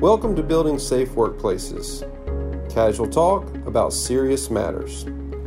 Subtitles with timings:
[0.00, 2.02] Welcome to Building Safe Workplaces.
[2.70, 5.04] Casual talk about serious matters.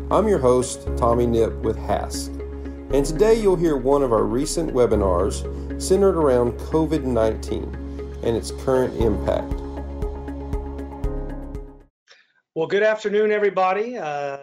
[0.10, 2.30] I'm your host, Tommy Nip with HASC,
[2.92, 5.44] and today you'll hear one of our recent webinars
[5.80, 9.54] centered around COVID 19 and its current impact.
[12.56, 14.00] Well, good afternoon, everybody.
[14.00, 14.40] Uh,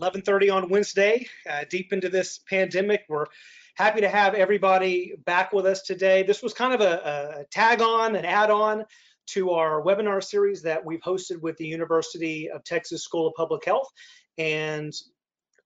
[0.00, 3.04] 11:30 on Wednesday, uh, deep into this pandemic.
[3.10, 3.26] We're
[3.74, 6.22] happy to have everybody back with us today.
[6.22, 8.86] This was kind of a, a tag on, an add on
[9.32, 13.64] to our webinar series that we've hosted with the University of Texas School of Public
[13.64, 13.88] Health.
[14.38, 14.92] And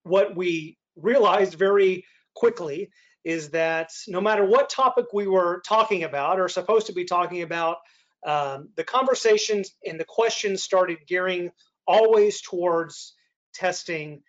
[0.03, 2.05] what we realized very
[2.35, 2.91] quickly
[3.25, 7.43] is that no matter what topic we were talking about or supposed to be talking
[7.43, 7.79] about,
[8.27, 11.51] um, the conversations and the questions started gearing
[11.87, 13.15] always towards
[13.55, 14.23] testing.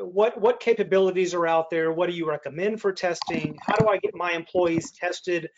[0.00, 1.92] What what capabilities are out there?
[1.92, 3.56] What do you recommend for testing?
[3.60, 5.48] How do i get my employees tested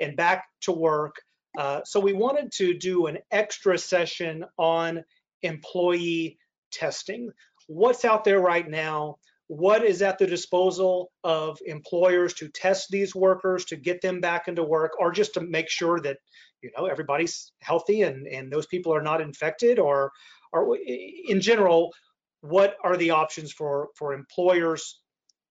[0.00, 1.16] and back to work
[1.58, 5.04] uh, so we wanted to do an extra session on
[5.42, 6.38] employee
[6.70, 7.30] testing.
[7.66, 9.16] What's out there right now?
[9.48, 14.46] What is at the disposal of employers to test these workers to get them back
[14.46, 16.18] into work or just to make sure that
[16.62, 19.80] you know everybody's healthy and and those people are not infected?
[19.80, 20.12] Or
[20.52, 21.92] or in general
[22.40, 24.99] what are the options for, for employers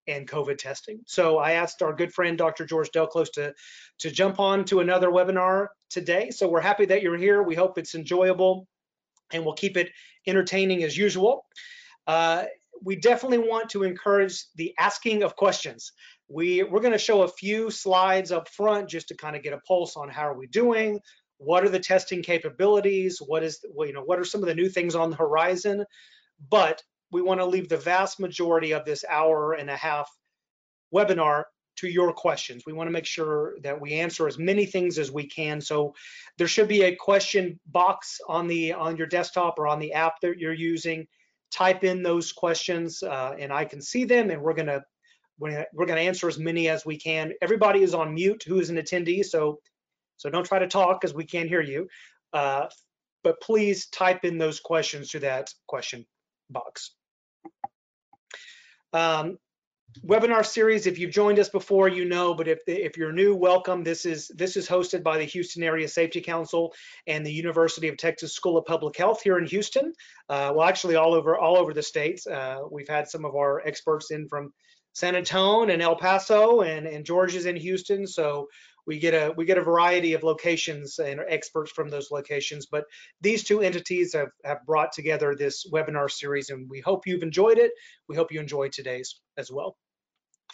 [0.10, 1.00] and COVID testing.
[1.06, 2.66] So I asked our good friend, Dr.
[2.66, 3.54] George Delclos to,
[4.00, 6.32] to jump on to another webinar today.
[6.32, 7.44] So we're happy that you're here.
[7.44, 8.68] We hope it's enjoyable
[9.32, 9.92] and we'll keep it
[10.28, 11.46] entertaining as usual.
[12.08, 12.46] Uh,
[12.82, 15.92] we definitely want to encourage the asking of questions.
[16.28, 19.60] We, we're gonna show a few slides up front just to kind of get a
[19.60, 21.00] pulse on how are we doing,
[21.38, 24.56] what are the testing capabilities, what is, well, you know, what are some of the
[24.56, 25.86] new things on the horizon,
[26.50, 30.10] but we want to leave the vast majority of this hour and a half
[30.94, 31.44] webinar
[31.78, 32.64] to your questions.
[32.66, 35.62] We want to make sure that we answer as many things as we can.
[35.62, 35.96] So
[36.38, 40.20] there should be a question box on the on your desktop or on the app
[40.22, 41.08] that you're using.
[41.52, 44.84] Type in those questions uh, and I can see them and we're gonna
[45.40, 47.32] we're gonna answer as many as we can.
[47.42, 49.60] Everybody is on mute who is an attendee, so
[50.18, 51.88] so don't try to talk because we can't hear you.
[52.34, 52.68] Uh,
[53.24, 56.06] but please type in those questions to that question
[56.50, 56.92] box.
[58.94, 59.38] Um,
[60.06, 63.84] webinar series, if you've joined us before, you know, but if, if you're new, welcome.
[63.84, 66.74] This is this is hosted by the Houston Area Safety Council
[67.08, 69.94] and the University of Texas School of Public Health here in Houston.
[70.30, 72.28] Uh, well, actually all over all over the states.
[72.28, 74.54] Uh, we've had some of our experts in from
[74.94, 78.08] San Antonio and El Paso and, and George is in Houston.
[78.08, 78.48] So
[78.88, 82.66] we get a we get a variety of locations and experts from those locations.
[82.66, 82.86] But
[83.22, 87.58] these two entities have, have brought together this webinar series, and we hope you've enjoyed
[87.58, 87.72] it.
[88.08, 89.78] We hope you enjoy today's as well.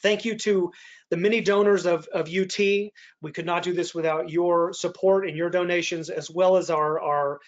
[0.02, 0.72] Thank you to
[1.10, 2.60] the many donors of, of UT.
[2.60, 7.00] We could not do this without your support and your donations, as well as our,
[7.02, 7.40] our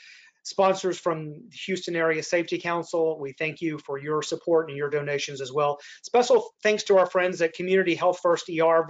[0.48, 3.20] sponsors from Houston Area Safety Council.
[3.20, 5.78] We thank you for your support and your donations as well.
[6.04, 8.84] Special thanks to our friends at Community Health First ER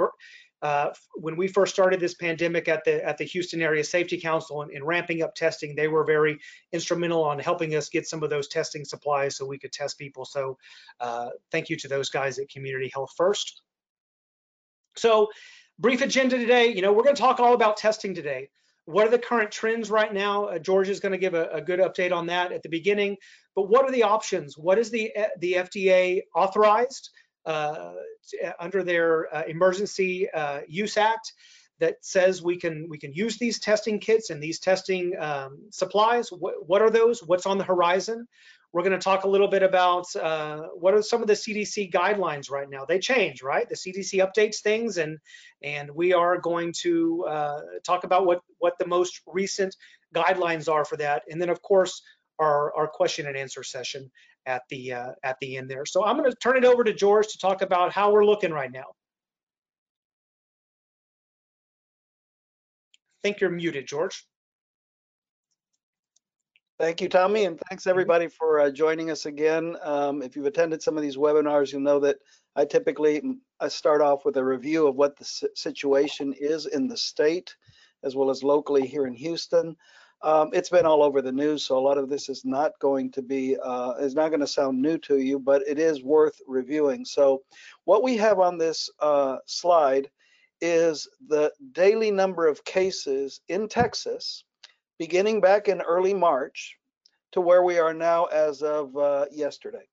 [0.61, 4.63] uh, when we first started this pandemic at the at the Houston Area Safety Council
[4.63, 6.39] and, and, ramping up testing, they were very
[6.71, 10.25] instrumental on helping us get some of those testing supplies so we could test people.
[10.25, 10.57] So
[10.99, 13.61] uh, thank you to those guys at Community Health First.
[14.95, 15.29] So
[15.77, 18.49] brief agenda today, you know, we're going to talk all about testing today.
[18.85, 20.45] What are the current trends right now?
[20.45, 23.17] Uh, George is going to give a, a good update on that at the beginning.
[23.53, 24.57] But what are the options?
[24.57, 27.09] What is the the FDA authorized?
[27.47, 27.93] Uh,
[28.59, 31.31] under their uh, Emergency uh, Use Act
[31.79, 36.29] that says we can we can use these testing kits and these testing um, supplies.
[36.29, 37.21] What, what, are those?
[37.21, 38.27] What's on the horizon?
[38.73, 41.91] We're going to talk a little bit about uh, what are some of the CDC
[41.91, 42.83] guidelines right now.
[42.83, 43.67] They change, right?
[43.67, 45.17] The CDC updates things, and
[45.63, 49.75] and we are going to uh, talk about what what the most recent
[50.13, 51.23] guidelines are for that.
[51.29, 52.01] And then, of course,
[52.39, 54.11] our our question and answer session
[54.47, 55.85] at the uh, at the end there.
[55.85, 58.51] So I'm going to turn it over to George to talk about how we're looking
[58.51, 58.85] right now.
[62.89, 64.25] I think you're muted, George.
[66.79, 69.75] Thank you, Tommy, and thanks everybody for uh, joining us again.
[69.81, 72.17] Um, if you've attended some of these webinars, you'll know that
[72.55, 73.21] I typically
[73.59, 77.55] I start off with a review of what the situation is in the state,
[78.03, 79.75] as well as locally here in Houston.
[80.23, 83.11] Um, it's been all over the news, so a lot of this is not going
[83.11, 86.41] to be, uh, is not going to sound new to you, but it is worth
[86.47, 87.05] reviewing.
[87.05, 87.43] So
[87.85, 90.09] what we have on this uh, slide
[90.59, 94.43] is the daily number of cases in Texas,
[94.97, 96.77] beginning back in early March
[97.33, 99.87] to where we are now as of uh, yesterday.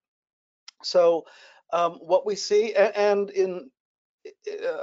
[0.83, 1.25] So
[1.73, 3.71] um, what we see, and in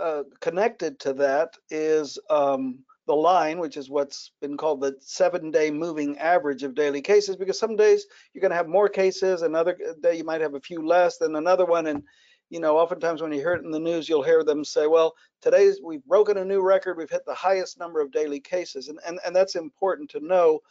[0.03, 2.79] uh, connected to that is um,
[3.11, 7.35] the line, which is what's been called the seven day moving average of daily cases,
[7.35, 10.61] because some days you're going to have more cases, another day you might have a
[10.61, 11.87] few less than another one.
[11.87, 12.03] And,
[12.49, 15.13] you know, oftentimes when you hear it in the news, you'll hear them say, well,
[15.41, 18.87] today's we've broken a new record, we've hit the highest number of daily cases.
[18.87, 20.61] And, and, and that's important to know.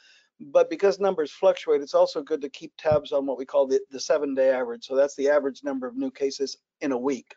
[0.40, 3.80] But because numbers fluctuate, it's also good to keep tabs on what we call the,
[3.90, 4.86] the seven day average.
[4.86, 7.34] So that's the average number of new cases in a week.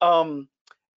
[0.00, 0.48] Um,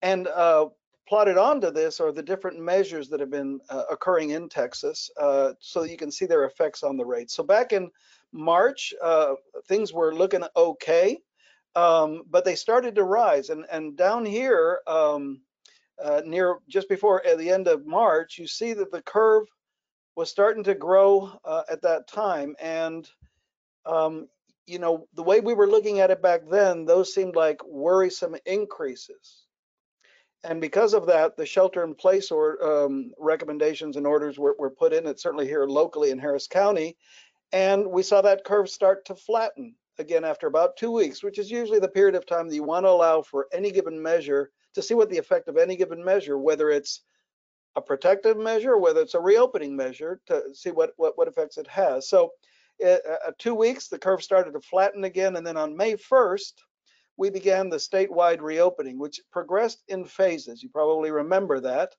[0.01, 0.67] and uh,
[1.13, 5.51] plotted onto this are the different measures that have been uh, occurring in Texas uh,
[5.60, 7.30] so you can see their effects on the rate.
[7.30, 7.92] So back in
[8.31, 9.36] March, uh,
[9.68, 11.19] things were looking okay,
[11.75, 13.51] um, but they started to rise.
[13.51, 15.42] And, and down here, um,
[16.04, 19.44] uh, near just before at the end of March, you see that the curve
[20.15, 22.56] was starting to grow uh, at that time.
[22.60, 23.07] And,
[23.86, 24.30] um,
[24.65, 28.36] you know, the way we were looking at it back then, those seemed like worrisome
[28.48, 29.42] increases
[30.43, 34.69] and because of that, the shelter in place or um, recommendations and orders were, were
[34.69, 35.07] put in.
[35.07, 36.97] It's certainly here locally in Harris County,
[37.51, 41.51] and we saw that curve start to flatten again after about two weeks, which is
[41.51, 44.81] usually the period of time that you want to allow for any given measure to
[44.81, 47.01] see what the effect of any given measure, whether it's
[47.75, 51.67] a protective measure, whether it's a reopening measure, to see what what, what effects it
[51.67, 52.09] has.
[52.09, 52.31] So,
[52.83, 56.53] uh, uh two weeks, the curve started to flatten again, and then on May 1st,
[57.18, 60.63] we began the statewide reopening, which progressed in phases.
[60.63, 61.95] You probably remember that.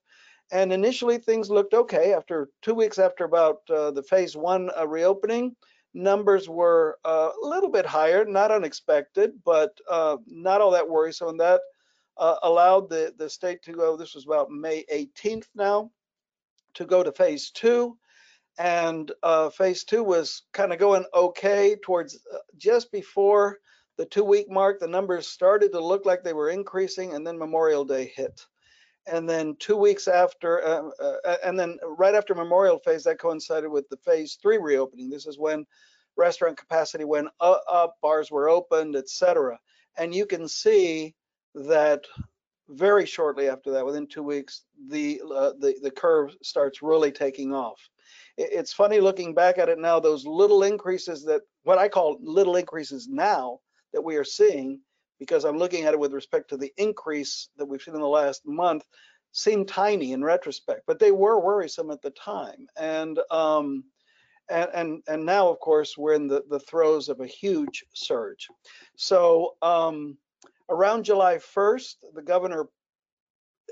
[0.51, 2.13] And initially, things looked okay.
[2.13, 5.55] After two weeks after about uh, the phase one uh, reopening,
[5.93, 11.29] numbers were uh, a little bit higher, not unexpected, but uh, not all that worrisome.
[11.29, 11.61] And that
[12.17, 15.91] uh, allowed the, the state to go, this was about May 18th now,
[16.75, 17.97] to go to phase two.
[18.57, 22.19] And uh, phase two was kind of going okay towards
[22.57, 23.57] just before
[23.97, 27.37] the two week mark, the numbers started to look like they were increasing, and then
[27.37, 28.45] Memorial Day hit.
[29.07, 33.69] And then two weeks after, uh, uh, and then right after Memorial phase, that coincided
[33.69, 35.09] with the phase three reopening.
[35.09, 35.65] This is when
[36.17, 39.59] restaurant capacity went up, bars were opened, etc.
[39.97, 41.13] And you can see
[41.53, 42.05] that
[42.67, 47.53] very shortly after that, within two weeks, the uh, the the curve starts really taking
[47.53, 47.79] off.
[48.37, 49.99] It's funny looking back at it now.
[49.99, 53.59] Those little increases that what I call little increases now
[53.95, 54.79] that we are seeing,
[55.19, 58.07] because I'm looking at it with respect to the increase that we've seen in the
[58.07, 58.83] last month,
[59.31, 62.67] seem tiny in retrospect, but they were worrisome at the time.
[62.77, 63.85] And um,
[64.49, 68.47] and, and, and now, of course, we're in the, the throes of a huge surge.
[68.95, 70.17] So um,
[70.69, 72.67] around July 1st, the governor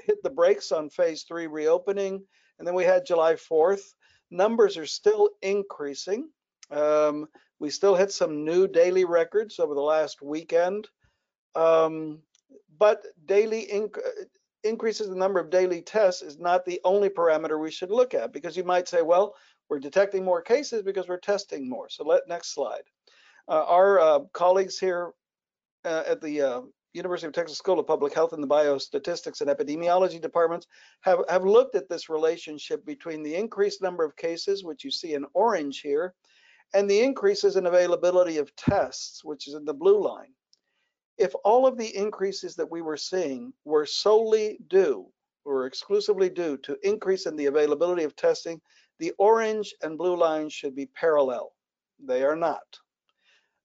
[0.03, 2.23] hit the brakes on phase three reopening,
[2.57, 3.93] and then we had July 4th.
[4.31, 6.29] Numbers are still increasing.
[6.71, 7.27] Um,
[7.63, 10.89] we still hit some new daily records over the last weekend,
[11.55, 12.19] um,
[12.77, 13.95] but daily inc
[14.65, 18.33] increases the number of daily tests is not the only parameter we should look at
[18.33, 19.33] because you might say, well,
[19.69, 21.87] we're detecting more cases because we're testing more.
[21.89, 22.83] So let next slide.
[23.47, 25.13] Uh, our uh, colleagues here
[25.85, 26.61] uh, at the uh,
[26.91, 30.67] University of Texas School of Public Health and the Biostatistics and Epidemiology departments
[30.99, 35.13] have, have looked at this relationship between the increased number of cases, which you see
[35.13, 36.13] in orange here,
[36.73, 40.33] and the increases in availability of tests, which is in the blue line.
[41.17, 45.07] If all of the increases that we were seeing were solely due
[45.45, 48.59] or exclusively due to increase in the availability of testing,
[48.99, 51.53] the orange and blue lines should be parallel.
[52.03, 52.63] They are not.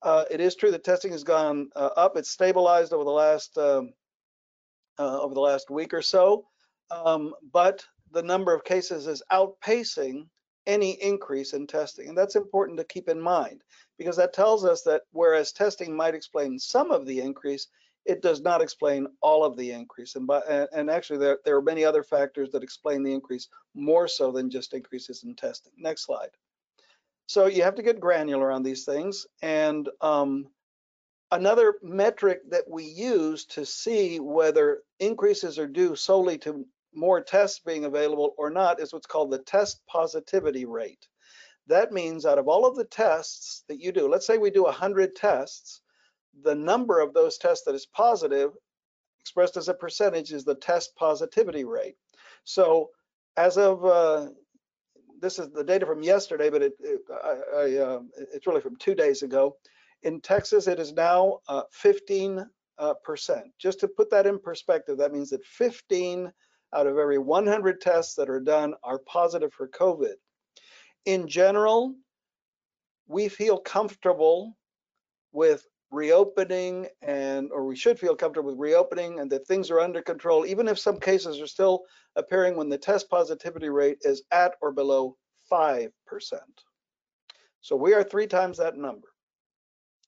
[0.01, 2.15] Uh, it is true that testing has gone uh, up.
[2.17, 3.93] It's stabilized over the last um,
[4.97, 6.45] uh, over the last week or so,
[6.91, 10.27] um, but the number of cases is outpacing
[10.67, 12.09] any increase in testing.
[12.09, 13.61] And that's important to keep in mind
[13.97, 17.67] because that tells us that whereas testing might explain some of the increase,
[18.05, 20.15] it does not explain all of the increase.
[20.15, 20.41] And, by,
[20.73, 24.49] and actually, there, there are many other factors that explain the increase more so than
[24.49, 25.73] just increases in testing.
[25.77, 26.29] Next slide.
[27.27, 29.27] So you have to get granular on these things.
[29.43, 30.47] And um,
[31.31, 37.59] another metric that we use to see whether increases are due solely to more tests
[37.65, 41.07] being available or not is what's called the test positivity rate.
[41.67, 44.63] That means out of all of the tests that you do, let's say we do
[44.63, 45.81] 100 tests,
[46.43, 48.51] the number of those tests that is positive
[49.19, 51.95] expressed as a percentage is the test positivity rate.
[52.43, 52.89] So
[53.37, 54.29] as of, uh,
[55.21, 57.99] this is the data from yesterday, but it, it I, I, uh,
[58.33, 59.57] it's really from two days ago.
[60.03, 62.45] In Texas, it is now uh, 15
[62.79, 63.47] uh, percent.
[63.59, 66.31] Just to put that in perspective, that means that 15
[66.73, 70.13] out of every 100 tests that are done are positive for COVID.
[71.05, 71.95] In general,
[73.07, 74.57] we feel comfortable
[75.31, 80.03] with reopening and or we should feel comfortable with reopening and that things are under
[80.03, 81.81] control even if some cases are still
[82.15, 85.17] appearing when the test positivity rate is at or below
[85.51, 85.89] 5%.
[87.61, 89.07] So we are three times that number.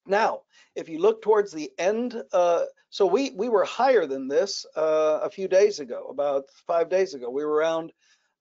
[0.06, 0.42] Now,
[0.76, 5.20] if you look towards the end, uh, so we we were higher than this uh,
[5.22, 7.30] a few days ago, about five days ago.
[7.30, 7.92] We were around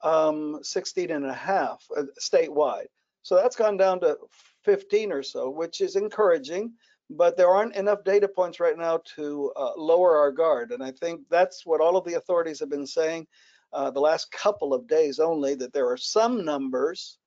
[0.03, 2.87] um, 16 and a half uh, statewide.
[3.23, 4.17] So that's gone down to
[4.65, 6.73] 15 or so, which is encouraging,
[7.11, 10.73] but there aren't enough data points right now to uh, lower our guard.
[10.73, 13.27] And I think that's what all of the authorities have been saying
[13.73, 17.19] uh, the last couple of days only, that there are some numbers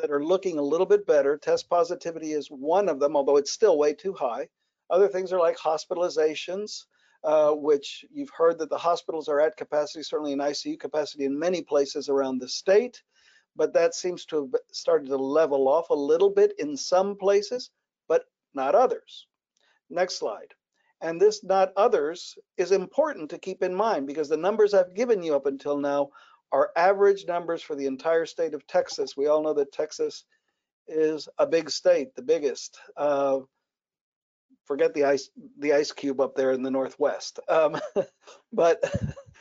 [0.00, 1.36] that are looking a little bit better.
[1.36, 4.48] Test positivity is one of them, although it's still way too high.
[4.88, 6.84] Other things are like hospitalizations,
[7.22, 11.38] uh, which you've heard that the hospitals are at capacity, certainly in ICU capacity in
[11.38, 13.02] many places around the state,
[13.56, 17.70] but that seems to have started to level off a little bit in some places,
[18.08, 19.26] but not others.
[19.90, 20.54] Next slide.
[21.02, 25.22] And this not others is important to keep in mind because the numbers I've given
[25.22, 26.10] you up until now
[26.52, 29.16] are average numbers for the entire state of Texas.
[29.16, 30.24] We all know that Texas
[30.88, 32.78] is a big state, the biggest.
[32.96, 33.40] Uh,
[34.64, 37.40] forget the ice, the ice cube up there in the northwest.
[37.48, 37.80] Um,
[38.52, 38.82] but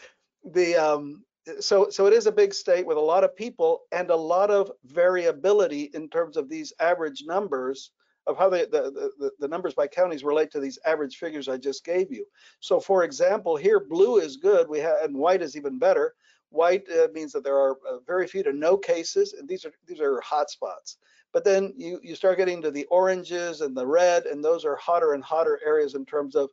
[0.44, 1.24] the um,
[1.60, 4.51] so so it is a big state with a lot of people and a lot
[4.51, 7.92] of variability in terms of these average numbers
[8.28, 11.58] of how they, the, the, the numbers by counties relate to these average figures I
[11.58, 12.25] just gave you.
[12.60, 16.13] So for example, here blue is good, we have and white is even better.
[16.50, 19.72] White uh, means that there are uh, very few to no cases, and these are
[19.88, 20.98] these are hot spots.
[21.32, 24.75] But then you you start getting to the oranges and the red, and those are
[24.75, 26.50] hotter and hotter areas in terms of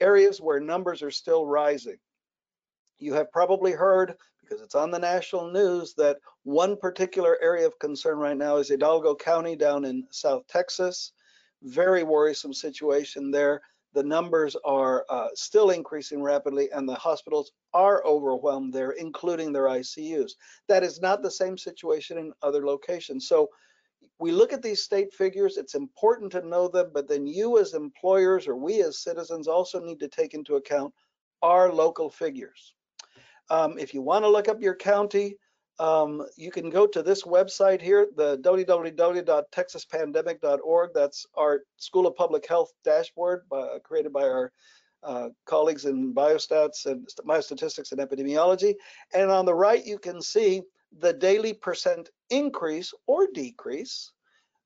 [0.00, 1.98] areas where numbers are still rising.
[2.98, 7.78] You have probably heard, because it's on the national news, that one particular area of
[7.78, 11.12] concern right now is Hidalgo County down in South Texas.
[11.62, 13.62] Very worrisome situation there
[13.94, 19.64] the numbers are uh, still increasing rapidly and the hospitals are overwhelmed there, including their
[19.64, 20.32] ICUs.
[20.68, 23.28] That is not the same situation in other locations.
[23.28, 23.50] So
[24.18, 27.74] we look at these state figures, it's important to know them, but then you as
[27.74, 30.92] employers or we as citizens also need to take into account
[31.42, 32.74] our local figures.
[33.50, 35.36] Um, if you wanna look up your county,
[35.78, 40.90] um, you can go to this website here, the www.texaspandemic.org.
[40.94, 44.52] That's our School of Public Health dashboard by, created by our
[45.04, 48.74] uh, colleagues in biostats and biostatistics and epidemiology.
[49.14, 50.62] And on the right, you can see
[50.98, 54.12] the daily percent increase or decrease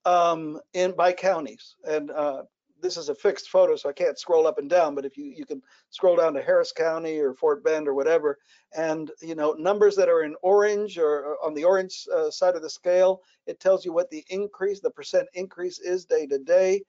[0.05, 1.77] um, in by counties.
[1.85, 2.43] And uh,
[2.81, 5.33] this is a fixed photo, so I can't scroll up and down, but if you,
[5.37, 8.39] you can scroll down to Harris County or Fort Bend or whatever,
[8.77, 12.63] and you know numbers that are in orange or on the orange uh, side of
[12.63, 16.83] the scale, it tells you what the increase, the percent increase is day to day,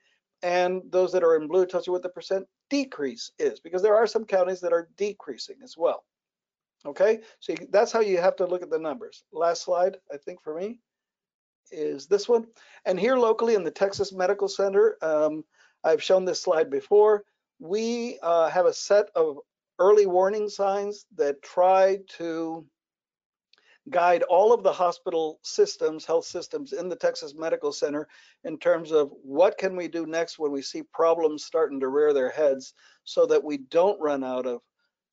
[0.43, 3.95] and those that are in blue tells you what the percent decrease is, because there
[3.95, 6.03] are some counties that are decreasing as well.
[6.85, 9.23] Okay, so you, that's how you have to look at the numbers.
[9.33, 10.79] Last slide, I think for me,
[11.71, 12.47] is this one.
[12.85, 15.43] And here locally in the Texas Medical Center, um,
[15.83, 17.23] I've shown this slide before.
[17.59, 19.39] We uh, have a set of
[19.77, 22.65] early warning signs that try to
[23.89, 28.07] guide all of the hospital systems, health systems in the Texas Medical Center
[28.43, 32.13] in terms of what can we do next when we see problems starting to rear
[32.13, 34.61] their heads so that we don't run out of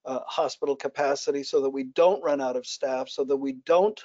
[0.05, 4.01] uh, hospital capacity, so that we don't run out of staff, so that we don't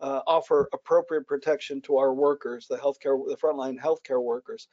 [0.00, 4.68] uh, offer appropriate protection to our workers, the healthcare, the frontline healthcare workers.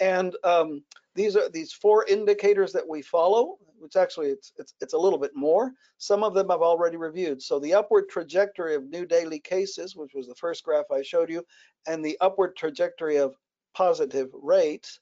[0.00, 0.82] And um,
[1.16, 5.18] these are these four indicators that we follow, which actually it's, it's, it's a little
[5.18, 5.72] bit more.
[5.98, 7.42] Some of them I've already reviewed.
[7.42, 11.30] So the upward trajectory of new daily cases, which was the first graph I showed
[11.30, 11.44] you,
[11.86, 13.34] and the upward trajectory of
[13.74, 15.00] positive rates,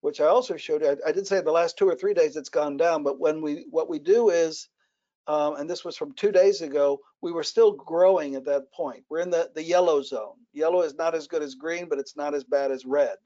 [0.00, 0.90] which I also showed you.
[0.90, 3.42] I, I did say the last two or three days it's gone down, but when
[3.42, 4.68] we what we do is
[5.26, 9.04] um, and this was from two days ago, we were still growing at that point.
[9.08, 10.34] We're in the, the yellow zone.
[10.52, 13.16] Yellow is not as good as green, but it's not as bad as red.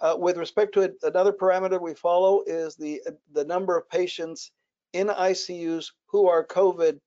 [0.00, 3.00] Uh, with respect to it, another parameter we follow is the,
[3.32, 4.50] the number of patients
[4.92, 7.00] in ICUs who are COVID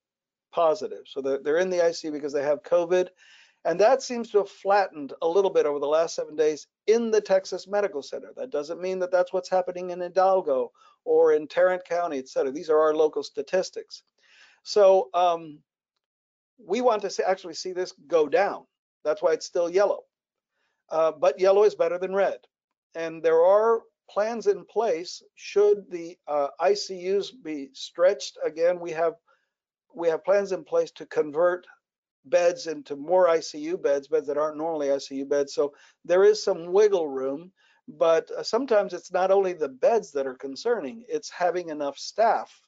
[0.51, 1.03] positive.
[1.05, 3.09] So they're, they're in the ICU because they have COVID.
[3.65, 7.11] And that seems to have flattened a little bit over the last seven days in
[7.11, 8.31] the Texas Medical Center.
[8.35, 10.71] That doesn't mean that that's what's happening in Hidalgo
[11.03, 12.51] or in Tarrant County, et cetera.
[12.51, 14.03] These are our local statistics.
[14.63, 15.59] So um,
[16.57, 18.65] we want to see, actually see this go down.
[19.03, 20.03] That's why it's still yellow.
[20.89, 22.39] Uh, but yellow is better than red.
[22.95, 28.79] And there are plans in place should the uh, ICUs be stretched again.
[28.79, 29.15] We have
[29.95, 31.67] we have plans in place to convert
[32.25, 35.53] beds into more ICU beds, beds that aren't normally ICU beds.
[35.53, 35.73] So
[36.05, 37.51] there is some wiggle room,
[37.87, 42.61] But uh, sometimes it's not only the beds that are concerning, it's having enough staff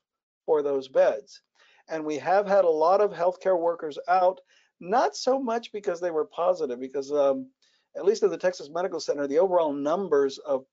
[0.46, 1.42] for those beds.
[1.90, 4.42] And we have had a lot of healthcare workers out,
[4.80, 7.50] not so much because they were positive, because um,
[7.96, 10.66] at least in the Texas Medical Center, the overall numbers of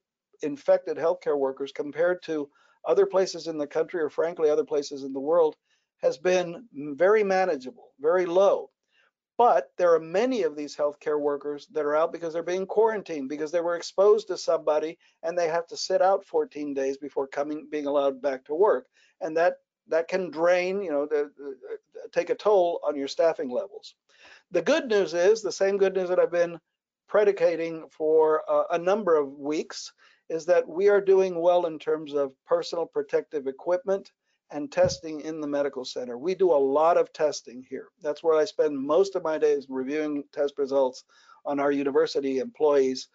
[0.42, 2.48] infected healthcare workers compared to
[2.86, 5.56] other places in the country or frankly other places in the world
[6.02, 8.70] has been very manageable, very low.
[9.36, 13.28] But there are many of these healthcare workers that are out because they're being quarantined
[13.28, 17.28] because they were exposed to somebody and they have to sit out 14 days before
[17.28, 18.86] coming being allowed back to work.
[19.20, 19.54] And that
[19.88, 21.56] that can drain, you know, the, the,
[22.12, 23.94] take a toll on your staffing levels.
[24.50, 26.58] The good news is the same good news that I've been
[27.08, 29.92] predicating for uh, a number of weeks
[30.28, 34.12] is that we are doing well in terms of personal protective equipment
[34.50, 36.16] and testing in the medical center.
[36.16, 37.88] We do a lot of testing here.
[38.02, 41.04] That's where I spend most of my days reviewing test results
[41.44, 43.08] on our university employees.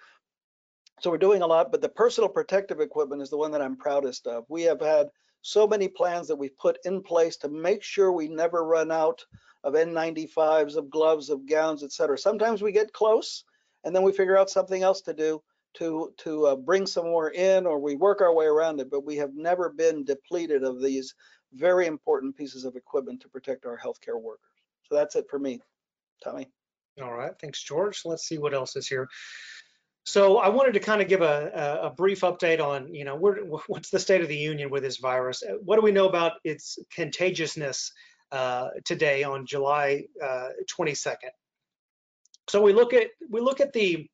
[1.01, 3.75] So we're doing a lot, but the personal protective equipment is the one that I'm
[3.75, 4.45] proudest of.
[4.47, 5.07] We have had
[5.41, 9.23] so many plans that we've put in place to make sure we never run out
[9.63, 12.17] of N95s, of gloves, of gowns, etc.
[12.17, 13.43] Sometimes we get close
[13.83, 15.41] and then we figure out something else to do
[15.75, 19.05] to to uh, bring some more in or we work our way around it but
[19.05, 21.15] we have never been depleted of these
[21.53, 24.39] very important pieces of equipment to protect our healthcare workers.
[24.83, 25.61] So that's it for me
[26.23, 26.49] tommy.
[27.01, 28.01] All right thanks george.
[28.05, 29.07] Let's see what else is here.
[30.05, 33.89] So i wanted to kind of give a, a brief update on you know what's
[33.89, 35.43] the state of the union with this virus?
[35.43, 37.91] Uh, what do we know about its contagiousness
[38.31, 41.29] uh, today on july uh, 22nd
[42.49, 44.07] so we look at we look at the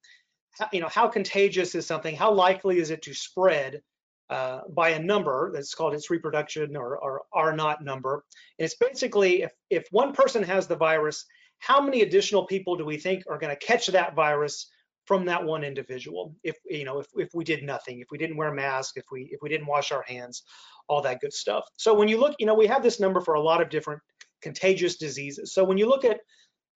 [0.74, 2.16] you know, how contagious is something?
[2.16, 3.82] How likely is it to spread
[4.30, 8.26] uh, by a number that's called its reproduction or, or R naught number?
[8.58, 11.26] And it's basically if, if one person has the virus,
[11.60, 14.70] how many additional people do we think are going to catch that virus
[15.06, 16.36] from that one individual?
[16.44, 19.30] If you know, if, if we did nothing, if we didn't wear masks, if we
[19.32, 20.44] if we didn't wash our hands,
[20.88, 21.66] all that good stuff.
[21.78, 24.02] So when you look, you know, we have this number for a lot of different
[24.42, 25.54] contagious diseases.
[25.54, 26.20] So when you look at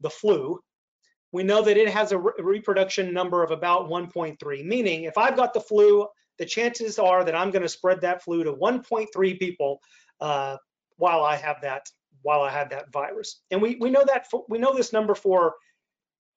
[0.02, 0.60] the flu,
[1.34, 5.36] we know that it has a re reproduction number of about 1.3, meaning if I've
[5.36, 9.40] got the flu, the chances are that I'm going to spread that flu to 1.3
[9.40, 9.82] people
[10.22, 10.58] uh,
[10.96, 11.90] while I have that
[12.22, 13.42] while I have that virus.
[13.52, 15.56] And we we know that for, we know this number for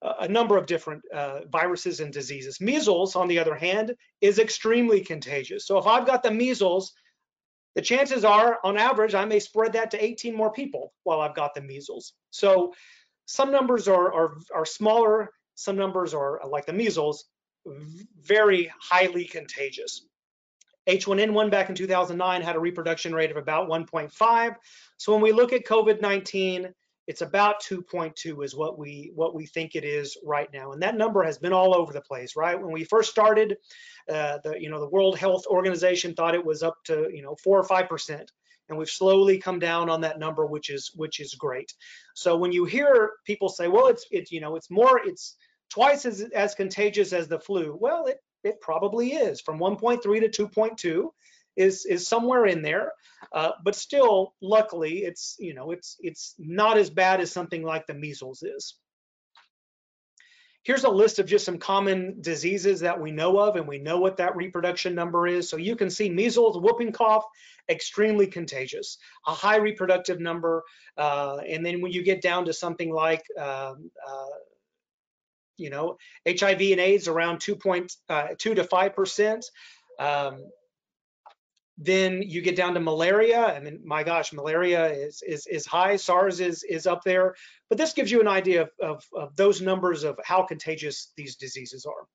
[0.02, 2.60] a number of different uh, viruses and diseases.
[2.60, 5.66] Measles, on the other hand, is extremely contagious.
[5.66, 6.92] So if I've got the measles,
[7.74, 11.34] the chances are, on average, I may spread that to 18 more people while I've
[11.34, 12.12] got the measles.
[12.30, 12.74] So
[13.26, 17.24] some numbers are, are, are smaller, some numbers are like the measles,
[18.22, 20.06] very highly contagious.
[20.88, 24.54] H1N1 back in 2009 had a reproduction rate of about 1.5.
[24.98, 26.72] So when we look at COVID-19,
[27.08, 30.96] it's about 2.2 is what we what we think it is right now, and that
[30.96, 32.34] number has been all over the place.
[32.34, 33.56] Right when we first started,
[34.12, 37.36] uh, the you know the World Health Organization thought it was up to you know
[37.36, 38.32] four or five percent
[38.68, 41.72] and we've slowly come down on that number, which is which is great.
[42.14, 45.36] So when you hear people say, well, it's it's you know it's more it's
[45.70, 50.02] twice as as contagious as the flu, well, it it probably is from 1.3
[50.32, 51.10] to 2.2
[51.56, 52.92] is is somewhere in there,
[53.32, 57.86] uh, but still, luckily, it's you know it's it's not as bad as something like
[57.86, 58.74] the measles is.
[60.66, 63.98] Here's a list of just some common diseases that we know of, and we know
[63.98, 65.48] what that reproduction number is.
[65.48, 67.24] So you can see measles, whooping cough,
[67.68, 68.98] extremely contagious,
[69.28, 70.64] a high reproductive number.
[70.96, 74.26] Uh, and then when you get down to something like, um, uh,
[75.56, 79.42] you know, HIV and AIDS around 2.2 uh, to 5%.
[80.00, 80.50] Um,
[81.78, 83.44] then you get down to malaria.
[83.44, 85.96] I mean, my gosh, malaria is is is high.
[85.96, 87.34] SARS is is up there.
[87.68, 91.36] But this gives you an idea of, of, of those numbers of how contagious these
[91.36, 92.06] diseases are.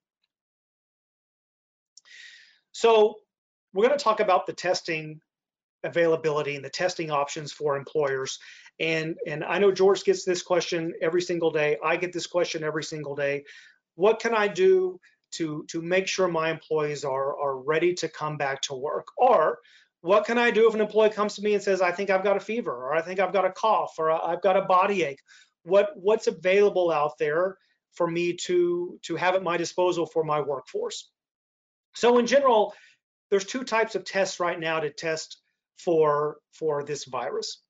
[2.71, 3.15] So
[3.74, 5.21] we're going to talk about the testing
[5.84, 8.39] availability and the testing options for employers.
[8.80, 11.78] And and I know George gets this question every single day.
[11.84, 13.43] I get this question every single day.
[13.93, 15.00] What can I do
[15.32, 19.08] to to make sure my employees are are ready to come back to work.
[19.17, 19.60] Or
[20.02, 22.24] what can I do if an employee comes to me and says I think I've
[22.24, 25.04] got a fever or I think I've got a cough or I've got a body
[25.04, 25.22] ache.
[25.63, 27.58] What what's available out there
[27.94, 31.10] for me to to have at my disposal for my workforce?
[31.96, 32.74] So in general
[33.30, 35.39] there's two types of tests right now to test
[35.78, 37.62] for for this virus.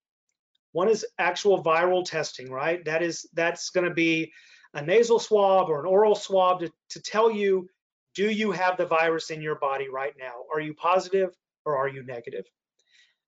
[0.72, 2.84] One is actual viral testing right?
[2.86, 4.32] That is that's going to be
[4.74, 7.68] a nasal swab or an oral swab to, to tell you,
[8.16, 10.34] do you have the virus in your body right now?
[10.54, 11.30] Are you positive
[11.66, 12.46] or are you negative?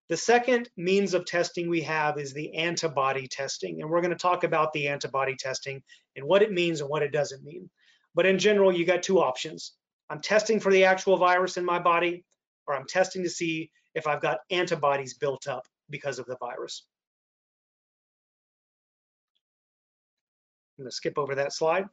[0.09, 4.17] The second means of testing we have is the antibody testing, and we're going to
[4.17, 5.81] talk about the antibody testing
[6.15, 7.69] and what it means and what it doesn't mean.
[8.13, 9.73] But in general, you got two options.
[10.09, 12.25] I'm testing for the actual virus in my body,
[12.67, 16.85] or I'm testing to see if I've got antibodies built up because of the virus.
[20.83, 21.85] I'm to skip over that slide.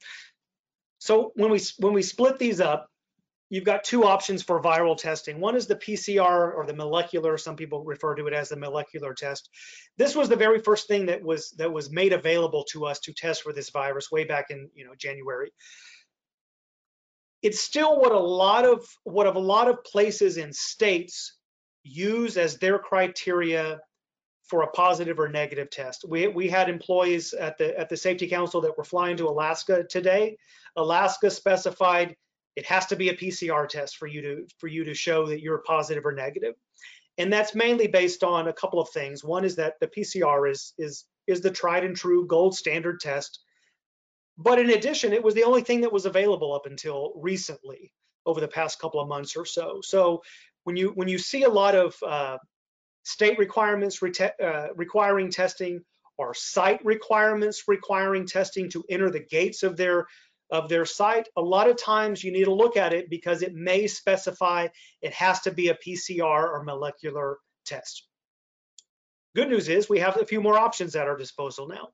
[0.98, 2.88] So when we when we split these up,
[3.48, 5.40] you've got two options for viral testing.
[5.40, 9.14] One is the PCR or the molecular, some people refer to it as the molecular
[9.14, 9.48] test.
[9.96, 13.12] This was the very first thing that was that was made available to us to
[13.12, 15.50] test for this virus way back in, you know, January.
[17.42, 21.37] It's still what a lot of what a lot of places and states
[21.83, 23.81] use as their criteria
[24.51, 26.05] for a positive or negative test.
[26.07, 29.85] We, we had employees at the at the safety council that were flying to Alaska
[29.85, 30.37] today.
[30.77, 32.17] Alaska specified
[32.57, 35.41] it has to be a PCR test for you to for you to show that
[35.41, 36.55] you're positive or negative.
[37.17, 39.23] And that's mainly based on a couple of things.
[39.23, 43.41] One is that the PCR is is is the tried and true gold standard test.
[44.37, 47.93] But in addition, it was the only thing that was available up until recently
[48.27, 49.81] over the past couple of months or so.
[49.83, 50.23] So
[50.65, 52.39] when you when you see a lot of uh,
[53.03, 55.81] state requirements uh, requiring testing
[56.19, 60.07] or site requirements requiring testing to enter the gates of their
[60.51, 63.55] of their site, a lot of times you need to look at it because it
[63.55, 64.67] may specify
[65.01, 68.09] it has to be a PCR or molecular test.
[69.37, 71.91] Good news is we have a few more options at our disposal now.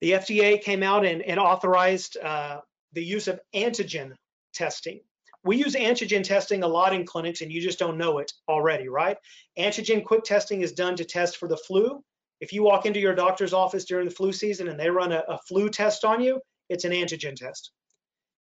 [0.00, 2.60] The FDA came out and, and authorized uh,
[2.94, 4.12] the use of antigen
[4.52, 5.00] testing.
[5.44, 8.88] We use antigen testing a lot in clinics and you just don't know it already,
[8.88, 9.16] right?
[9.58, 12.02] Antigen quick testing is done to test for the flu.
[12.40, 15.24] If you walk into your doctor's office during the flu season and they run a,
[15.28, 17.70] a flu test on you, it's an antigen test.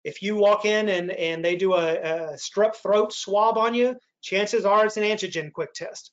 [0.04, 3.96] If you walk in and, and they do a, a strep throat swab on you,
[4.22, 6.12] chances are it's an antigen quick test.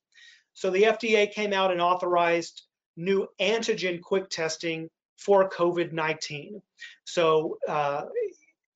[0.55, 2.63] So the FDA came out and authorized
[2.97, 6.61] new antigen quick testing for COVID-19.
[7.05, 8.05] So uh,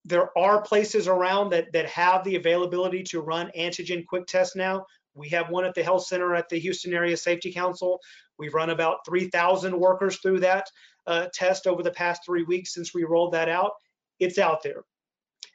[0.09, 4.87] there are places around that, that have the availability to run antigen quick tests now.
[5.15, 8.01] We have one at the health center at the Houston Area Safety Council.
[8.39, 10.71] We've run about 3,000 workers through that
[11.07, 13.73] uh, test over the past three weeks since we rolled that out.
[14.19, 14.85] It's out there.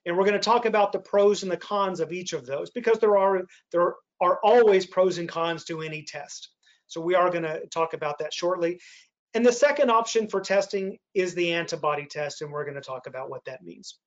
[0.06, 2.70] And we're going to talk about the pros and the cons of each of those
[2.70, 6.50] because there are there are always pros and cons to any test.
[6.88, 8.80] So we are going to talk about that shortly.
[9.34, 13.08] And the second option for testing is the antibody test, and we're going to talk
[13.08, 13.98] about what that means.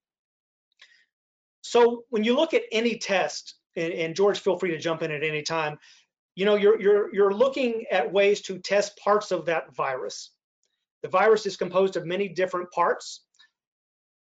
[1.71, 5.11] So when you look at any test, and, and, George, feel free to jump in
[5.11, 5.79] at any time,
[6.35, 10.31] you know, you're, you're, you're looking at ways to test parts of that virus.
[11.03, 13.25] The virus is composed of many different parts.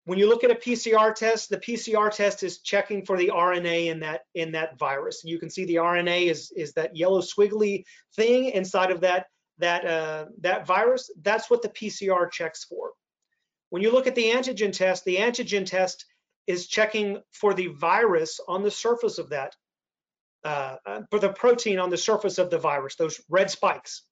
[0.05, 3.87] When you look at a PCR test, the PCR test is checking for the RNA
[3.87, 5.23] in that in that virus.
[5.25, 9.27] You can see the RNA is is that yellow squiggly thing inside of that
[9.59, 11.11] that uh, that virus.
[11.23, 12.91] That's what the PCR checks for.
[13.71, 16.05] When you look at the antigen test, the antigen test
[16.47, 19.55] is checking for the virus on the surface of that,
[20.45, 20.77] uh,
[21.11, 24.03] for the protein on the surface of the virus, those red spikes.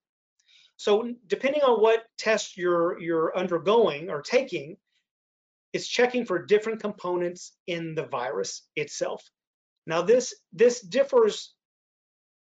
[0.76, 4.76] So depending on what test you're, you're undergoing or taking,
[5.72, 9.22] it's checking for different components in the virus itself.
[9.86, 11.54] Now this, this differs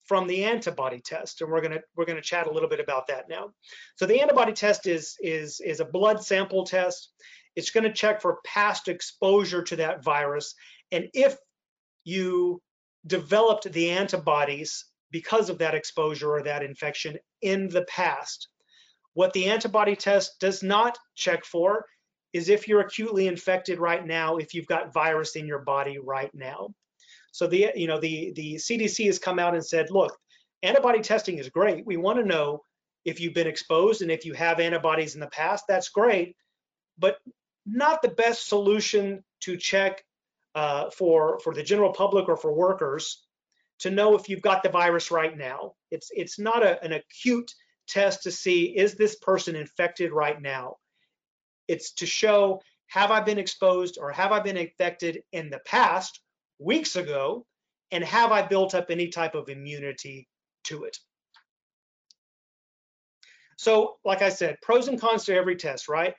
[0.08, 3.28] from the antibody test, and we're gonna we're gonna chat a little bit about that
[3.28, 3.50] now.
[3.96, 7.12] So the antibody test is is is a blood sample test.
[7.58, 10.54] It's going to check for past exposure to that virus.
[10.92, 11.36] And if
[12.04, 12.62] you
[13.04, 18.46] developed the antibodies because of that exposure or that infection in the past,
[19.14, 21.84] what the antibody test does not check for
[22.32, 26.30] is if you're acutely infected right now, if you've got virus in your body right
[26.32, 26.68] now.
[27.32, 30.16] So the you know the the CDC has come out and said, look,
[30.62, 31.84] antibody testing is great.
[31.84, 32.62] We want to know
[33.04, 36.36] if you've been exposed and if you have antibodies in the past, that's great.
[36.98, 37.18] But
[37.70, 40.04] not the best solution to check
[40.54, 43.22] uh, for for the general public or for workers
[43.80, 45.74] to know if you've got the virus right now.
[45.90, 47.52] It's it's not a, an acute
[47.86, 50.76] test to see is this person infected right now.
[51.68, 56.20] It's to show have I been exposed or have I been infected in the past
[56.58, 57.46] weeks ago,
[57.90, 60.28] and have I built up any type of immunity
[60.64, 60.98] to it.
[63.56, 66.14] So, like I said, pros and cons to every test, right?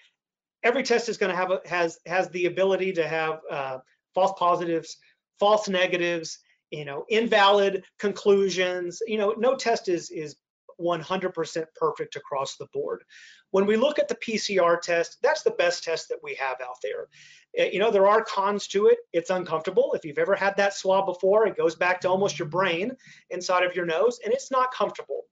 [0.63, 3.77] Every test is going to have a, has has the ability to have uh,
[4.13, 4.97] false positives,
[5.39, 6.39] false negatives,
[6.71, 9.01] you know, invalid conclusions.
[9.07, 10.35] You know, no test is is
[10.79, 13.03] 100% perfect across the board.
[13.51, 16.77] When we look at the PCR test, that's the best test that we have out
[16.81, 17.07] there.
[17.57, 18.99] Eh, you know, there are cons to it.
[19.11, 19.93] It's uncomfortable.
[19.93, 22.95] If you've ever had that swab before, it goes back to almost your brain
[23.29, 25.25] inside of your nose, and it's not comfortable.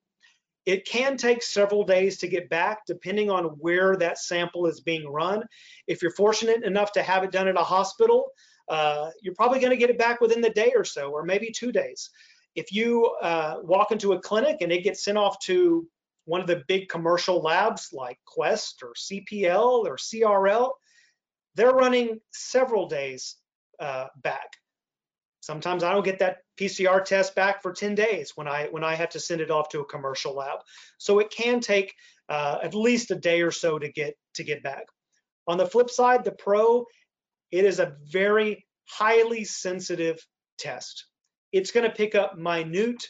[0.67, 5.07] It can take several days to get back depending on where that sample is being
[5.07, 5.43] run.
[5.87, 8.31] If you're fortunate enough to have it done at a hospital,
[8.67, 11.53] uh, you're probably going to get it back within the day or so, or maybe
[11.53, 12.09] two days.
[12.53, 15.87] If you uh, walk into a clinic and it gets sent off to
[16.25, 20.71] one of the big commercial labs like Quest or CPL or CRL,
[21.55, 23.37] they're running several days
[23.79, 24.57] uh, back.
[25.47, 28.95] Sometimes I don't get that PCR test back for 10 days when I when I
[28.95, 30.59] have to send it off to a commercial lab.
[30.97, 31.95] So it can take
[32.27, 34.83] uh, at least a day or so to get to get back.
[35.47, 36.85] On the flip side, the Pro,
[37.49, 40.19] it is a very highly sensitive
[40.57, 41.05] test.
[41.53, 43.01] It's going to pick up minute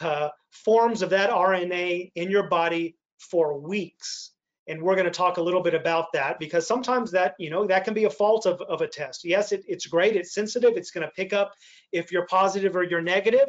[0.00, 0.30] uh,
[0.64, 4.32] forms of that RNA in your body for weeks.
[4.68, 7.66] And we're going to talk a little bit about that because sometimes that, you know,
[7.66, 9.24] that can be a fault of, of a test.
[9.24, 11.52] Yes, it, it's great, it's sensitive, it's going to pick up
[11.90, 13.48] if you're positive or you're negative,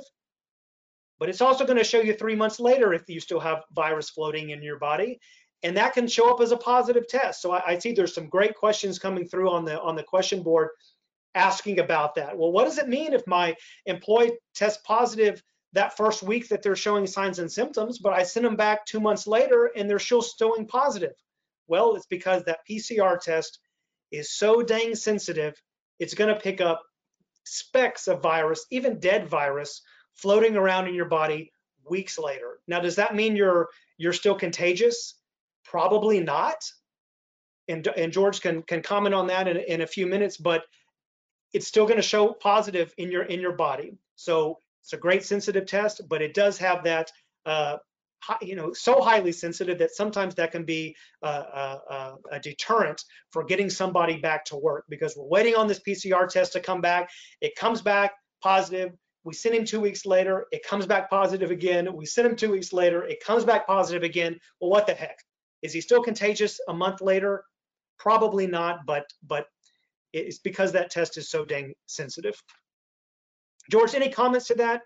[1.20, 4.10] but it's also going to show you three months later if you still have virus
[4.10, 5.20] floating in your body.
[5.62, 7.42] And that can show up as a positive test.
[7.42, 10.44] So I, I see there's some great questions coming through on the on the question
[10.44, 10.70] board
[11.36, 12.38] asking about that.
[12.38, 15.42] Well, what does it mean if my employee tests positive
[15.74, 19.00] that first week that they're showing signs and symptoms, but I send them back two
[19.00, 21.14] months later and they're still showing positive.
[21.68, 23.60] Well, it's because that PCR test
[24.12, 25.60] is so dang sensitive,
[26.00, 26.84] it's going to pick up
[27.44, 29.82] specks of virus, even dead virus,
[30.14, 31.52] floating around in your body
[31.90, 32.60] weeks later.
[32.68, 35.16] Now, does that mean you're you're still contagious?
[35.64, 36.64] Probably not.
[37.68, 40.64] And, and George can can comment on that in, in a few minutes, but
[41.54, 43.98] it's still going to show positive in your in your body.
[44.16, 47.10] So it's a great sensitive test, but it does have that,
[47.46, 47.78] uh,
[48.42, 53.02] you know, so highly sensitive that sometimes that can be uh, uh, uh, a deterrent
[53.32, 56.82] for getting somebody back to work because we're waiting on this PCR test to come
[56.82, 57.10] back.
[57.40, 58.92] It comes back positive.
[59.24, 60.48] We send him two weeks later.
[60.52, 61.88] It comes back positive again.
[61.96, 63.06] We send him two weeks later.
[63.06, 64.38] It comes back positive again.
[64.60, 65.18] Well, what the heck?
[65.62, 67.46] Is he still contagious a month later?
[67.98, 69.46] Probably not, but but
[70.12, 72.36] it's because that test is so dang sensitive.
[73.72, 74.82] George, any comments to that?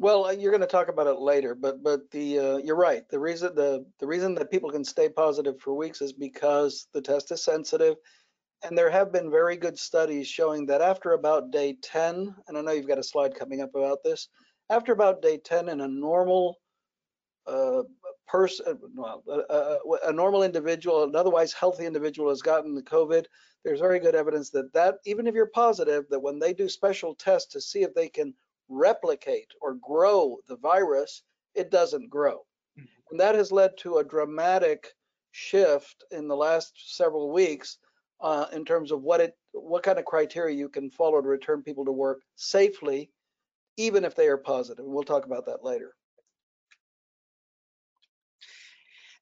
[0.00, 3.02] Well, uh, you're going to talk about it later, but but the uh, you're right.
[3.10, 7.02] The reason the the reason that people can stay positive for weeks is because the
[7.02, 7.96] test is sensitive,
[8.62, 12.60] and there have been very good studies showing that after about day 10, and I
[12.60, 14.28] know you've got a slide coming up about this,
[14.70, 16.56] after about day 10 in a normal
[17.48, 17.82] uh,
[18.28, 23.24] person, well, a, a, a normal individual, an otherwise healthy individual has gotten the COVID,
[23.64, 27.14] there's very good evidence that that even if you're positive, that when they do special
[27.14, 28.34] tests to see if they can
[28.68, 31.22] replicate or grow the virus,
[31.54, 32.44] it doesn't grow.
[32.78, 32.84] Mm-hmm.
[33.10, 34.88] And that has led to a dramatic
[35.32, 37.78] shift in the last several weeks
[38.20, 41.62] uh, in terms of what it what kind of criteria you can follow to return
[41.62, 43.10] people to work safely,
[43.76, 44.84] even if they are positive.
[44.84, 45.94] We'll talk about that later.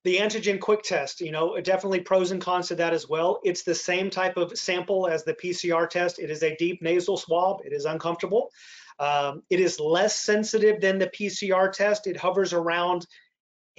[0.06, 3.40] The antigen quick test, you know, definitely pros and cons to that as well.
[3.42, 6.20] It's the same type of sample as the PCR test.
[6.20, 7.62] It is a deep nasal swab.
[7.64, 8.52] It is uncomfortable.
[9.00, 12.06] Um, it is less sensitive than the PCR test.
[12.06, 13.04] It hovers around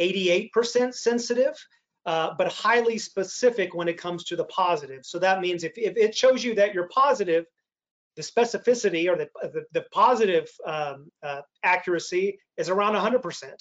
[0.01, 1.55] 88% sensitive,
[2.05, 5.05] uh, but highly specific when it comes to the positive.
[5.05, 7.45] So that means if, if it shows you that you're positive,
[8.17, 13.53] the specificity or the, the, the positive um, uh, accuracy is around 100%.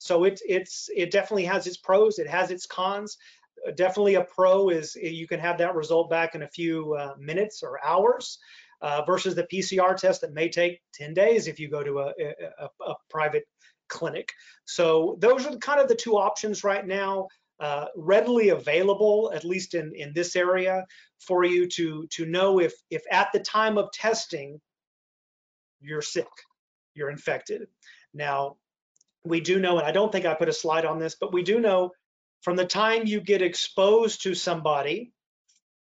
[0.00, 2.18] So it, it's it definitely has its pros.
[2.18, 3.18] It has its cons.
[3.68, 7.14] Uh, definitely a pro is you can have that result back in a few uh,
[7.18, 8.38] minutes or hours.
[8.82, 12.14] Uh, versus the PCR test that may take 10 days if you go to a,
[12.58, 13.44] a, a private
[13.90, 14.32] clinic.
[14.64, 19.74] So those are kind of the two options right now, uh, readily available, at least
[19.74, 20.86] in, in this area,
[21.18, 24.58] for you to, to know if, if at the time of testing,
[25.82, 26.28] you're sick,
[26.94, 27.68] you're infected.
[28.14, 28.56] Now,
[29.24, 31.42] we do know, and I don't think I put a slide on this, but we
[31.42, 31.90] do know
[32.42, 35.12] from the time you get exposed to somebody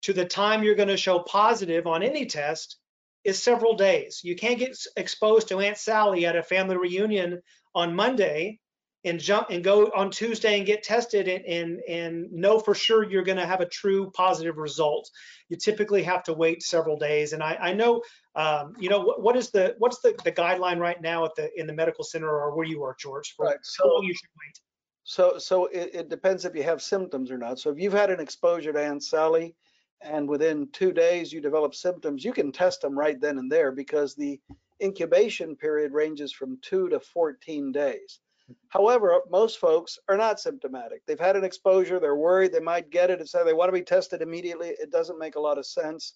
[0.02, 2.76] to the time you're going to show positive on any test
[3.24, 4.20] is several days.
[4.22, 7.40] You can't get exposed to Aunt Sally at a family reunion
[7.74, 8.60] on Monday
[9.04, 13.02] and jump and go on Tuesday and get tested and and, and know for sure
[13.02, 15.10] you're going to have a true positive result.
[15.48, 17.32] You typically have to wait several days.
[17.32, 18.02] And I, I know,
[18.36, 21.50] um, you know, what, what is the what's the, the guideline right now at the
[21.58, 23.56] in the medical center or where you are, George, for right.
[23.62, 24.60] so, how long you should wait?
[25.04, 27.58] So so it, it depends if you have symptoms or not.
[27.58, 29.54] So if you've had an exposure to Aunt Sally
[30.00, 33.70] and within two days you develop symptoms, you can test them right then and there
[33.70, 34.40] because the
[34.82, 38.20] incubation period ranges from two to 14 days.
[38.68, 41.02] However, most folks are not symptomatic.
[41.06, 43.72] They've had an exposure, they're worried they might get it, and so they want to
[43.72, 44.68] be tested immediately.
[44.68, 46.14] It doesn't make a lot of sense.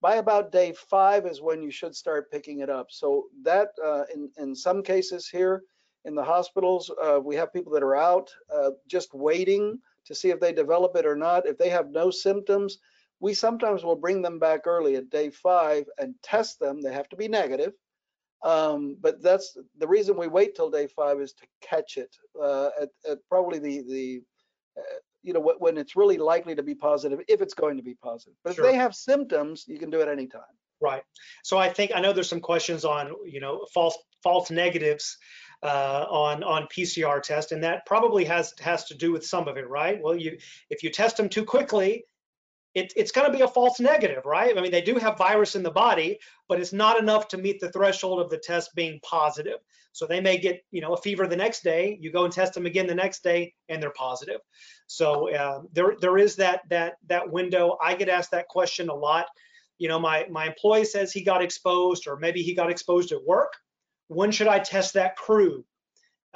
[0.00, 2.88] By about day five is when you should start picking it up.
[2.90, 5.62] So that, uh, in, in some cases here
[6.04, 10.30] in the hospitals, uh, we have people that are out uh, just waiting to see
[10.30, 11.46] if they develop it or not.
[11.46, 12.78] If they have no symptoms,
[13.20, 16.80] we sometimes will bring them back early at day five and test them.
[16.80, 17.72] They have to be negative.
[18.42, 22.68] Um, but that's the reason we wait till day five is to catch it uh,
[22.80, 24.22] at, at, probably the the
[24.78, 27.94] uh, you know when it's really likely to be positive if it's going to be
[27.94, 28.34] positive.
[28.44, 28.64] But sure.
[28.64, 30.42] if they have symptoms, you can do it anytime.
[30.80, 31.02] Right.
[31.42, 35.16] So I think I know there's some questions on you know false false negatives
[35.62, 39.56] uh, on on PCR test, and that probably has has to do with some of
[39.56, 40.00] it, right?
[40.00, 40.38] Well, you
[40.70, 42.04] if you test them too quickly,
[42.76, 44.56] it, it's going to be a false negative, right?
[44.56, 47.58] I mean, they do have virus in the body, but it's not enough to meet
[47.58, 49.56] the threshold of the test being positive.
[49.92, 51.96] So they may get, you know, a fever the next day.
[52.02, 54.42] You go and test them again the next day, and they're positive.
[54.88, 57.78] So uh, there there is that that that window.
[57.82, 59.24] I get asked that question a lot.
[59.78, 63.24] You know, my my employee says he got exposed, or maybe he got exposed at
[63.24, 63.54] work.
[64.08, 65.64] When should I test that crew?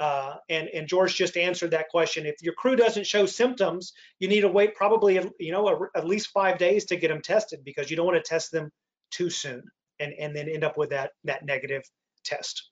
[0.01, 2.25] Uh, and, and George just answered that question.
[2.25, 6.07] If your crew doesn't show symptoms, you need to wait probably, you know, a, at
[6.07, 8.71] least five days to get them tested because you don't want to test them
[9.11, 9.61] too soon
[9.99, 11.83] and, and then end up with that, that negative
[12.25, 12.71] test.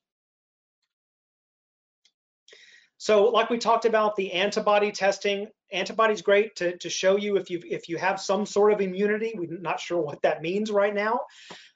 [2.98, 7.52] So like we talked about the antibody testing, antibodies great to, to show you if
[7.52, 9.34] you if you have some sort of immunity.
[9.36, 11.20] We're not sure what that means right now,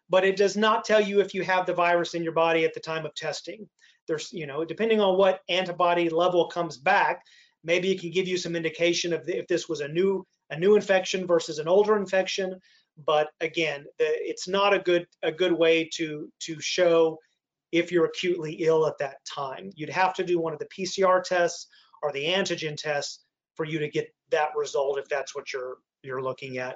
[0.09, 2.73] but it does not tell you if you have the virus in your body at
[2.73, 3.69] the time of testing
[4.07, 7.21] there's, you know, depending on what antibody level comes back,
[7.63, 10.59] maybe it can give you some indication of the, if this was a new a
[10.59, 12.59] new infection versus an older infection.
[13.05, 17.17] But again, the, it's not a good a good way to to show
[17.71, 19.71] if you're acutely ill at that time.
[19.75, 21.67] You'd have to do one of the PCR tests
[22.03, 23.23] or the antigen tests
[23.55, 26.75] for you to get that result if that's what you're you're looking at.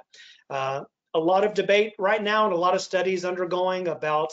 [0.50, 0.82] Uh,
[1.14, 4.30] a lot of debate right now and a lot of studies undergoing about,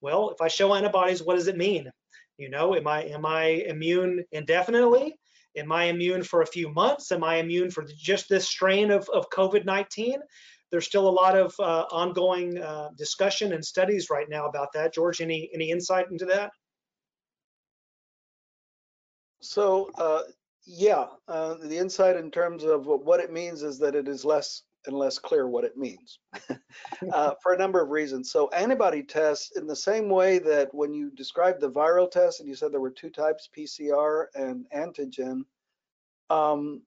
[0.00, 1.90] well, if I show antibodies, what does it mean?
[2.38, 5.16] You know, am I am I immune indefinitely?
[5.56, 7.12] Am I immune for a few months?
[7.12, 10.16] Am I immune for just this strain of, of COVID-19?
[10.72, 14.92] There's still a lot of uh, ongoing uh, discussion and studies right now about that.
[14.92, 16.50] George, any any insight into that?
[19.40, 20.22] So uh,
[20.66, 24.62] yeah, uh, the insight in terms of what it means is that it is less
[24.86, 26.18] and less clear what it means
[27.12, 28.30] uh, for a number of reasons.
[28.30, 32.48] So antibody tests, in the same way that when you described the viral test and
[32.48, 35.42] you said there were two types, PCR and antigen,
[36.30, 36.82] um,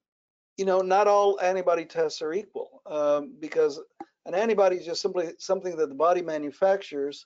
[0.57, 3.79] you know, not all antibody tests are equal um, because
[4.25, 7.25] an antibody is just simply something that the body manufactures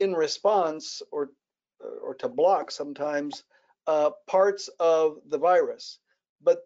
[0.00, 1.30] in response or
[2.02, 3.44] or to block sometimes
[3.86, 5.98] uh, parts of the virus.
[6.42, 6.60] But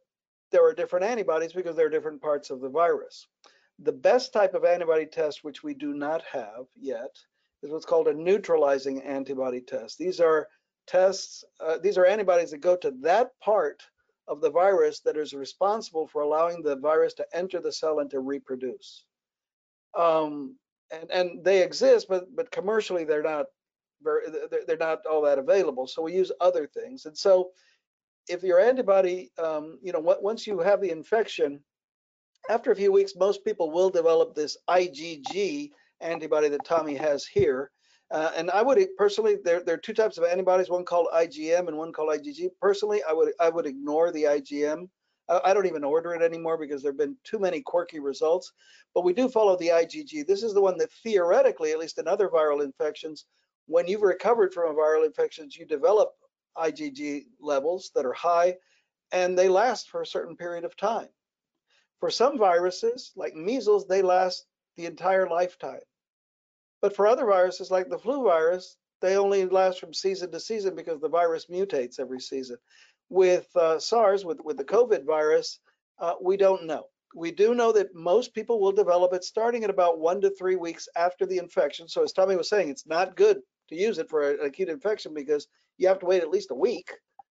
[0.50, 3.26] there are different antibodies because there are different parts of the virus.
[3.80, 7.16] The best type of antibody test, which we do not have yet,
[7.62, 9.98] is what's called a neutralizing antibody test.
[9.98, 10.48] These are
[10.87, 13.82] tests, uh, these are antibodies that go to that part
[14.28, 18.11] of the virus that is responsible for allowing the virus to enter the cell and
[18.11, 19.04] to reproduce.
[19.96, 20.56] Um,
[20.90, 23.46] and, and they exist, but but commercially they're not
[24.02, 24.26] very
[24.66, 25.87] they're not all that available.
[25.87, 27.06] So we use other things.
[27.06, 27.50] And so
[28.28, 31.60] if your antibody, um, you know, once you have the infection,
[32.48, 37.70] after a few weeks, most people will develop this IgG antibody that Tommy has here.
[38.12, 41.66] Uh, and I would personally, there, there are two types of antibodies, one called IgM
[41.66, 42.50] and one called IgG.
[42.60, 44.88] Personally, I would I would ignore the IgM.
[45.28, 48.52] I, I don't even order it anymore because there have been too many quirky results.
[48.94, 50.24] But we do follow the IgG.
[50.24, 53.26] This is the one that theoretically, at least in other viral infections,
[53.66, 56.12] when you've recovered from a viral infection, you develop
[56.58, 58.56] IgG levels that are high,
[59.12, 61.08] and they last for a certain period of time.
[62.00, 65.80] For some viruses, like measles, they last the entire lifetime.
[66.82, 70.74] But for other viruses, like the flu virus, they only last from season to season
[70.74, 72.58] because the virus mutates every season.
[73.08, 75.60] With uh, SARS, with, with the COVID virus,
[75.98, 76.86] uh, we don't know.
[77.14, 80.56] We do know that most people will develop it starting at about one to three
[80.56, 81.88] weeks after the infection.
[81.88, 85.14] So as Tommy was saying, it's not good to use it for an acute infection
[85.14, 86.90] because you have to wait at least a week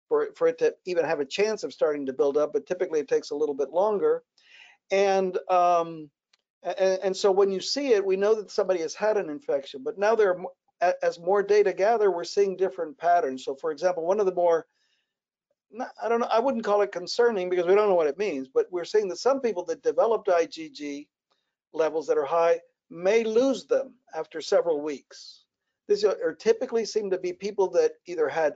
[0.09, 3.01] for, for it to even have a chance of starting to build up, but typically
[3.01, 4.23] it takes a little bit longer.
[4.91, 6.11] And, um,
[6.63, 9.83] and, and so when you see it, we know that somebody has had an infection,
[9.83, 10.39] but now there
[10.81, 13.45] are, as more data gather, we're seeing different patterns.
[13.45, 14.67] So for example, one of the more,
[16.03, 18.49] I don't know, I wouldn't call it concerning because we don't know what it means,
[18.53, 21.09] but we're seeing that some people that developed IgG
[21.73, 25.46] levels that are high may lose them after several weeks.
[25.89, 28.55] These are, typically seem to be people that either had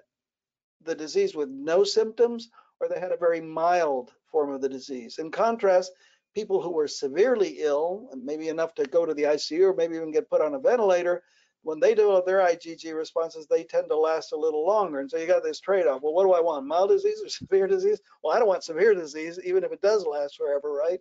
[0.82, 2.50] the disease with no symptoms
[2.80, 5.18] or they had a very mild form of the disease.
[5.18, 5.92] In contrast,
[6.34, 10.12] people who were severely ill, maybe enough to go to the ICU or maybe even
[10.12, 11.22] get put on a ventilator,
[11.62, 15.00] when they develop their IgG responses, they tend to last a little longer.
[15.00, 16.00] And so you got this trade-off.
[16.02, 18.00] Well, what do I want, mild disease or severe disease?
[18.22, 21.00] Well, I don't want severe disease, even if it does last forever, right?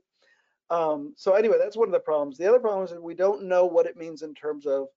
[0.70, 2.38] Um, so anyway, that's one of the problems.
[2.38, 4.88] The other problem is that we don't know what it means in terms of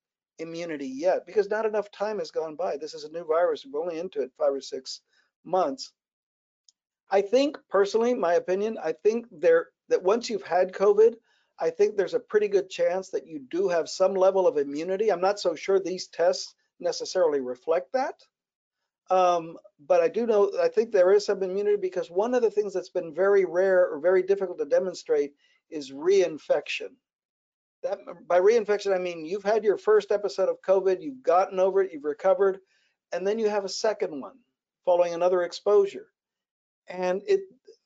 [0.42, 2.76] immunity yet because not enough time has gone by.
[2.76, 3.64] This is a new virus.
[3.64, 5.00] We're only into it five or six
[5.44, 5.92] months.
[7.10, 11.14] I think personally, my opinion, I think there that once you've had COVID,
[11.60, 15.10] I think there's a pretty good chance that you do have some level of immunity.
[15.10, 18.14] I'm not so sure these tests necessarily reflect that.
[19.10, 22.50] Um, but I do know, I think there is some immunity because one of the
[22.50, 25.34] things that's been very rare or very difficult to demonstrate
[25.70, 26.94] is reinfection.
[27.82, 31.82] That by reinfection, I mean you've had your first episode of COVID, you've gotten over
[31.82, 32.58] it, you've recovered,
[33.12, 34.38] and then you have a second one
[34.84, 36.08] following another exposure.
[36.88, 37.40] And it,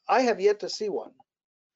[0.09, 1.13] I have yet to see one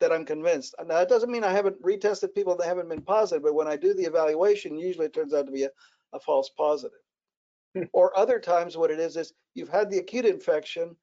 [0.00, 0.74] that I'm convinced.
[0.78, 3.76] Now, that doesn't mean I haven't retested people that haven't been positive, but when I
[3.76, 5.70] do the evaluation, usually it turns out to be a,
[6.12, 6.98] a false positive.
[7.76, 7.84] Hmm.
[7.92, 10.96] or other times, what it is is you've had the acute infection,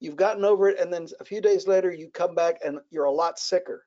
[0.00, 3.04] you've gotten over it, and then a few days later you come back and you're
[3.04, 3.86] a lot sicker.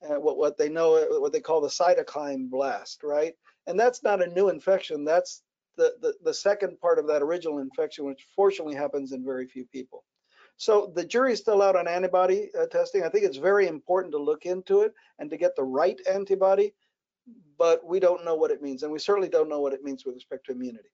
[0.00, 3.34] Uh, what what they know what they call the cytokine blast, right?
[3.66, 5.04] And that's not a new infection.
[5.04, 5.42] That's
[5.76, 9.64] the, the, the second part of that original infection, which fortunately happens in very few
[9.66, 10.04] people.
[10.56, 13.02] So the jury's still out on antibody uh, testing.
[13.02, 16.74] I think it's very important to look into it and to get the right antibody,
[17.58, 18.84] but we don't know what it means.
[18.84, 20.90] And we certainly don't know what it means with respect to immunity.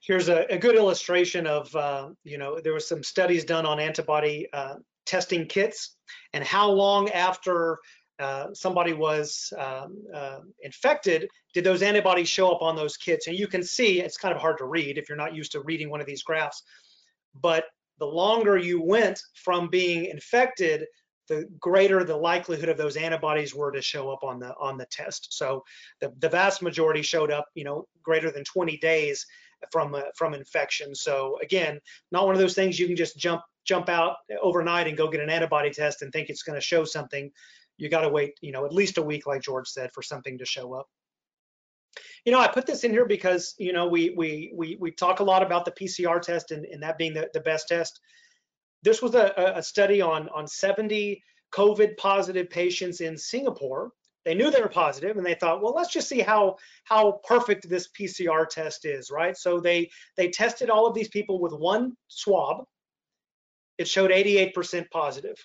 [0.00, 3.80] Here's a, a good illustration of, uh, you know, there were some studies done on
[3.80, 4.76] antibody uh,
[5.08, 5.96] testing kits
[6.32, 7.78] and how long after
[8.18, 13.26] uh, somebody was um, uh, infected, did those antibodies show up on those kits?
[13.26, 15.60] And you can see, it's kind of hard to read if you're not used to
[15.60, 16.62] reading one of these graphs,
[17.40, 17.64] but
[17.98, 20.86] the longer you went from being infected,
[21.28, 24.86] the greater the likelihood of those antibodies were to show up on the on the
[24.86, 25.28] test.
[25.32, 25.62] So
[26.00, 29.26] the, the vast majority showed up, you know, greater than 20 days
[29.70, 30.94] from uh, from infection.
[30.94, 31.80] So again,
[32.10, 35.20] not one of those things you can just jump jump out overnight and go get
[35.20, 37.30] an antibody test and think it's going to show something
[37.76, 40.38] you got to wait, you know, at least a week, like George said, for something
[40.38, 40.88] to show up.
[42.24, 45.20] You know, I put this in here because you know we we we we talk
[45.20, 48.00] a lot about the PCR test and, and that being the, the best test.
[48.82, 53.92] This was a, a study on on 70 COVID positive patients in Singapore.
[54.24, 57.68] They knew they were positive and they thought, well, let's just see how how perfect
[57.68, 59.36] this PCR test is, right?
[59.36, 62.64] So they they tested all of these people with one swab.
[63.78, 65.36] It showed 88% positive.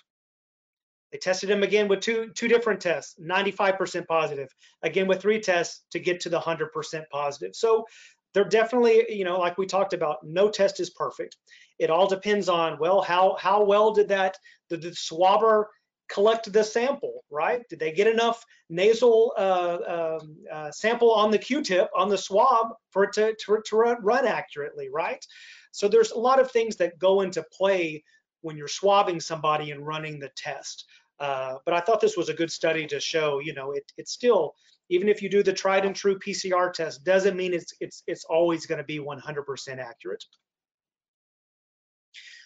[1.12, 4.48] They tested him again with two, two different tests, 95% positive,
[4.82, 6.68] again with three tests to get to the 100%
[7.12, 7.54] positive.
[7.54, 7.84] So
[8.32, 11.36] they're definitely, you know, like we talked about, no test is perfect.
[11.78, 14.36] It all depends on, well, how, how well did that,
[14.68, 15.66] did the swabber
[16.08, 17.62] collect the sample, right?
[17.70, 22.72] Did they get enough nasal uh, um, uh, sample on the Q-tip, on the swab
[22.90, 25.24] for it to, to, to run accurately, right?
[25.70, 28.02] So there's a lot of things that go into play
[28.44, 30.84] when you're swabbing somebody and running the test.
[31.18, 34.12] Uh, but I thought this was a good study to show, you know, it, it's
[34.12, 34.54] still,
[34.90, 38.24] even if you do the tried and true PCR test, doesn't mean it's, it's, it's
[38.24, 40.24] always going to be 100% accurate.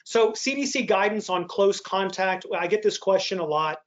[0.05, 3.79] So CDC guidance on close contact, I get this question a lot.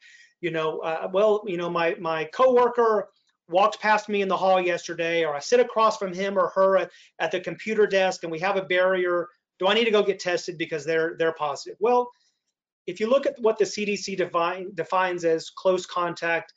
[0.41, 3.07] You know, uh, well, you know, my, my coworker
[3.47, 6.77] walked past me in the hall yesterday, or I sit across from him or her
[6.77, 9.27] at, at the computer desk and we have a barrier.
[9.61, 11.77] Do I need to go get tested because they're, they're positive?
[11.79, 12.09] Well,
[12.87, 16.51] if you look at what the CDC define, defines as close contact,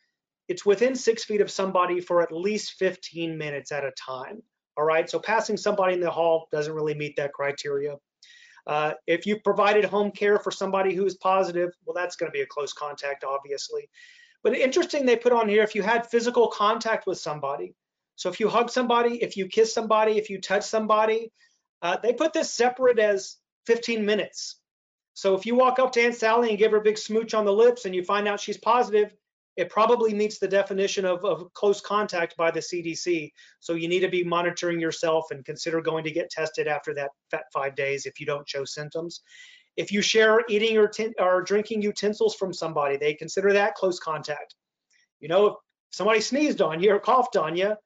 [0.48, 4.42] it's within six feet of somebody for at least 15 minutes at a time.
[4.78, 7.96] All right, so passing somebody in the hall doesn't really meet that criteria.
[8.66, 12.34] Uh, if you provided home care for somebody who is positive, well, that's going to
[12.34, 13.86] be a close contact, obviously.
[14.42, 17.74] But interesting, they put on here if you had physical contact with somebody.
[18.16, 21.30] So if you hug somebody, if you kiss somebody, if you touch somebody,
[21.84, 24.56] uh, they put this separate as 15 minutes.
[25.12, 27.44] So if you walk up to Aunt Sally and give her a big smooch on
[27.44, 29.14] the lips and you find out she's positive,
[29.56, 33.30] it probably meets the definition of, of close contact by the CDC.
[33.60, 37.10] So you need to be monitoring yourself and consider going to get tested after that
[37.30, 39.20] that five days if you don't show symptoms.
[39.76, 44.54] If you share eating or, or drinking utensils from somebody, they consider that close contact.
[45.20, 45.54] You know, if
[45.90, 47.76] somebody sneezed on you or coughed on you,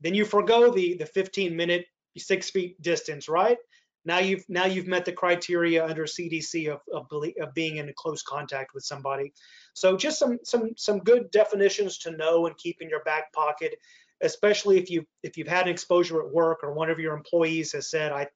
[0.00, 1.86] then you forego the, the 15 minute,
[2.18, 3.58] six feet distance, right?
[4.04, 7.06] now you've now you've met the criteria under CDC of, of,
[7.40, 9.32] of, being in close contact with somebody.
[9.74, 13.74] So just some some some good definitions to know and keep in your back pocket,
[14.22, 17.72] especially if you if you've had an exposure at work or one of your employees
[17.72, 18.26] has said I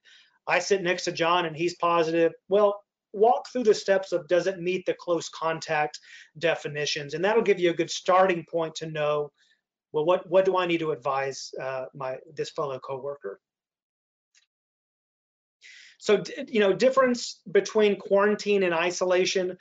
[0.47, 2.33] I sit next to John and he's positive.
[2.49, 2.81] Well,
[3.13, 5.99] walk through the steps of does it meet the close contact
[6.39, 9.33] definitions, and that'll give you a good starting point to know
[9.91, 13.41] well what what do I need to advise uh, my this fellow coworker.
[16.07, 19.59] So, you know, difference between quarantine and isolation.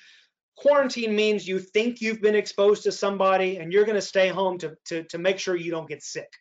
[0.55, 4.59] quarantine means you think you've been exposed to somebody and you're going to stay home
[4.59, 6.31] to, to, to make sure you don't get sick.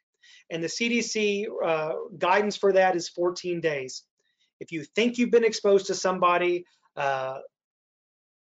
[0.51, 4.03] And the CDC uh, guidance for that is 14 days.
[4.61, 7.39] If you think you've been exposed to somebody, uh,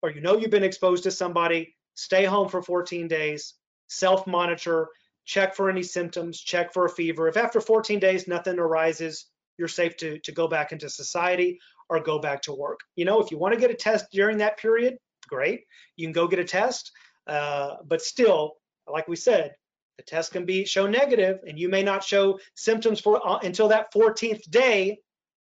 [0.03, 3.55] or you know you've been exposed to somebody, stay home for 14 days,
[3.87, 4.89] self monitor,
[5.25, 7.29] check for any symptoms, check for a fever.
[7.29, 9.27] If after 14 days nothing arises,
[9.59, 12.81] you're safe to, to go back into society or go back to work.
[12.97, 14.97] You know, if you want to get a test during that period,
[15.29, 15.65] great.
[15.97, 16.93] You can go get a test.
[17.27, 18.55] Uh, but still,
[18.87, 19.55] like we said,
[19.97, 23.69] the test can be show negative and you may not show symptoms for uh, until
[23.69, 24.99] that 14th day.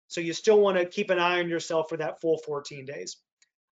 [0.09, 3.17] So you still want to keep an eye on yourself for that full 14 days.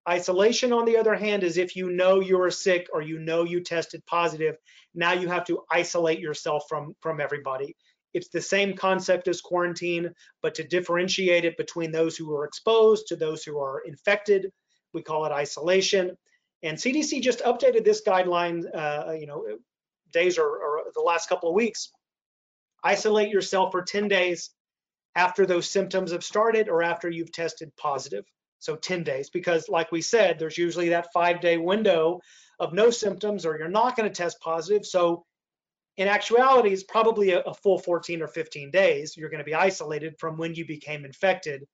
[0.08, 3.60] Isolation, on the other hand, is if you know you're sick or you know you
[3.60, 4.56] tested positive,
[4.94, 7.76] now you have to isolate yourself from, from everybody.
[8.14, 10.10] It's the same concept as quarantine,
[10.42, 14.50] but to differentiate it between those who are exposed to those who are infected,
[14.92, 16.16] we call it isolation.
[16.62, 19.44] And CDC just updated this guideline, uh, you know,
[20.12, 21.90] days or, or the last couple of weeks.
[22.84, 24.50] Isolate yourself for 10 days
[25.14, 28.24] after those symptoms have started or after you've tested positive
[28.58, 32.20] so 10 days because like we said there's usually that five day window
[32.58, 35.24] of no symptoms or you're not going to test positive so
[35.97, 39.55] in actuality it's probably a, a, full 14 or 15 days you're going to be
[39.55, 41.64] isolated from when you became infected.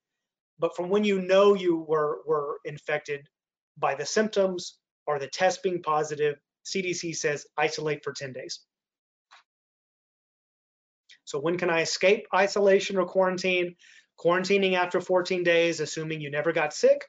[0.59, 3.29] But from when you know you were were infected
[3.77, 8.61] by the symptoms or the test being positive cdc says isolate for 10 days.
[11.25, 13.77] So when can i escape isolation or quarantine?
[14.19, 17.05] Quarantining after 14 days, assuming you never got sick.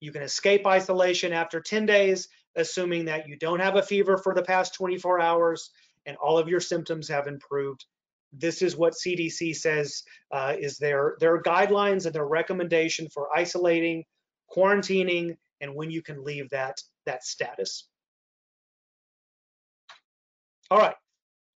[0.00, 4.34] You can escape isolation after 10 days, assuming that you don't have a fever for
[4.34, 5.70] the past 24 hours
[6.06, 7.84] and all of your symptoms have improved.
[8.32, 10.02] This is what CDC says
[10.32, 14.04] uh, is their, their guidelines and their recommendation for isolating,
[14.54, 17.88] quarantining, and when you can leave that, that status.
[20.70, 20.96] All right,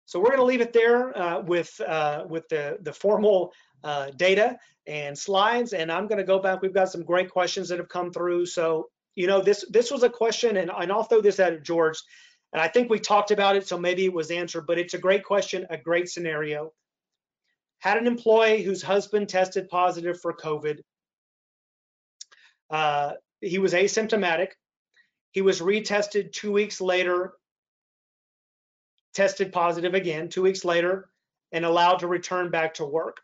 [0.05, 4.09] so we're going to leave it there uh, with uh, with the the formal uh,
[4.11, 5.73] data and slides.
[5.73, 6.61] And I'm going to go back.
[6.61, 8.45] We've got some great questions that have come through.
[8.45, 11.97] So, you know, this this was a question, and, and I'll throw this at George.
[12.53, 14.99] And I think we talked about it, so maybe it was answered, but it's a
[14.99, 16.73] great question, a great scenario.
[17.79, 20.79] Had an employee whose husband tested positive for COVID.
[22.69, 24.51] Uh, he was asymptomatic.
[25.31, 27.33] He was retested two weeks later,
[29.13, 31.09] tested positive again, two weeks later,
[31.51, 33.17] and allowed to return back to work.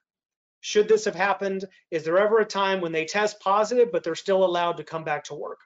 [0.61, 1.65] Should this have happened?
[1.91, 5.03] Is there ever a time when they test positive, but they're still allowed to come
[5.03, 5.59] back to work?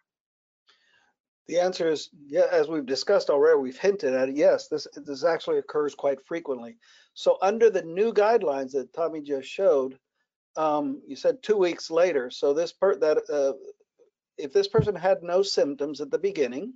[1.48, 4.36] The answer is, yeah, as we've discussed already, we've hinted at it.
[4.36, 6.78] Yes, this this actually occurs quite frequently.
[7.14, 9.98] So under the new guidelines that Tommy just showed,
[10.58, 12.30] um, you said two weeks later.
[12.30, 13.54] So this per that uh,
[14.38, 16.74] if this person had no symptoms at the beginning,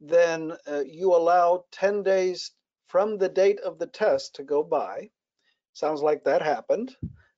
[0.00, 2.50] then uh, you allow 10 days
[2.88, 5.10] from the date of the test to go by.
[5.74, 6.96] Sounds like that happened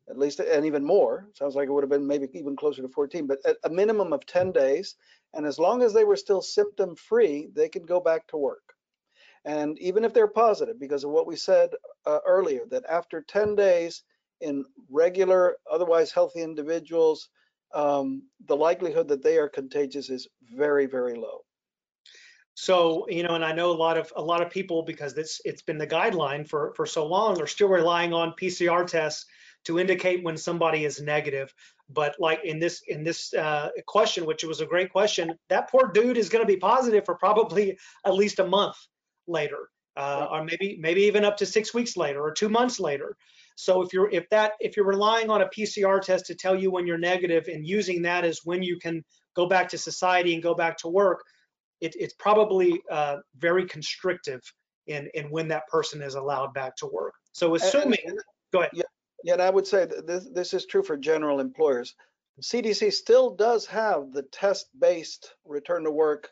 [0.09, 1.29] at least, and even more.
[1.35, 4.27] Sounds like it would have been maybe even closer to 14, but a minimum of
[4.27, 4.97] 10 days.
[5.33, 8.75] And as long as they were still symptom free, they could go back to work.
[9.45, 11.71] And even if they're positive, because of what we said
[12.07, 14.03] uh, earlier, that after 10 days
[14.41, 17.29] in regular, otherwise healthy individuals,
[17.75, 21.41] um, the likelihood that they are contagious is very, very low.
[22.55, 25.41] So, you know, and I know a lot of a lot of people because it's
[25.45, 29.27] it's been the guideline for for so long are still relying on PCR tests
[29.65, 31.53] to indicate when somebody is negative.
[31.89, 35.91] But like in this in this uh, question, which was a great question, that poor
[35.93, 38.77] dude is going to be positive for probably at least a month
[39.27, 43.17] later, uh, or maybe maybe even up to six weeks later or two months later.
[43.57, 46.71] So if you're if that if you're relying on a PCR test to tell you
[46.71, 49.05] when you're negative and using that as when you can
[49.37, 51.23] go back to society and go back to work,
[51.81, 54.41] it, it's probably uh, very constrictive
[54.87, 57.15] in in when that person is allowed back to work.
[57.33, 58.21] So assuming, and, and,
[58.53, 58.71] go ahead.
[58.75, 58.85] Yeah,
[59.25, 61.95] yeah, and I would say this, this is true for general employers.
[62.43, 66.29] CDC still does have the test-based return to work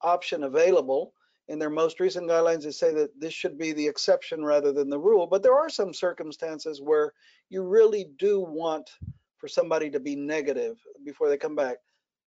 [0.00, 1.12] option available.
[1.48, 4.88] In their most recent guidelines, they say that this should be the exception rather than
[4.88, 5.26] the rule.
[5.26, 7.12] But there are some circumstances where
[7.50, 8.90] you really do want
[9.38, 11.78] for somebody to be negative before they come back.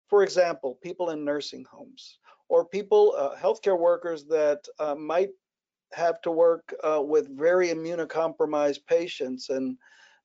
[0.08, 5.30] For example, people in nursing homes or people, uh, healthcare workers that uh, might
[5.92, 9.76] have to work uh, with very immunocompromised patients and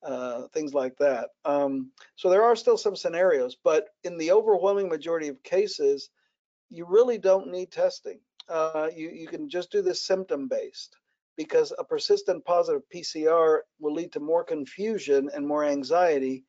[0.03, 1.29] uh, things like that.
[1.45, 6.09] Um, so there are still some scenarios, but in the overwhelming majority of cases,
[6.69, 8.19] you really don't need testing.
[8.49, 10.97] Uh, you, you can just do this symptom based
[11.37, 16.43] because a persistent positive PCR will lead to more confusion and more anxiety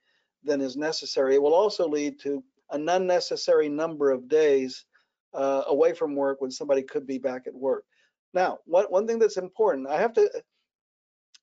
[0.45, 1.35] than is necessary.
[1.35, 4.85] It will also lead to an unnecessary number of days
[5.35, 7.85] uh, away from work when somebody could be back at work.
[8.35, 10.29] Now, one, one thing that's important, I have to,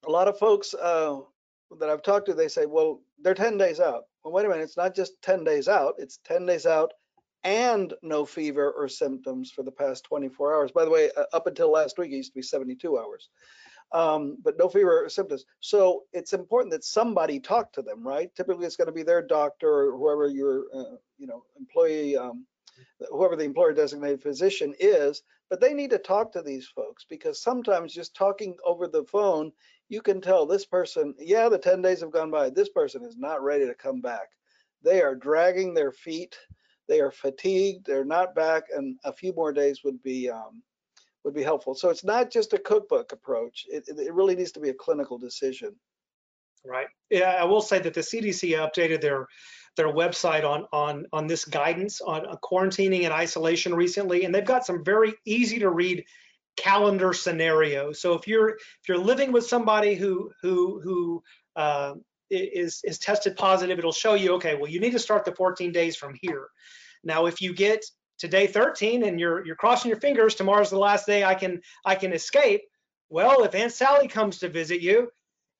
[0.05, 1.19] a lot of folks uh,
[1.79, 4.03] that I've talked to, they say, well, they're 10 days out.
[4.23, 6.93] Well, wait a minute, it's not just 10 days out, it's 10 days out
[7.43, 10.71] and no fever or symptoms for the past 24 hours.
[10.71, 13.29] By the way, uh, up until last week, it used to be 72 hours.
[13.91, 15.45] Um, but no fever or symptoms.
[15.61, 18.29] So it's important that somebody talk to them, right?
[18.35, 22.45] Typically, it's going to be their doctor or whoever your, uh, you know, employee, um,
[23.09, 25.23] whoever the employer designated physician is.
[25.49, 29.51] But they need to talk to these folks because sometimes just talking over the phone,
[29.89, 32.49] you can tell this person, yeah, the 10 days have gone by.
[32.49, 34.29] This person is not ready to come back.
[34.83, 36.37] They are dragging their feet
[36.89, 40.61] they are fatigued, they're not back, and a few more days would be um,
[41.23, 41.75] would be helpful.
[41.75, 43.65] So it's not just a cookbook approach.
[43.69, 45.75] It, it really needs to be a clinical decision.
[46.65, 46.87] Right.
[47.09, 49.27] Yeah, I will say that the CDC updated their
[49.77, 54.65] their website on on on this guidance on quarantining and isolation recently, and they've got
[54.65, 56.03] some very easy to read
[56.59, 57.91] calendar scenario.
[57.93, 61.23] So if you're if you're living with somebody who who who
[61.55, 61.95] uh,
[62.29, 64.55] is is tested positive, it'll show you okay.
[64.55, 66.47] Well, you need to start the 14 days from here.
[67.03, 67.83] Now, if you get
[68.19, 71.61] to day 13 and you're you're crossing your fingers, tomorrow's the last day I can
[71.85, 72.61] I can escape.
[73.09, 75.09] Well, if Aunt Sally comes to visit you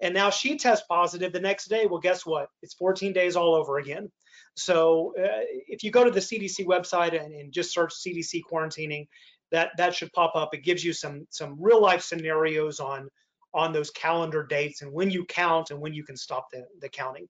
[0.02, 2.50] and now she tests positive the next day, well, guess what?
[2.62, 4.12] It's 14 days all over again.
[4.56, 9.08] So uh, if you go to the CDC website and, and just search CDC quarantining,
[9.52, 10.54] that that should pop up.
[10.54, 13.10] It gives you some some real life scenarios on
[13.54, 16.90] on those calendar dates and when you count and when you can stop the, the
[16.90, 17.28] counting.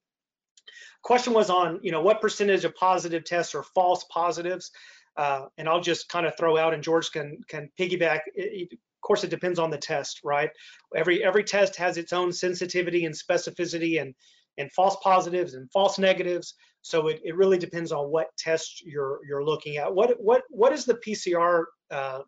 [1.02, 4.70] Question was on, you know, what percentage of positive tests are false positives?
[5.16, 8.22] Uh, and I'll just kind of throw out, and George can can piggyback.
[8.36, 10.50] It, of course, it depends on the test, right?
[10.96, 14.14] Every every test has its own sensitivity and specificity, and
[14.58, 16.54] and false positives and false negatives.
[16.82, 19.94] So it, it really depends on what test you're you're looking at.
[19.94, 22.22] What what what is the PCR uh,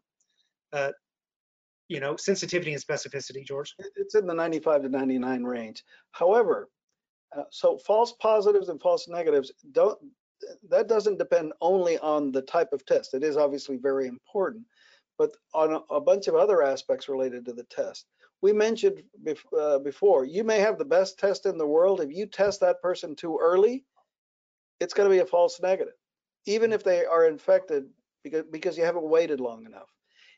[0.74, 0.92] uh,
[1.88, 3.76] you know sensitivity and specificity, George?
[3.96, 5.84] It's in the 95 to 99 range.
[6.12, 6.70] However,
[7.38, 9.98] uh, so false positives and false negatives don't
[10.70, 13.14] that doesn't depend only on the type of test.
[13.14, 14.64] It is obviously very important,
[15.18, 18.08] but on a, a bunch of other aspects related to the test.
[18.42, 22.02] We mentioned bef uh, before, you may have the best test in the world.
[22.02, 23.86] If you test that person too early,
[24.80, 25.94] it's going to be a false negative,
[26.48, 27.86] even if they are infected
[28.24, 29.90] because, because you haven't waited long enough.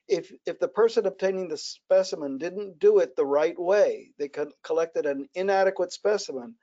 [0.07, 4.29] If, if the person obtaining the specimen didn't do it the right way, they
[4.63, 6.55] collected an inadequate specimen,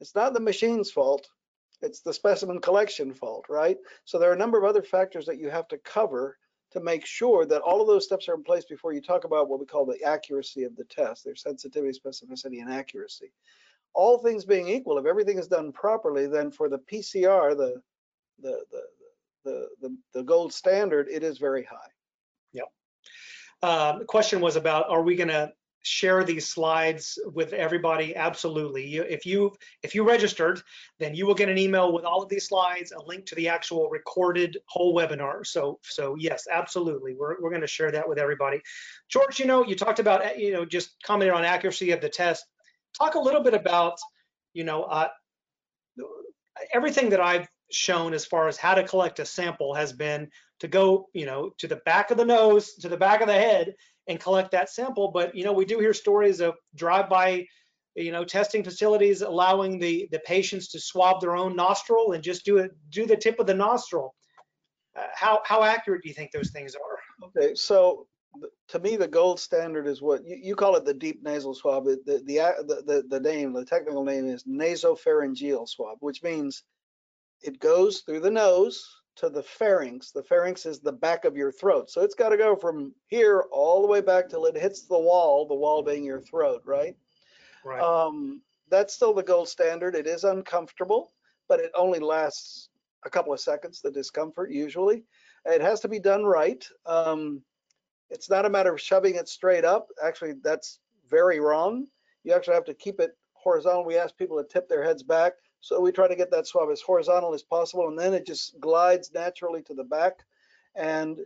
[0.00, 1.28] it's not the machine's fault,
[1.82, 3.76] it's the specimen collection fault, right?
[4.04, 6.38] So there are a number of other factors that you have to cover
[6.72, 9.48] to make sure that all of those steps are in place before you talk about
[9.48, 13.32] what we call the accuracy of the test, their sensitivity, specificity, and accuracy.
[13.94, 17.80] All things being equal, if everything is done properly, then for the PCR, the
[18.40, 18.82] the the
[19.44, 21.90] the, the, the gold standard, it is very high.
[22.52, 22.66] Yep.
[23.62, 28.14] Um, the question was about, are we going to share these slides with everybody?
[28.14, 28.86] Absolutely.
[28.86, 30.60] You, if you if you registered
[30.98, 33.48] then you will get an email with all of these slides a link to the
[33.48, 35.46] actual recorded whole webinar.
[35.46, 37.14] So so yes absolutely.
[37.14, 38.60] We're, we're going to share that with everybody.
[39.08, 42.44] George you know you talked about you know just commenting on accuracy of the test.
[42.98, 43.98] Talk a little bit about
[44.52, 45.08] you know uh,
[46.72, 50.28] everything that i've shown as far as how to collect a sample has been
[50.60, 53.34] to go you know to the back of the nose to the back of the
[53.34, 53.74] head
[54.08, 55.10] and collect that sample.
[55.12, 57.46] But you know, we do hear stories of drive-by,
[57.94, 62.44] you know, testing facilities allowing the the patients to swab their own nostril and just
[62.44, 64.14] do it do the tip of the nostril.
[64.96, 67.28] Uh, how how accurate do you think those things are?
[67.28, 68.06] Okay, so
[68.68, 71.84] to me, the gold standard is what you, you call it the deep nasal swab.
[71.84, 72.18] The, the,
[72.66, 76.62] the, the, the name, the technical name is nasopharyngeal swab, which means
[77.42, 78.86] it goes through the nose
[79.16, 80.12] to the pharynx.
[80.12, 81.90] The pharynx is the back of your throat.
[81.90, 84.98] So it's got to go from here all the way back till it hits the
[84.98, 86.96] wall, the wall being your throat, right?
[87.64, 87.82] Right.
[87.82, 89.96] Um, that's still the gold standard.
[89.96, 91.12] It is uncomfortable,
[91.48, 92.68] but it only lasts
[93.04, 95.04] a couple of seconds, the discomfort usually.
[95.44, 96.66] It has to be done right.
[96.86, 97.42] Um,
[98.10, 99.88] it's not a matter of shoving it straight up.
[100.02, 101.86] Actually, that's very wrong.
[102.24, 103.84] You actually have to keep it horizontal.
[103.84, 106.70] We ask people to tip their heads back so we try to get that swab
[106.70, 110.24] as horizontal as possible, and then it just glides naturally to the back.
[110.74, 111.18] And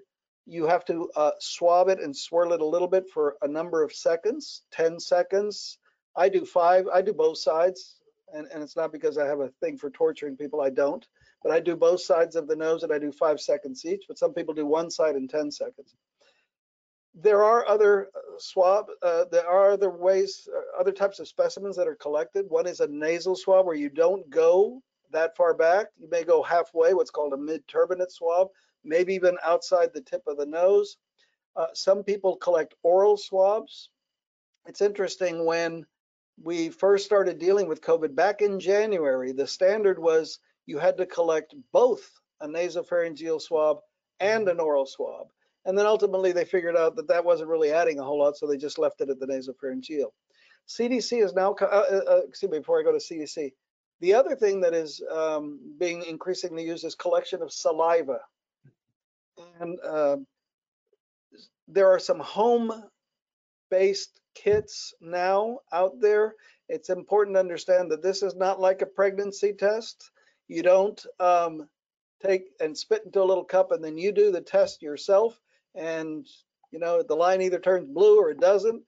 [0.46, 3.82] you have to uh, swab it and swirl it a little bit for a number
[3.82, 5.78] of seconds, 10 seconds.
[6.16, 7.96] I do five, I do both sides.
[8.34, 11.06] And, and it's not because I have a thing for torturing people, I don't.
[11.42, 14.18] But I do both sides of the nose and I do five seconds each, but
[14.18, 15.94] some people do one side in 10 seconds
[17.14, 21.76] there are other uh, swab, uh, there are other ways, uh, other types of specimens
[21.76, 22.46] that are collected.
[22.48, 25.88] One is a nasal swab where you don't go that far back.
[25.98, 28.48] You may go halfway, what's called a mid-turbinate swab.
[28.84, 30.96] maybe even outside the tip of the nose.
[31.54, 33.90] Uh, some people collect oral swabs.
[34.66, 35.86] It's interesting when
[36.42, 41.06] we first started dealing with COVID back in January, the standard was you had to
[41.06, 42.08] collect both
[42.40, 43.78] a nasopharyngeal swab
[44.18, 45.28] and an oral swab.
[45.64, 48.46] And then ultimately they figured out that that wasn't really adding a whole lot, so
[48.46, 50.10] they just left it at the nasopharyngeal.
[50.68, 53.52] CDC is now, uh, uh, uh, excuse me, before I go to CDC,
[54.00, 58.20] the other thing that is um, being increasingly used is collection of saliva.
[59.60, 60.16] And uh,
[61.68, 66.34] there are some home-based kits now out there.
[66.68, 70.10] It's important to understand that this is not like a pregnancy test.
[70.48, 71.68] You don't um,
[72.22, 75.38] take and spit into a little cup and then you do the test yourself
[75.74, 76.26] and
[76.70, 78.82] you know the line either turns blue or it doesn't.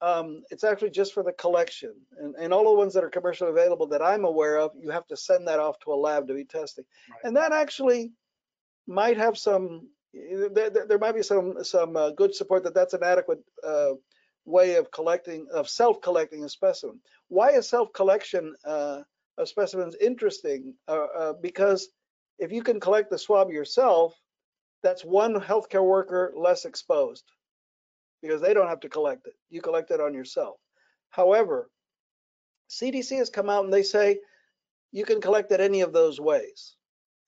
[0.00, 1.92] Um, it's actually just for the collection.
[2.18, 5.06] And, and all the ones that are commercially available that i'm aware of you have
[5.08, 7.20] to send that off to a lab to be testing right.
[7.24, 8.12] and that actually
[8.86, 13.02] might have some there, there might be some some uh, good support that that's an
[13.02, 13.92] adequate uh,
[14.44, 17.00] way of collecting of self collecting a specimen.
[17.28, 19.02] Why is self collection uh,
[19.36, 20.74] of specimens interesting?
[20.88, 21.88] Uh, uh, because
[22.38, 24.14] if you can collect the swab yourself
[24.82, 27.24] that's one healthcare worker less exposed
[28.22, 29.34] because they don't have to collect it.
[29.50, 30.56] You collect it on yourself.
[31.10, 31.70] However,
[32.68, 34.18] CDC has come out and they say
[34.92, 36.76] you can collect it any of those ways.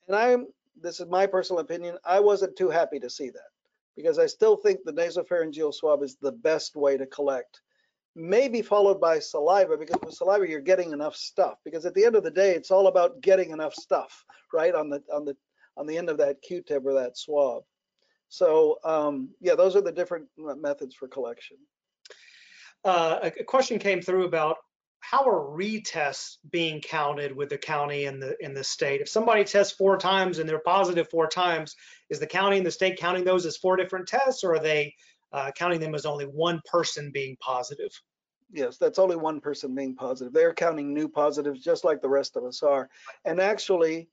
[0.06, 0.46] And I'm,
[0.80, 3.50] this is my personal opinion, I wasn't too happy to see that
[3.96, 7.60] because I still think the nasopharyngeal swab is the best way to collect.
[8.16, 12.16] Maybe followed by saliva because with saliva you're getting enough stuff because at the end
[12.16, 15.36] of the day it's all about getting enough stuff right on the on the
[15.76, 17.62] on the end of that Q-tip or that swab.
[18.28, 21.56] So um, yeah, those are the different methods for collection.
[22.84, 24.56] Uh, a question came through about
[25.00, 29.00] how are retests being counted with the county and the in the state?
[29.00, 31.74] If somebody tests four times and they're positive four times,
[32.10, 34.94] is the county and the state counting those as four different tests, or are they
[35.32, 37.90] uh, counting them as only one person being positive?
[38.52, 40.32] Yes, that's only one person being positive.
[40.32, 42.88] They're counting new positives just like the rest of us are.
[43.24, 44.08] And actually,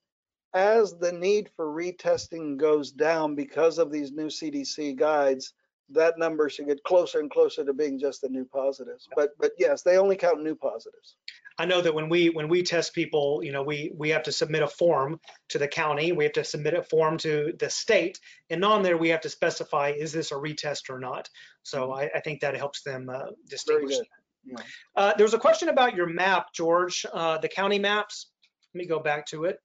[0.54, 5.54] as the need for retesting goes down because of these new CDC guides,
[5.90, 9.08] that number should get closer and closer to being just the new positives.
[9.16, 11.16] But but yes, they only count new positives.
[11.60, 14.32] I know that when we when we test people, you know, we we have to
[14.32, 15.20] submit a form
[15.50, 18.20] to the county, we have to submit a form to the state,
[18.50, 21.30] and on there we have to specify is this a retest or not.
[21.64, 22.00] So mm-hmm.
[22.00, 23.98] I, I think that helps them uh, distinguish.
[24.46, 24.58] Yeah.
[24.96, 28.28] Uh, there was a question about your map, George, uh, the county maps.
[28.74, 29.60] Let me go back to it.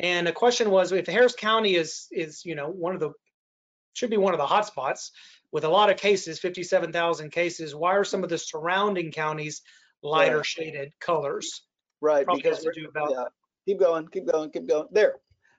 [0.00, 3.12] And the question was, if Harris County is is you know one of the
[3.92, 5.12] should be one of the hot spots
[5.52, 7.74] with a lot of cases, 57,000 cases.
[7.74, 9.62] Why are some of the surrounding counties
[10.02, 10.42] lighter yeah.
[10.42, 11.62] shaded colors?
[12.00, 13.24] Right, Probably because to do about yeah.
[13.66, 14.86] keep going, keep going, keep going.
[14.90, 15.16] There,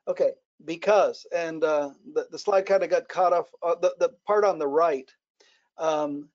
[0.08, 0.32] okay.
[0.64, 4.46] Because and uh, the the slide kind of got caught off uh, the the part
[4.46, 5.12] on the right.
[5.78, 6.30] Um,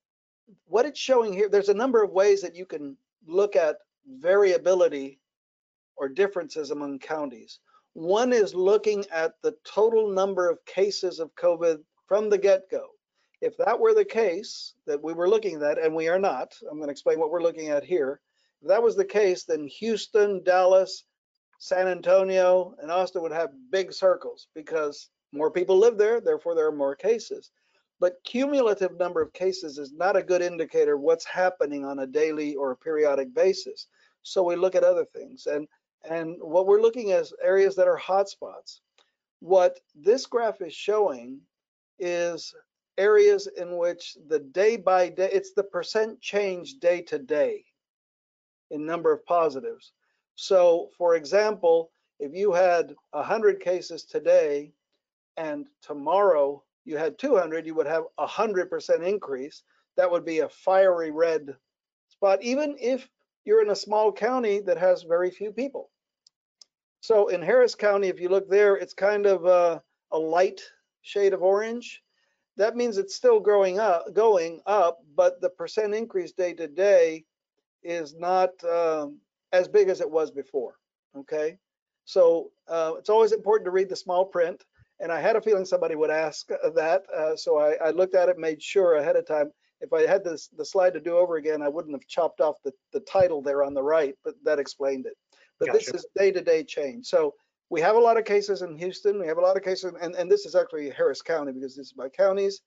[0.67, 2.97] what it's showing here, there's a number of ways that you can
[3.27, 3.77] look at
[4.07, 5.21] variability
[5.97, 7.61] or differences among counties.
[7.97, 12.89] One is looking at the total number of cases of COVID from the get-go.
[13.41, 16.77] If that were the case that we were looking at, and we are not, I'm
[16.77, 18.21] going to explain what we're looking at here.
[18.61, 21.05] If that was the case, then Houston, Dallas,
[21.59, 26.67] San Antonio, and Austin would have big circles because more people live there, therefore there
[26.67, 27.51] are more cases.
[27.99, 32.07] But cumulative number of cases is not a good indicator of what's happening on a
[32.07, 33.87] daily or a periodic basis.
[34.23, 35.47] So we look at other things.
[35.47, 35.67] And
[36.09, 38.81] and what we're looking at is areas that are hotspots.
[39.41, 41.41] What this graph is showing
[41.99, 42.55] is
[42.99, 47.65] areas in which the day by day, it's the percent change day to day
[48.71, 49.93] in number of positives.
[50.35, 54.73] So for example, if you had 100 cases today
[55.37, 59.63] and tomorrow you had 200, you would have a 100% increase.
[59.97, 61.57] That would be a fiery red
[62.09, 63.09] spot, even if
[63.45, 65.91] you're in a small county that has very few people.
[67.07, 69.81] So in Harris County, if you look there, it's kind of a,
[70.11, 70.61] a light
[71.03, 72.03] shade of orange.
[72.57, 77.25] That means it's still growing up, going up, but the percent increase day to day
[77.85, 79.21] is not um,
[79.53, 80.75] as big as it was before.
[81.17, 81.59] Okay,
[82.07, 84.65] so uh, it's always important to read the small print.
[84.99, 88.29] And I had a feeling somebody would ask that, uh, so I, I, looked at
[88.29, 89.53] it, made sure ahead of time.
[89.81, 92.57] If I had this, the slide to do over again, I wouldn't have chopped off
[92.65, 95.13] the, the title there on the right, but that explained it
[95.59, 95.79] but gotcha.
[95.79, 97.07] this is day-to-day change.
[97.07, 97.35] So
[97.71, 99.21] we have a lot of cases in Houston.
[99.21, 101.87] We have a lot of cases, and, and this is actually Harris County because this
[101.87, 102.61] is by counties.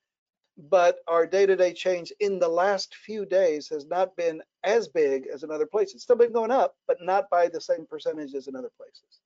[0.70, 5.44] But our day-to-day change in the last few days has not been as big as
[5.44, 5.96] in other places.
[5.96, 9.22] It's still been going up, but not by the same percentage as in other places.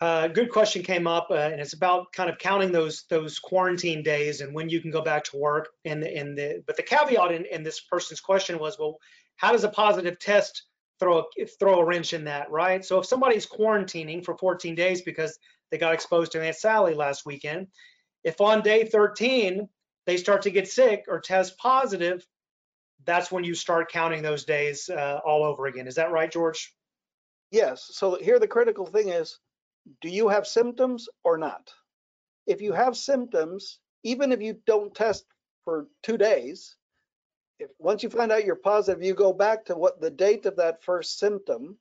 [0.00, 4.02] Uh, good question came up, uh, and it's about kind of counting those those quarantine
[4.02, 5.68] days and when you can go back to work.
[5.84, 8.96] And the, and the but the caveat in, in this person's question was, well,
[9.36, 10.64] how does a positive test
[11.02, 12.84] throw a, throw a wrench in that, right?
[12.84, 15.36] So if somebody's quarantining for 14 days because
[15.70, 17.66] they got exposed to Aunt Sally last weekend,
[18.22, 19.68] if on day 13
[20.06, 22.24] they start to get sick or test positive,
[23.04, 25.88] that's when you start counting those days uh, all over again.
[25.88, 26.72] Is that right, George?
[27.50, 27.88] Yes.
[27.90, 29.38] So here the critical thing is,
[30.00, 31.72] do you have symptoms or not?
[32.46, 35.24] If you have symptoms, even if you don't test
[35.64, 36.76] for two days,
[37.62, 40.56] if once you find out you're positive, you go back to what the date of
[40.56, 41.76] that first symptom,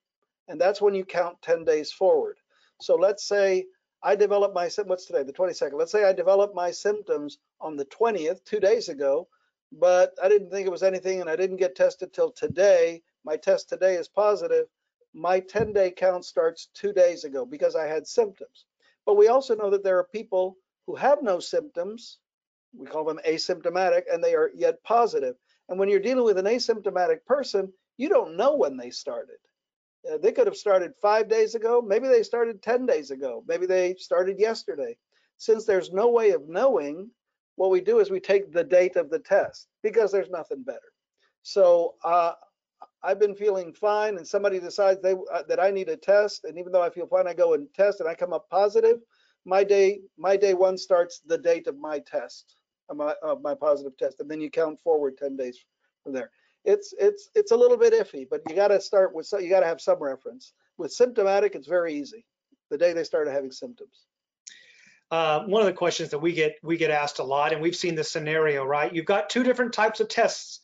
[0.47, 2.38] and that's when you count 10 days forward.
[2.79, 3.65] So let's say
[4.03, 5.73] I developed my what's today, the 22nd.
[5.73, 9.27] Let's say I developed my symptoms on the 20th, two days ago,
[9.71, 13.03] but I didn't think it was anything, and I didn't get tested till today.
[13.23, 14.67] My test today is positive
[15.13, 18.65] my 10 day count starts two days ago because I had symptoms.
[19.05, 22.19] But we also know that there are people who have no symptoms,
[22.73, 25.36] we call them asymptomatic, and they are yet positive.
[25.70, 29.38] And when you're dealing with an asymptomatic person, you don't know when they started.
[30.09, 33.66] Uh, they could have started five days ago, maybe they started 10 days ago, maybe
[33.66, 34.97] they started yesterday.
[35.38, 37.12] Since there's no way of knowing,
[37.55, 40.80] what we do is we take the date of the test because there's nothing better.
[41.43, 42.34] So uh,
[43.03, 46.57] I've been feeling fine and somebody decides they uh, that I need a test and
[46.57, 48.99] even though I feel fine I go and test and I come up positive
[49.45, 52.55] my day my day one starts the date of my test
[52.97, 55.59] my, of my positive test and then you count forward 10 days
[56.03, 56.31] from there
[56.63, 59.61] it's it's it's a little bit iffy but you got to start with you got
[59.61, 62.25] to have some reference with symptomatic it's very easy
[62.69, 64.05] the day they started having symptoms
[65.09, 67.75] uh, one of the questions that we get we get asked a lot and we've
[67.75, 70.61] seen this scenario right you've got two different types of tests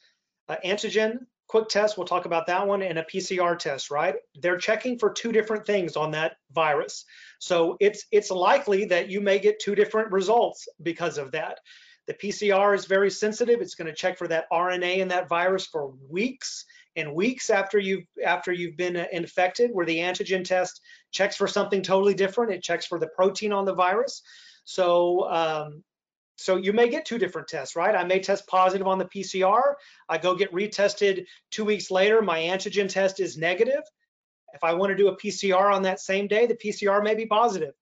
[0.50, 4.16] uh, antigen quick test, we'll talk about that one, and a PCR test, right?
[4.36, 7.06] They're checking for two different things on that virus.
[7.40, 11.60] So it's it's likely that you may get two different results because of that.
[12.08, 13.62] The PCR is very sensitive.
[13.62, 17.78] It's going to check for that RNA in that virus for weeks and weeks after
[17.78, 20.82] you've after you've been uh, infected, where the antigen test
[21.12, 22.54] checks for something totally different.
[22.54, 24.22] It checks for the protein on the virus.
[24.64, 25.84] So um,
[26.38, 27.96] so you may get two different tests, right?
[27.96, 29.74] I may test positive on the PCR.
[30.08, 32.22] I go get retested two weeks later.
[32.22, 33.82] My antigen test is negative.
[34.54, 37.26] If I want to do a PCR on that same day, the PCR may be
[37.26, 37.74] positive.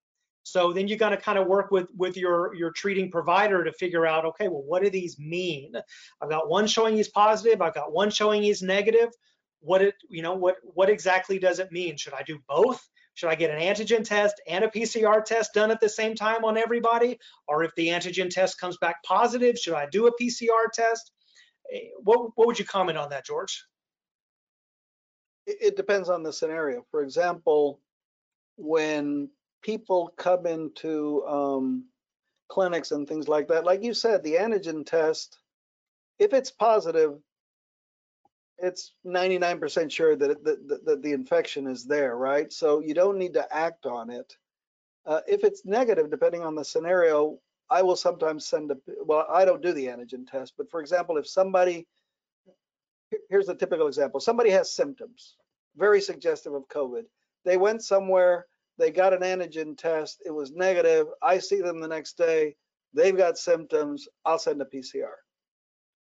[0.45, 3.73] So then you got to kind of work with with your your treating provider to
[3.73, 5.73] figure out, okay, well, what do these mean?
[6.21, 7.63] I've got one showing he's positive.
[7.63, 9.09] I've got one showing he's negative.
[9.61, 11.97] What it, you know, what what exactly does it mean?
[11.97, 12.87] Should I do both?
[13.15, 16.45] Should I get an antigen test and a PCR test done at the same time
[16.45, 17.17] on everybody?
[17.47, 21.11] Or if the antigen test comes back positive, should I do a PCR test?
[21.73, 23.65] Eh, what, what would you comment on that, George?
[25.47, 26.85] It depends on the scenario.
[26.91, 27.79] For example,
[28.57, 29.29] when
[29.65, 31.85] people come into um,
[32.49, 35.39] clinics and things like that, like you said, the antigen test,
[36.19, 37.15] if it's positive,
[38.59, 42.53] it's 99% sure that, that, that the infection is there, right?
[42.53, 44.37] So you don't need to act on it.
[45.03, 49.45] Uh, if it's negative, depending on the scenario, I will sometimes send a, well, I
[49.45, 51.87] don't do the antigen test, but for example, if somebody,
[53.29, 55.37] here's a typical example, somebody has symptoms,
[55.75, 57.05] very suggestive of COVID.
[57.43, 58.45] They went somewhere,
[58.77, 62.55] they got an antigen test, it was negative, I see them the next day,
[62.93, 65.13] they've got symptoms, I'll send a PCR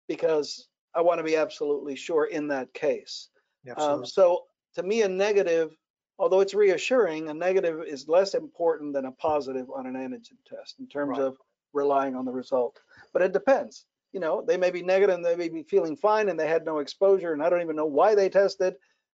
[0.08, 3.30] because I want to be absolutely sure in that case.
[3.78, 4.44] Um, so
[4.76, 5.76] to me, a negative,
[6.18, 10.80] although it's reassuring, a negative is less important than a positive on an antigen test
[10.80, 11.28] in terms right.
[11.28, 11.38] of
[11.74, 12.80] relying on the result.
[13.14, 13.86] But it depends.
[14.12, 16.66] You know, they may be negative and they may be feeling fine and they had
[16.66, 18.74] no exposure and I don't even know why they tested.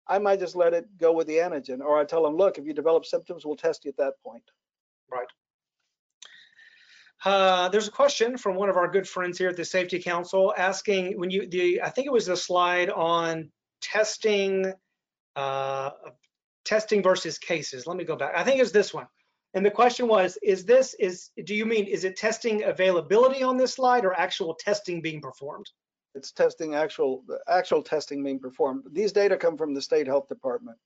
[0.10, 2.66] I might just let it go with the antigen or I tell them, look, if
[2.66, 4.44] you develop symptoms, we'll test you at that point.
[5.10, 5.28] Right.
[7.24, 10.54] Uh, there's a question from one of our good friends here at the Safety Council
[10.58, 13.52] asking when you the I think it was the slide on
[13.82, 14.74] testing
[15.36, 15.90] uh,
[16.64, 17.86] testing versus cases.
[17.86, 18.34] Let me go back.
[18.36, 19.08] I think it's this one.
[19.54, 23.58] And the question was, is this is do you mean is it testing availability on
[23.58, 25.70] this slide or actual testing being performed?
[26.20, 28.84] It's testing actual actual testing being performed.
[28.92, 30.78] These data come from the state health department.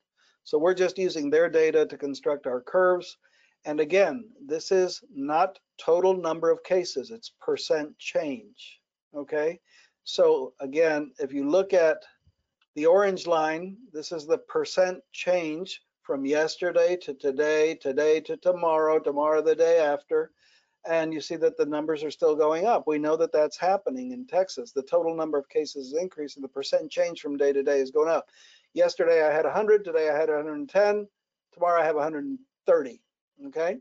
[0.44, 3.18] So we're just using their data to construct our curves
[3.66, 8.82] and again, this is not total number of cases, it's percent change,
[9.16, 9.60] okay?
[10.04, 12.04] So again, if you look at
[12.76, 19.00] the orange line, this is the percent change from yesterday to today, today to tomorrow,
[19.00, 20.32] tomorrow the day after,
[20.86, 22.88] and you see that the numbers are still going up.
[22.88, 24.72] We know that that's happening in Texas.
[24.72, 27.92] The total number of cases is increasing, the percent change from day to day is
[27.92, 28.30] going up.
[28.74, 31.08] Yesterday I had 100, today I had 110,
[31.54, 33.02] tomorrow I have 130
[33.48, 33.78] Okay.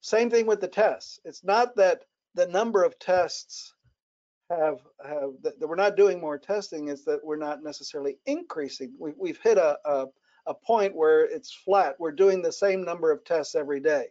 [0.00, 1.20] Same thing with the tests.
[1.24, 2.04] It's not that
[2.34, 3.74] the number of tests
[4.50, 6.88] have have that we're not doing more testing.
[6.88, 8.92] It's that we're not necessarily increasing.
[8.98, 10.06] We, we've hit a, a
[10.46, 11.96] a point where it's flat.
[11.98, 14.06] We're doing the same number of tests every day,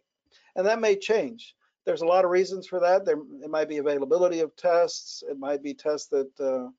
[0.55, 1.55] and that may change.
[1.85, 3.05] There's a lot of reasons for that.
[3.05, 5.23] There it might be availability of tests.
[5.29, 6.69] It might be tests that uh,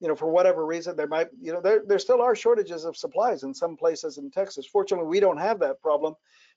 [0.00, 2.96] you know, for whatever reason, there might, you know, there, there still are shortages of
[2.96, 4.66] supplies in some places in Texas.
[4.66, 6.14] Fortunately, we don't have that problem,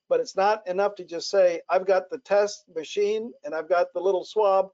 [0.08, 3.88] but it's not enough to just say, I've got the test machine and I've got
[3.94, 4.70] the little swab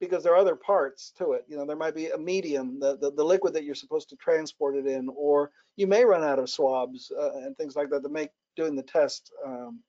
[0.00, 1.44] because there are other parts to it.
[1.46, 4.16] You know, there might be a medium, the, the, the liquid that you're supposed to
[4.16, 8.02] transport it in, or you may run out of swabs uh, and things like that
[8.02, 9.80] that make doing the test um,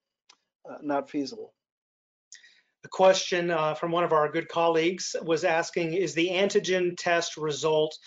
[0.69, 1.53] uh, not feasible.
[2.86, 7.36] A question uh, from one of our good colleagues was asking, is the antigen test
[7.36, 7.97] result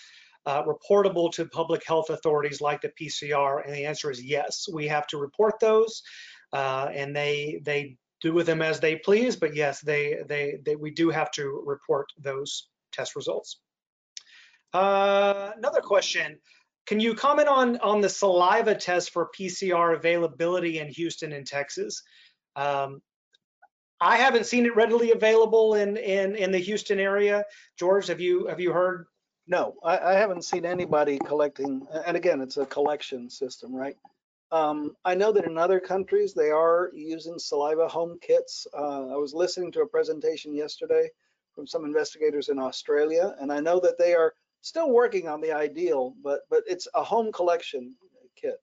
[0.45, 3.65] uh, reportable to public health authorities like the PCR?
[3.65, 4.69] And the answer is yes.
[4.71, 6.01] We have to report those,
[6.53, 9.35] uh, and they they do with them as they please.
[9.35, 13.59] But yes, they they, they we do have to report those test results.
[14.73, 16.39] Uh, another question.
[16.87, 22.01] Can you comment on on the saliva test for PCR availability in Houston and Texas?
[22.55, 23.01] Um,
[24.01, 27.45] I haven't seen it readily available in in in the Houston area.
[27.77, 29.05] George, have you have you heard?
[29.47, 31.87] No, I, I haven't seen anybody collecting.
[32.05, 33.97] And again, it's a collection system, right?
[34.51, 38.67] Um, I know that in other countries they are using saliva home kits.
[38.75, 41.09] Uh, I was listening to a presentation yesterday
[41.53, 45.51] from some investigators in Australia, and I know that they are still working on the
[45.51, 47.95] ideal, but but it's a home collection
[48.35, 48.61] kit.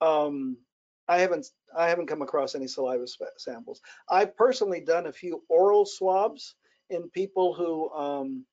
[0.00, 0.58] Um,
[1.08, 1.46] I haven't
[1.76, 3.06] I haven't come across any saliva
[3.36, 3.80] samples.
[4.08, 6.54] I've personally done a few oral swabs
[6.90, 8.44] in people who um,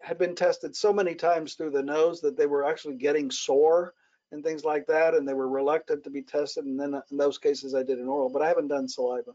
[0.00, 3.94] had been tested so many times through the nose that they were actually getting sore
[4.32, 6.64] and things like that, and they were reluctant to be tested.
[6.64, 9.32] And then in those cases, I did an oral, but I haven't done saliva.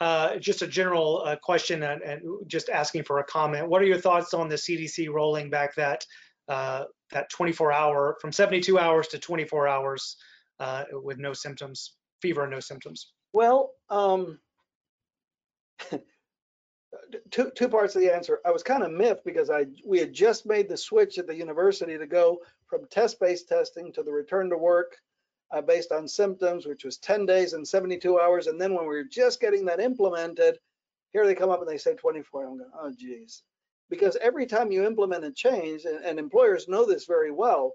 [0.00, 3.68] Uh, just a general uh, question and, and, just asking for a comment.
[3.68, 6.04] What are your thoughts on the CDC rolling back that
[6.46, 10.16] uh, that 24 hour from 72 hours to 24 hours
[10.60, 13.12] uh, with no symptoms, fever and no symptoms?
[13.32, 14.38] Well, um,
[17.30, 18.40] two two parts of the answer.
[18.44, 21.36] I was kind of miffed because I we had just made the switch at the
[21.36, 24.96] university to go from test-based testing to the return to work
[25.52, 28.46] uh, based on symptoms, which was 10 days and 72 hours.
[28.46, 30.58] And then when we were just getting that implemented,
[31.12, 32.44] here they come up and they say 24.
[32.44, 33.42] I'm going, oh geez
[33.90, 37.72] because every time you implement a change, and, and employers know this very well,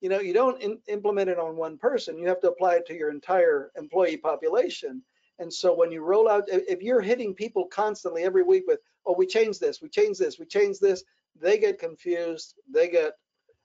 [0.00, 2.18] you know, you don't in, implement it on one person.
[2.18, 5.02] You have to apply it to your entire employee population.
[5.38, 9.14] And so when you roll out, if you're hitting people constantly every week with, oh,
[9.16, 11.04] we changed this, we changed this, we changed this,
[11.40, 12.54] they get confused.
[12.72, 13.12] They get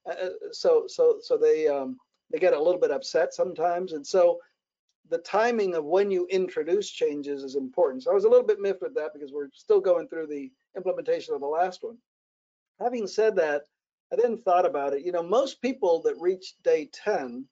[0.05, 1.97] uh, uh so so so they um,
[2.31, 3.93] they get a little bit upset sometimes.
[3.93, 4.39] And so
[5.09, 8.03] the timing of when you introduce changes is important.
[8.03, 10.51] So I was a little bit miffed with that because we're still going through the
[10.75, 11.97] implementation of the last one.
[12.79, 13.63] Having said that,
[14.11, 15.05] I then thought about it.
[15.05, 17.45] You know, most people that reach day 10,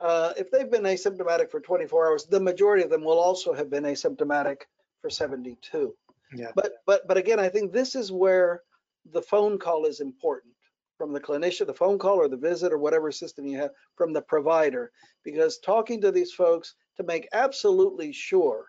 [0.00, 3.70] uh, if they've been asymptomatic for 24 hours, the majority of them will also have
[3.70, 4.62] been asymptomatic
[5.00, 5.94] for 72.
[6.34, 6.52] Yeah.
[6.54, 8.62] But but but again, I think this is where
[9.12, 10.54] the phone call is important
[10.96, 14.12] from the clinician, the phone call or the visit or whatever system you have from
[14.12, 14.92] the provider,
[15.24, 18.66] because talking to these folks to make absolutely sure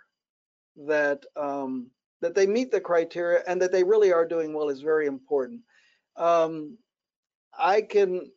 [0.88, 1.92] that um,
[2.22, 5.62] that they meet the criteria and that they really are doing well is very important.
[6.16, 6.78] Um,
[7.58, 8.32] I can,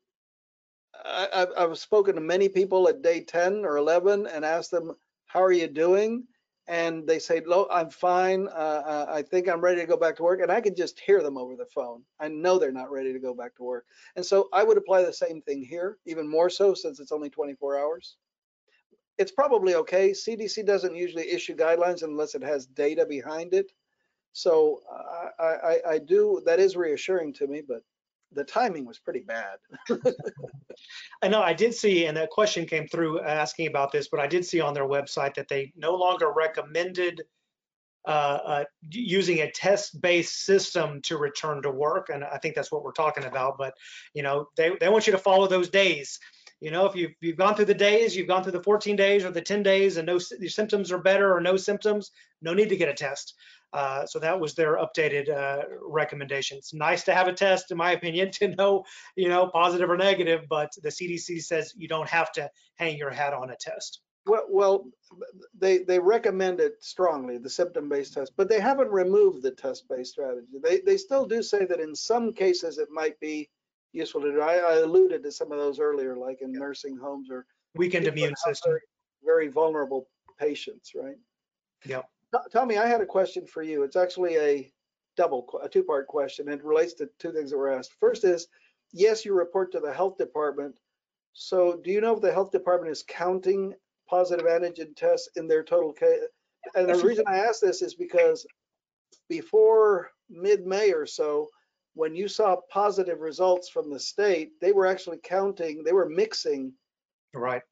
[1.04, 4.92] I, I've spoken to many people at day 10 or 11 and asked them,
[5.26, 6.24] how are you doing?
[6.66, 8.48] And they say, "Look, I'm fine.
[8.48, 10.40] Uh, uh, I think I'm ready to go back to work.
[10.40, 12.02] And I can just hear them over the phone.
[12.18, 13.84] I know they're not ready to go back to work.
[14.16, 17.28] And so I would apply the same thing here, even more so since it's only
[17.28, 18.16] 24 hours
[19.18, 20.10] it's probably okay.
[20.10, 23.72] CDC doesn't usually issue guidelines unless it has data behind it.
[24.34, 24.82] So
[25.38, 27.82] I, I, I do, that is reassuring to me, but
[28.32, 29.58] the timing was pretty bad.
[31.22, 34.26] I know I did see, and that question came through asking about this, but I
[34.26, 37.22] did see on their website that they no longer recommended
[38.06, 42.82] uh, uh, using a test-based system to return to work, and I think that's what
[42.82, 43.56] we're talking about.
[43.56, 43.74] But
[44.14, 46.18] you know, they they want you to follow those days.
[46.60, 49.24] You know, if you've, you've gone through the days, you've gone through the 14 days
[49.24, 52.68] or the 10 days and no your symptoms are better or no symptoms, no need
[52.70, 53.34] to get a test.
[53.74, 56.56] Uh, so that was their updated uh, recommendation.
[56.56, 58.84] It's nice to have a test, in my opinion, to know,
[59.16, 63.10] you know, positive or negative, but the CDC says you don't have to hang your
[63.10, 64.00] hat on a test.
[64.26, 64.86] Well, well
[65.58, 70.58] they, they recommend it strongly, the symptom-based test, but they haven't removed the test-based strategy.
[70.62, 73.50] They, they still do say that in some cases it might be
[73.94, 74.40] useful to do.
[74.40, 78.34] I, I alluded to some of those earlier, like in nursing homes or weakened immune
[78.36, 78.76] system.
[79.24, 81.16] very vulnerable patients, right?
[81.86, 82.08] Yep.
[82.32, 83.82] To- Tommy, I had a question for you.
[83.84, 84.72] It's actually a
[85.16, 86.48] double, a two-part question.
[86.48, 87.94] It relates to two things that were asked.
[88.00, 88.48] First is,
[88.92, 90.78] yes, you report to the health department.
[91.32, 93.74] So do you know if the health department is counting
[94.08, 96.20] positive antigen tests in their total case?
[96.74, 98.46] And the reason I ask this is because
[99.28, 101.48] before mid-May or so,
[101.94, 106.72] when you saw positive results from the state, they were actually counting, they were mixing
[107.32, 107.62] Right.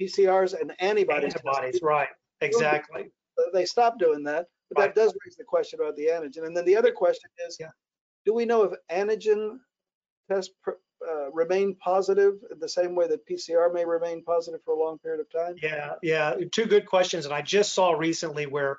[0.00, 1.34] PCRs and antibodies.
[1.34, 2.08] Antibodies, right.
[2.40, 3.10] Exactly.
[3.52, 4.94] They stopped doing that, but Right.
[4.94, 6.44] that does raise the question about the antigen.
[6.46, 7.70] And then the other question is, Yeah.
[8.24, 9.58] do we know if antigen
[10.30, 10.54] tests
[11.06, 15.20] uh, remain positive the same way that PCR may remain positive for a long period
[15.20, 15.56] of time?
[15.62, 17.24] Yeah, yeah, two good questions.
[17.24, 18.78] And I just saw recently where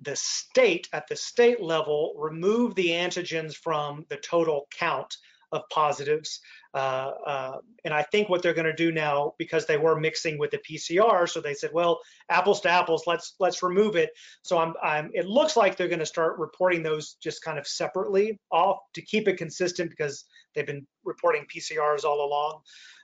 [0.00, 5.16] the state, at the state level, remove the antigens from the total count
[5.52, 6.40] of positives.
[6.74, 10.38] Uh, uh, and I think what they're going to do now, because they were mixing
[10.38, 14.10] with the PCR, so they said, well, apples to apples, let's let's remove it.
[14.42, 17.66] So I'm, I'm it looks like they're going to start reporting those just kind of
[17.66, 20.24] separately off to keep it consistent because
[20.54, 22.60] they've been reporting PCRs all along.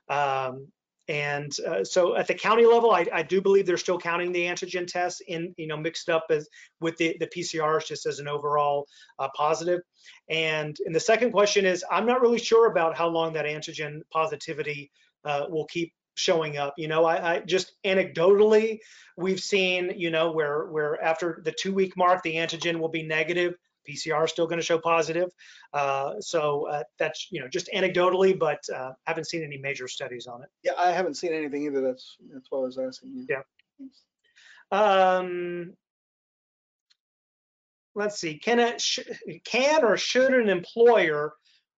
[0.09, 0.69] Um,
[1.09, 4.47] and uh, so at the county level, I, I do believe they're still counting the
[4.47, 6.49] antigen tests in, you know, mixed up as
[6.81, 8.87] with the, the PCRs just as an overall
[9.19, 9.81] uh, positive.
[10.29, 14.01] And, and the second question is, I'm not really sure about how long that antigen
[14.13, 14.93] positivity
[15.25, 16.75] uh, will keep showing up.
[16.77, 18.79] You know, I, I just anecdotally,
[19.17, 23.03] we've seen, you know, where where after the two week mark, the antigen will be
[23.03, 23.55] negative.
[23.89, 25.31] PCR is still going to show positive.
[25.73, 30.27] Uh, so uh, that's, you know, just anecdotally, but uh, haven't seen any major studies
[30.27, 30.49] on it.
[30.63, 31.81] Yeah, I haven't seen anything either.
[31.81, 33.27] That's, that's what I was asking you.
[33.29, 33.43] Yeah.
[34.73, 35.75] Um,
[37.95, 38.39] let's see.
[38.39, 39.01] Can it sh-
[39.45, 41.35] can or should an employer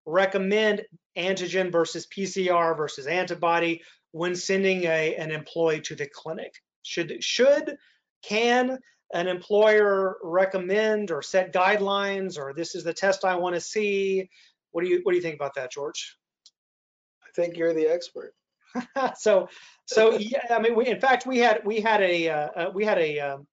[0.06, 0.82] recommend
[1.16, 3.82] antigen versus PCR versus antibody
[4.12, 6.54] when sending a an employee to the clinic?
[6.82, 7.76] Should should
[8.22, 8.78] can
[9.14, 14.28] an employer recommend or set guidelines or this is the test I want to see?
[14.72, 16.18] What do you what do you think about that, George?
[17.22, 18.34] I think you're the expert.
[19.16, 19.48] so
[19.86, 22.84] so yeah i mean we, in fact we had we had a uh, uh, we
[22.84, 23.46] had a um,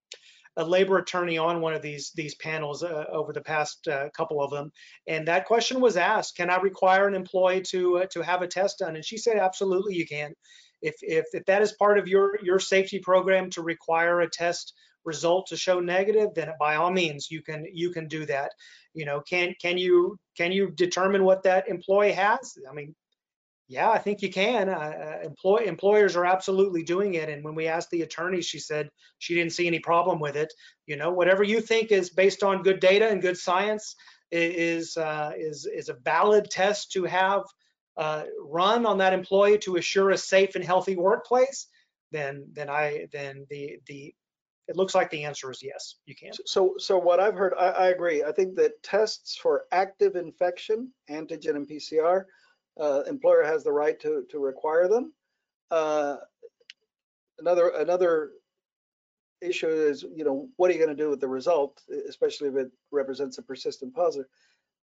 [0.56, 4.42] a labor attorney on one of these these panels uh, over the past uh, couple
[4.42, 4.70] of them
[5.06, 8.48] and that question was asked can i require an employee to uh, to have a
[8.48, 10.32] test done and she said absolutely you can
[10.82, 14.74] if, if if that is part of your your safety program to require a test
[15.04, 18.52] result to show negative then by all means you can you can do that
[18.94, 22.94] you know can can you can you determine what that employee has i mean
[23.72, 24.68] yeah, I think you can.
[24.68, 27.30] Uh, uh, employ, employers are absolutely doing it.
[27.30, 30.52] And when we asked the attorney, she said she didn't see any problem with it.
[30.86, 33.96] You know, whatever you think is based on good data and good science
[34.30, 37.44] is uh, is is a valid test to have
[37.96, 41.66] uh, run on that employee to assure a safe and healthy workplace.
[42.10, 44.14] Then then I then the the
[44.68, 46.32] it looks like the answer is yes, you can.
[46.46, 48.22] So, so what I've heard, I, I agree.
[48.22, 52.24] I think that tests for active infection, antigen and PCR,
[52.80, 55.12] uh, employer has the right to, to require them.
[55.70, 56.16] Uh,
[57.38, 58.30] another, another
[59.40, 62.56] issue is, you know, what are you going to do with the result, especially if
[62.56, 64.26] it represents a persistent positive?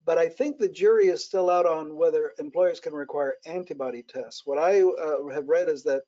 [0.05, 4.43] But I think the jury is still out on whether employers can require antibody tests.
[4.45, 6.03] What I uh, have read is that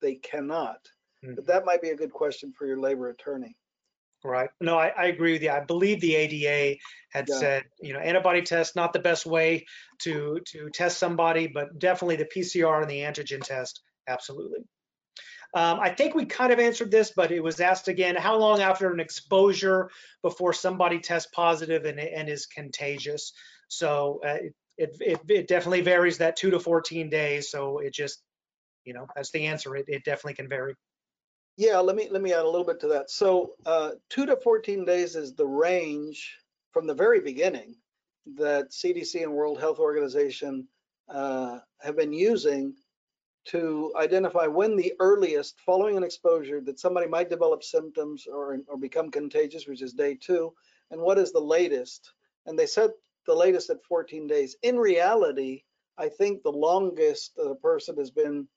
[0.00, 0.78] they cannot.
[1.36, 3.56] But that might be a good question for your labor attorney.
[4.24, 4.48] Right.
[4.58, 5.50] No, I, I agree with you.
[5.50, 6.78] I believe the ADA
[7.12, 7.38] had Yeah.
[7.38, 9.66] said, you know, antibody test not the best way
[10.00, 14.60] to to test somebody, but definitely the PCR and the antigen test, absolutely.
[15.54, 18.60] Um, I think we kind of answered this, but it was asked again: How long
[18.60, 19.90] after an exposure
[20.22, 23.32] before somebody tests positive and and is contagious?
[23.68, 27.50] So uh, it, it it it definitely varies that two to 14 days.
[27.50, 28.22] So it just,
[28.84, 29.76] you know, that's the answer.
[29.76, 30.74] It it definitely can vary.
[31.56, 33.10] Yeah, let me let me add a little bit to that.
[33.10, 36.36] So uh, two to 14 days is the range
[36.72, 37.76] from the very beginning
[38.36, 40.66] that CDC and World Health Organization
[41.08, 42.74] uh, have been using
[43.46, 48.78] to identify when the earliest following an exposure that somebody might develop symptoms or, or
[48.78, 50.52] become contagious, which is day two,
[50.90, 52.12] and what is the latest.
[52.46, 52.90] And they set
[53.26, 54.56] the latest at 14 days.
[54.62, 55.62] In reality,
[55.98, 58.48] I think the longest that a person has been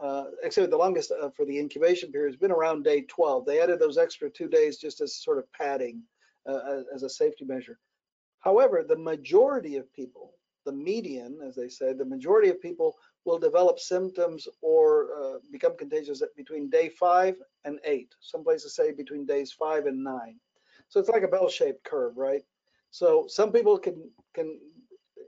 [0.00, 3.46] uh, actually the longest uh, for the incubation period has been around day 12.
[3.46, 6.02] They added those extra two days just as sort of padding
[6.48, 7.78] uh, as a safety measure.
[8.40, 10.34] However, the majority of people,
[10.66, 15.76] the median, as they say, the majority of people will develop symptoms or uh, become
[15.76, 18.14] contagious between day five and eight.
[18.20, 20.38] Some places say between days five and nine.
[20.88, 22.42] So it's like a bell-shaped curve, right?
[22.90, 24.60] So some people can can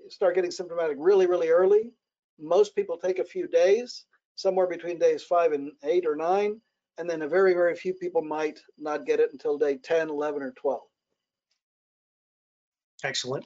[0.09, 1.91] start getting symptomatic really, really early.
[2.39, 4.05] Most people take a few days
[4.37, 6.61] somewhere between days five and eight or nine.
[6.99, 10.43] and then a very, very few people might not get it until day 10, 11,
[10.43, 10.81] or 12.
[13.05, 13.45] Excellent.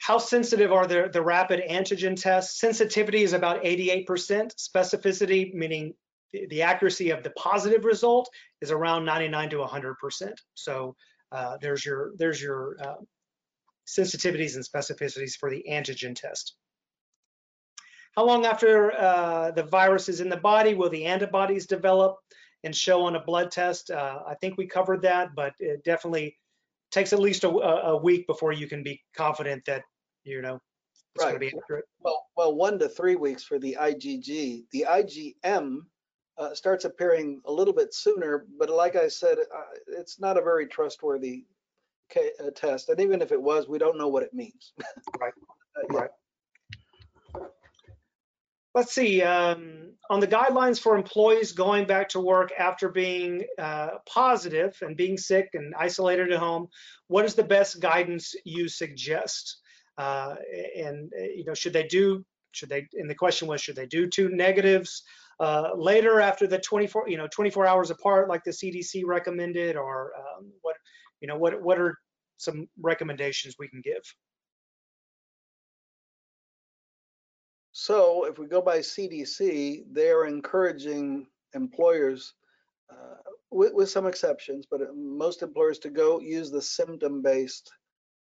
[0.00, 2.60] How sensitive are the, the rapid antigen tests?
[2.60, 4.04] Sensitivity is about 88%.
[4.06, 5.94] Specificity, meaning
[6.32, 8.28] the, accuracy of the positive result,
[8.60, 10.32] is around 99 to 100%.
[10.54, 10.96] So
[11.32, 12.94] uh, there's your there's your uh,
[13.86, 16.54] sensitivities and specificities for the antigen test.
[18.16, 22.16] How long after uh, the virus is in the body will the antibodies develop
[22.64, 23.90] and show on a blood test?
[23.90, 26.38] Uh, I think we covered that, but it definitely
[26.90, 29.82] takes at least a, a week before you can be confident that
[30.24, 30.58] you know
[31.14, 31.30] it's Right.
[31.30, 31.84] going to be accurate.
[32.00, 34.64] Well, well, one to three weeks for the IgG.
[34.70, 35.80] The IgM
[36.38, 40.42] uh, starts appearing a little bit sooner, but like I said, uh, it's not a
[40.42, 41.44] very trustworthy
[42.14, 42.88] uh, test.
[42.88, 44.72] And even if it was, we don't know what it means.
[45.20, 45.32] Right.
[45.76, 45.94] Uh.
[45.94, 46.10] Right.
[48.76, 53.92] Let's see, um, on the guidelines for employees going back to work after being uh,
[54.04, 56.68] positive and being sick and isolated at home,
[57.08, 59.56] what is the best guidance you suggest?
[59.96, 60.34] Uh,
[60.76, 62.22] and, uh, you know, should they do,
[62.52, 65.04] should they, and the question was, should they do two negatives
[65.40, 70.12] uh, later after the 24, you know, 24 hours apart like the CDC recommended or
[70.18, 70.76] um, what,
[71.22, 71.96] you know, what, what are
[72.36, 74.02] some recommendations we can give?
[77.86, 82.34] So if we go by CDC, they're encouraging employers,
[82.90, 83.22] uh,
[83.52, 87.70] with, with some exceptions, but uh, most employers to go use the symptom-based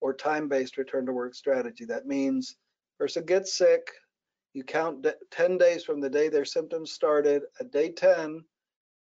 [0.01, 1.85] or time-based return to work strategy.
[1.85, 2.57] That means
[2.99, 3.89] person gets sick,
[4.53, 7.43] you count 10 days from the day their symptoms started.
[7.61, 8.43] At day 10,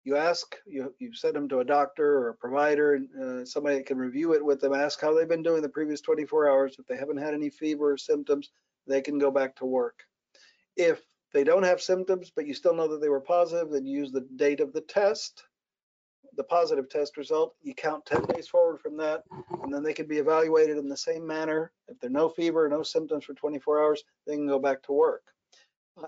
[0.06, 3.86] you ask, you, you send them to a doctor or a provider, uh, somebody that
[3.86, 6.78] can review it with them, ask how they've been doing the previous 24 hours.
[6.80, 8.50] If they haven't had any fever or symptoms,
[8.88, 10.02] they can go back to work.
[10.78, 11.02] If
[11.34, 14.12] they don't have symptoms, but you still know that they were positive, then you use
[14.12, 15.44] the date of the test,
[16.36, 17.56] the positive test result.
[17.62, 19.24] You count 10 days forward from that,
[19.64, 21.72] and then they can be evaluated in the same manner.
[21.88, 24.94] If there are no fever, no symptoms for 24 hours, they can go back to
[24.94, 25.24] work.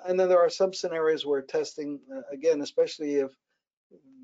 [0.07, 3.31] And then there are some scenarios where testing, uh, again, especially if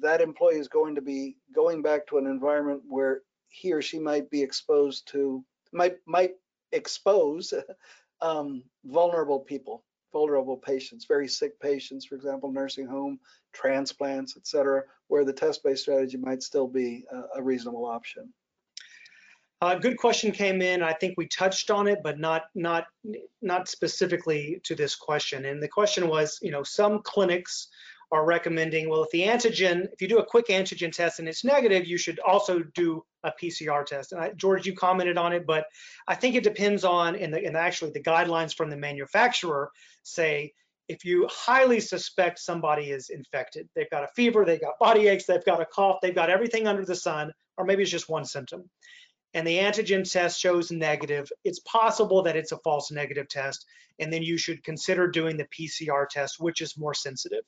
[0.01, 3.97] that employee is going to be going back to an environment where he or she
[3.97, 5.43] might be exposed to,
[5.73, 6.33] might, might
[6.71, 7.53] expose
[8.21, 9.83] um, vulnerable people
[10.17, 13.19] vulnerable patients, very sick patients, for example, nursing home,
[13.61, 18.23] transplants, et cetera, where the test-based strategy might still be a, a reasonable option.
[19.61, 20.77] Uh, good question came in.
[20.91, 22.83] I think we touched on it, but not not
[23.41, 25.39] not specifically to this question.
[25.49, 27.53] And the question was, you know, some clinics
[28.11, 31.43] are recommending, well, if the antigen, if you do a quick antigen test and it's
[31.43, 34.11] negative, you should also do a PCR test.
[34.11, 35.65] And I, George, you commented on it, but
[36.07, 39.71] I think it depends on, and, the, and actually the guidelines from the manufacturer
[40.03, 40.53] say,
[40.87, 45.25] if you highly suspect somebody is infected, they've got a fever, they've got body aches,
[45.25, 48.25] they've got a cough, they've got everything under the sun, or maybe it's just one
[48.25, 48.69] symptom
[49.35, 53.65] and the antigen test shows negative, it's possible that it's a false negative test,
[53.99, 57.43] and then you should consider doing the PCR test, which is more sensitive.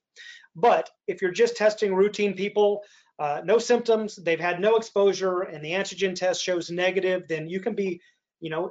[0.53, 2.81] But if you're just testing routine people,
[3.19, 7.61] uh, no symptoms, they've had no exposure, and the antigen test shows negative, then you
[7.61, 8.01] can be,
[8.41, 8.69] you know,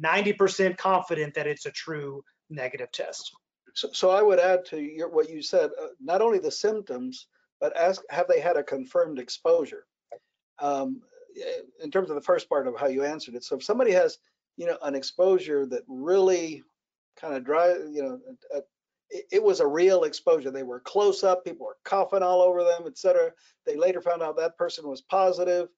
[0.00, 3.32] 90% confident that it's a true negative test.
[3.74, 7.26] So, so I would add to your, what you said, uh, not only the symptoms,
[7.60, 9.84] but ask, have they had a confirmed exposure?
[10.60, 11.02] Um,
[11.82, 13.44] in terms of the first part of how you answered it.
[13.44, 14.18] So if somebody has,
[14.56, 16.62] you know, an exposure that really
[17.20, 18.20] kind of dry, you know,
[18.54, 18.60] uh,
[19.10, 20.50] it, it was a real exposure.
[20.50, 23.32] They were close up, people were coughing all over them, et cetera.
[23.66, 25.68] They later found out that person was positive.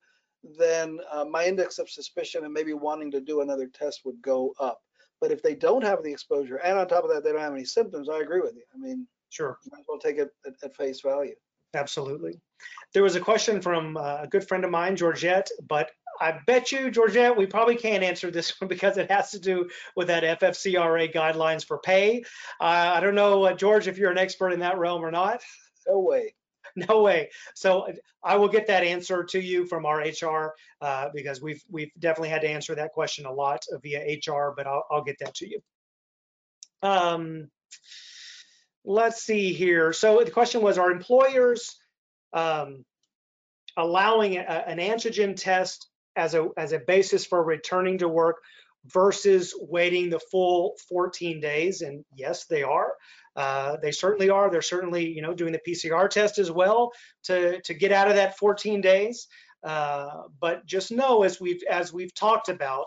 [0.59, 4.55] Then uh, my index of suspicion and maybe wanting to do another test would go
[4.60, 4.81] up.
[5.20, 7.55] But if they don't have the exposure and on top of that, they don't have
[7.55, 8.64] any symptoms, I agree with you.
[8.74, 9.59] I mean, Sure.
[9.64, 11.35] you might as well take it at, at face value.
[11.74, 12.40] Absolutely.
[12.92, 15.90] There was a question from uh, a good friend of mine, Georgette, but
[16.20, 19.68] I bet you, Georgette, we probably can't answer this one because it has to do
[19.96, 22.22] with that FFCRA guidelines for pay.
[22.60, 25.42] Uh, I don't know, uh, George, if you're an expert in that realm or not.
[25.86, 26.34] No way.
[26.76, 27.30] No way.
[27.55, 27.86] So
[28.24, 32.30] I will get that answer to you from our HR uh, because we've we've definitely
[32.30, 35.48] had to answer that question a lot via HR, but I'll, I'll get that to
[35.48, 35.60] you.
[36.82, 37.48] Um,
[38.85, 39.93] let's see here.
[39.93, 41.77] So the question was, are employers
[42.32, 42.85] um,
[43.77, 48.36] allowing a, an antigen test as a as a basis for returning to work
[48.86, 51.81] versus waiting the full 14 days?
[51.81, 52.93] And yes, they are.
[53.36, 54.51] Uh, they certainly are.
[54.51, 56.93] They're certainly, you know, doing the PCR test as well
[57.24, 59.27] to to get out of that 14 days.
[59.65, 62.86] Uh, but just know, as we've as we've talked about,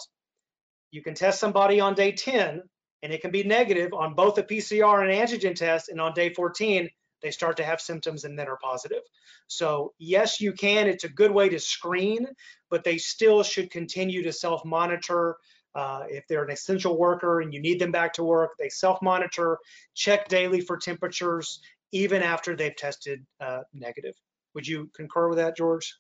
[0.92, 2.62] you can test somebody on day 10
[3.04, 6.34] and it can be negative on both a PCR and antigen test, and on day
[6.34, 6.90] 14
[7.22, 9.02] they start to have symptoms and then are positive.
[9.48, 10.88] So yes, you can.
[10.88, 12.28] It's a good way to screen,
[12.70, 15.38] but they still should continue to self-monitor.
[15.74, 19.58] Uh, if they're an essential worker and you need them back to work, they self-monitor,
[19.96, 21.60] check daily for temperatures,
[21.92, 24.16] even after they've tested uh, negative.
[24.56, 25.96] Would you concur with that, George?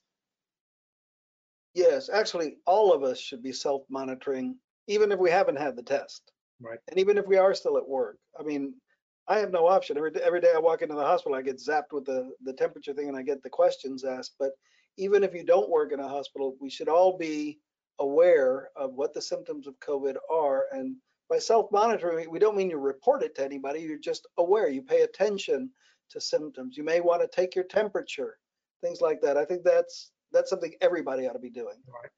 [1.74, 4.56] Yes, actually, all of us should be self-monitoring,
[4.88, 6.32] even if we haven't had the test.
[6.60, 6.80] Right.
[6.90, 8.18] And even if we are still at work.
[8.40, 8.74] I mean,
[9.28, 9.98] I have no option.
[9.98, 12.94] Every, every day I walk into the hospital, I get zapped with the, the temperature
[12.94, 14.36] thing and I get the questions asked.
[14.40, 14.52] But
[14.98, 17.60] even if you don't work in a hospital, we should all be
[18.00, 20.66] aware of what the symptoms of COVID are.
[20.72, 20.96] And
[21.30, 23.82] by self-monitoring, we don't mean you report it to anybody.
[23.82, 24.70] You're just aware.
[24.70, 25.72] You pay attention
[26.12, 26.78] to symptoms.
[26.78, 28.38] You may want to take your temperature,
[28.82, 29.36] things like that.
[29.36, 31.76] I think that's that's something everybody ought to be doing.
[31.86, 32.10] Right.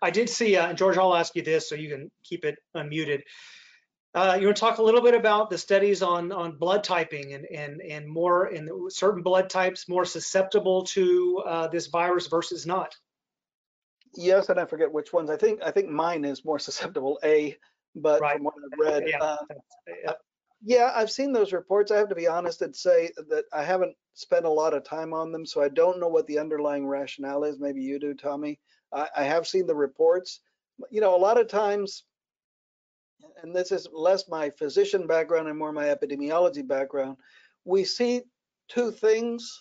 [0.00, 3.22] I did see, uh, George, I'll ask you this so you can keep it unmuted.
[4.16, 7.34] Uh, you want to talk a little bit about the studies on on blood typing
[7.34, 12.64] and and and more in certain blood types more susceptible to uh, this virus versus
[12.66, 12.96] not?
[14.14, 15.28] Yes, and I forget which ones.
[15.28, 17.58] I think I think mine is more susceptible A,
[17.94, 18.36] but Right.
[18.36, 19.18] from what I've read, Yeah.
[19.22, 19.36] uh,
[19.86, 20.12] Yeah.
[20.62, 21.90] yeah, I've seen those reports.
[21.90, 25.12] I have to be honest and say that I haven't spent a lot of time
[25.12, 27.58] on them, so I don't know what the underlying rationale is.
[27.58, 28.60] Maybe you do, Tommy.
[28.94, 30.40] I, I have seen the reports.
[30.90, 32.04] You know, a lot of times,
[33.42, 37.16] and this is less my physician background and more my epidemiology background,
[37.64, 38.22] we see
[38.68, 39.60] two things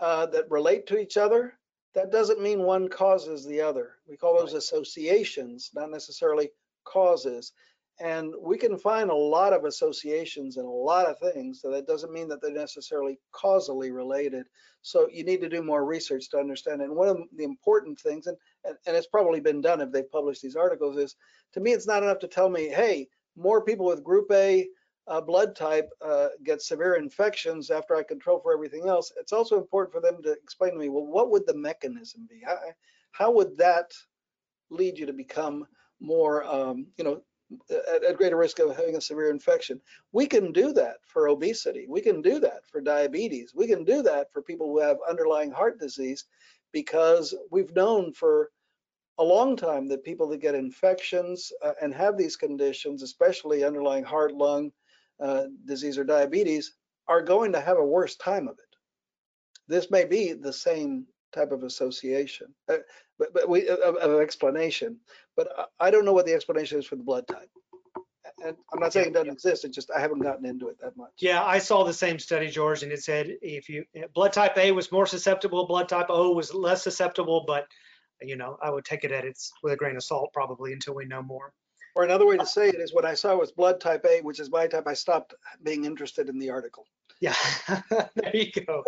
[0.00, 1.54] uh, that relate to each other.
[1.94, 3.96] That doesn't mean one causes the other.
[4.08, 6.50] We call those associations, not necessarily
[6.84, 7.52] causes.
[8.00, 11.60] And we can find a lot of associations and a lot of things.
[11.60, 14.46] So that doesn't mean that they're necessarily causally related.
[14.80, 16.80] So you need to do more research to understand.
[16.80, 20.10] And one of the important things, and, and, and it's probably been done if they've
[20.10, 21.16] published these articles, is
[21.52, 24.68] to me, it's not enough to tell me, hey, more people with group A
[25.08, 29.12] uh, blood type uh, get severe infections after I control for everything else.
[29.18, 32.40] It's also important for them to explain to me, well, what would the mechanism be?
[32.44, 32.58] How,
[33.10, 33.92] how would that
[34.70, 35.66] lead you to become
[36.00, 37.22] more, um, you know,
[37.68, 39.80] at, at greater risk of having a severe infection?
[40.12, 41.86] We can do that for obesity.
[41.88, 43.52] We can do that for diabetes.
[43.52, 46.24] We can do that for people who have underlying heart disease
[46.72, 48.50] because we've known for
[49.18, 54.04] a long time that people that get infections uh, and have these conditions, especially underlying
[54.04, 54.72] heart, lung
[55.22, 56.74] uh, disease or diabetes,
[57.08, 58.76] are going to have a worse time of it.
[59.68, 62.78] This may be the same type of association, uh,
[63.18, 64.98] but, but we of, of explanation.
[65.36, 67.50] But I- I don't know what the explanation is for the blood type.
[68.44, 69.64] And I'm not saying it doesn't exist.
[69.64, 71.12] It just I haven't gotten into it that much.
[71.18, 73.84] Yeah, I saw the same study, George, and it said if you
[74.14, 77.66] blood type A was more susceptible, blood type O was less susceptible, but
[78.22, 80.94] you know, I would take it at its with a grain of salt probably until
[80.94, 81.52] we know more.
[81.96, 84.38] Or another way to say it is what I saw was blood type A, which
[84.38, 84.86] is my type.
[84.86, 86.86] I stopped being interested in the article.
[87.20, 87.34] Yeah,
[88.14, 88.82] there you go.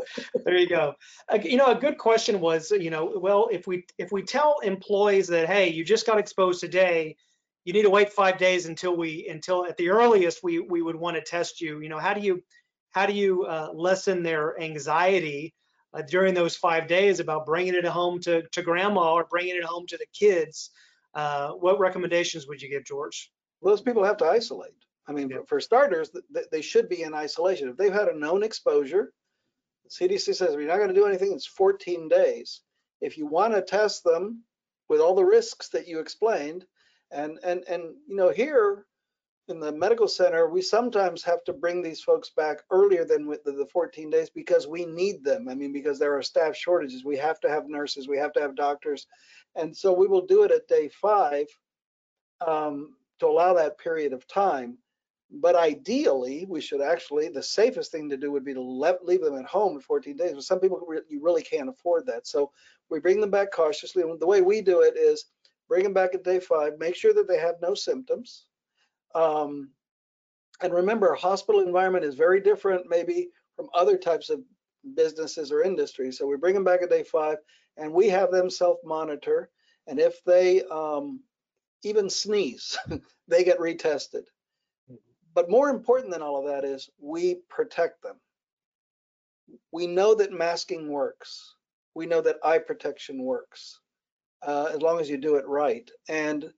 [0.44, 0.94] There you go.
[1.28, 4.60] Uh, you know, a good question was, you know, well, if we if we tell
[4.60, 7.16] employees that, hey, you just got exposed today,
[7.64, 10.96] you need to wait five days until we until at the earliest we we would
[10.96, 11.80] want to test you.
[11.80, 12.42] You know, how do you
[12.90, 15.54] how do you uh, lessen their anxiety
[15.94, 19.64] uh, during those five days about bringing it home to to grandma or bringing it
[19.64, 20.70] home to the kids?
[21.14, 23.30] Uh, what recommendations would you give, George?
[23.62, 24.72] Those people have to isolate.
[25.06, 25.38] I mean, Yeah.
[25.46, 27.68] for starters, th- th- they should be in isolation.
[27.68, 29.12] If they've had a known exposure,
[29.84, 31.32] the CDC says we're not going to do anything.
[31.32, 32.62] It's 14 days.
[33.00, 34.42] If you want to test them
[34.88, 36.64] with all the risks that you explained,
[37.12, 38.86] and and and you know here
[39.48, 43.52] in the medical center, we sometimes have to bring these folks back earlier than the,
[43.52, 45.48] the 14 days because we need them.
[45.48, 47.04] I mean, because there are staff shortages.
[47.04, 48.06] We have to have nurses.
[48.06, 49.06] We have to have doctors,
[49.56, 51.46] and so we will do it at day five
[52.46, 54.78] um, to allow that period of time.
[55.34, 59.22] But ideally, we should actually, the safest thing to do would be to let, leave
[59.22, 60.34] them at home for 14 days.
[60.34, 62.26] But some people, you really can't afford that.
[62.26, 62.50] So
[62.90, 64.02] we bring them back cautiously.
[64.02, 65.24] And the way we do it is
[65.72, 68.44] bring them back at day five, make sure that they have no symptoms.
[69.14, 69.70] Um,
[70.60, 74.42] and remember, hospital environment is very different maybe from other types of
[74.94, 76.18] businesses or industries.
[76.18, 77.38] So we bring them back at day five
[77.78, 79.48] and we have them self-monitor.
[79.86, 81.20] And if they um,
[81.82, 82.76] even sneeze,
[83.28, 84.24] they get retested.
[85.32, 88.16] But more important than all of that is we protect them.
[89.72, 91.54] We know that masking works.
[91.94, 93.80] We know that eye protection works,
[94.46, 95.90] uh, as long as you do it right.
[96.08, 96.52] And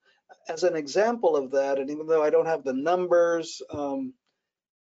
[0.49, 4.15] as an example of that, and even though I don't have the numbers, um,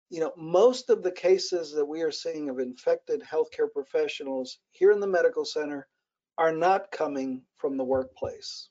[0.09, 4.91] you know, most of the cases that we are seeing of infected healthcare professionals here
[4.91, 5.87] in the medical center
[6.37, 8.69] are not coming from the workplace.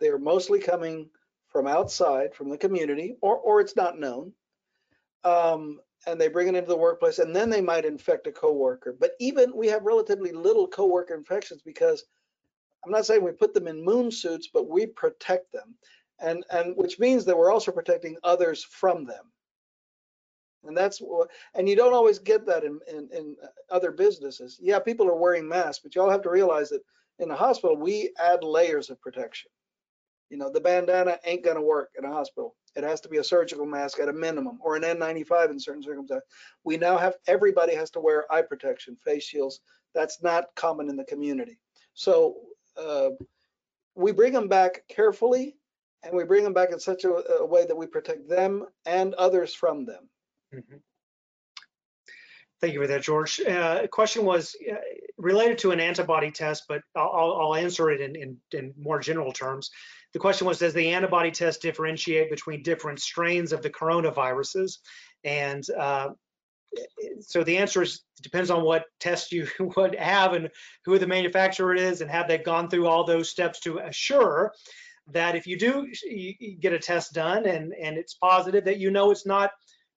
[0.00, 1.10] They are mostly coming
[1.48, 4.32] from outside, from the community, or, or it's not known.
[5.22, 8.94] Um, and they bring it into the workplace and then they might infect a coworker.
[8.98, 12.04] But even we have relatively little coworker infections because
[12.84, 15.74] I'm not saying we put them in moon suits, but we protect them.
[16.20, 19.32] And, and which means that we're also protecting others from them.
[20.64, 21.30] And that's what.
[21.54, 24.58] and you don't always get that in, in, in uh, other businesses.
[24.62, 26.82] Yeah, people are wearing masks, but you all have to realize that
[27.18, 29.50] in a hospital, we add layers of protection.
[30.30, 32.56] You know, the bandana ain't gonna work in a hospital.
[32.76, 35.82] It has to be a surgical mask at a minimum or an N95 in certain
[35.82, 36.28] circumstances.
[36.64, 39.60] We now have, everybody has to wear eye protection, face shields.
[39.94, 41.58] That's not common in the community.
[41.94, 42.36] So
[42.76, 43.10] uh,
[43.94, 45.56] we bring them back carefully
[46.02, 49.14] and we bring them back in such a, a way that we protect them and
[49.14, 50.08] others from them.
[50.52, 50.80] Mm -hmm.
[52.60, 53.40] Thank you for that, George.
[53.40, 54.76] Uh, question was uh,
[55.18, 59.32] related to an antibody test, but I'll, I'll answer it in, in, in, more general
[59.32, 59.70] terms.
[60.14, 64.78] The question was, does the antibody test differentiate between different strains of the coronaviruses?
[65.24, 66.10] And uh,
[67.20, 69.46] so the answer is depends on what test you
[69.76, 70.50] would have and
[70.84, 74.52] who the manufacturer is and have they gone through all those steps to assure
[75.08, 75.86] that if you do
[76.60, 79.50] get a test done and, and it's positive that you know it's not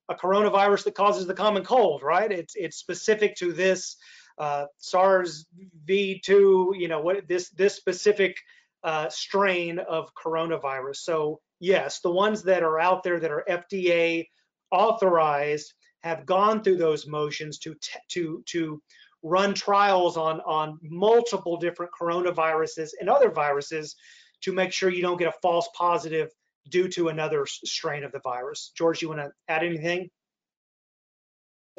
[0.10, 2.32] a coronavirus that causes the common cold, right?
[2.32, 3.98] It's it's specific to this
[4.38, 8.38] uh, SARS-V2, you know, what this this specific
[8.84, 10.98] uh, strain of coronavirus.
[10.98, 14.28] So yes, the ones that are out there that are FDA
[14.72, 17.76] authorized have gone through those motions to
[18.10, 18.82] to to
[19.24, 23.95] run trials on on multiple different coronaviruses and other viruses
[24.41, 26.30] to make sure you don't get a false positive
[26.69, 28.72] due to another strain of the virus.
[28.78, 30.10] George, you want to add anything?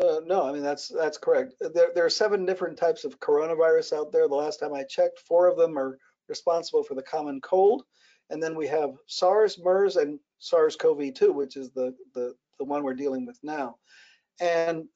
[0.03, 1.55] Uh, no, I mean that's that's correct.
[1.61, 4.28] There, there are seven different types of coronavirus out there.
[4.28, 7.82] The last time I checked, four of them are responsible for the common cold,
[8.31, 12.95] and then we have SARS, MERS, and SARS-CoV-2, which is the the the one we're
[12.95, 13.77] dealing with now.
[14.40, 14.89] And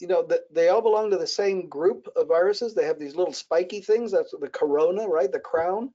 [0.00, 2.74] you know that they all belong to the same group of viruses.
[2.74, 4.12] They have these little spiky things.
[4.12, 5.30] That's the corona, right?
[5.30, 5.92] The crown.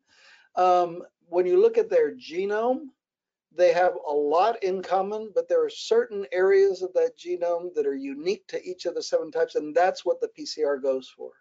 [0.56, 2.88] Um, when you look at their genome,
[3.56, 7.86] they have a lot in common, but there are certain areas of that genome that
[7.86, 11.32] are unique to each of the seven types, and that's what the PCR goes for.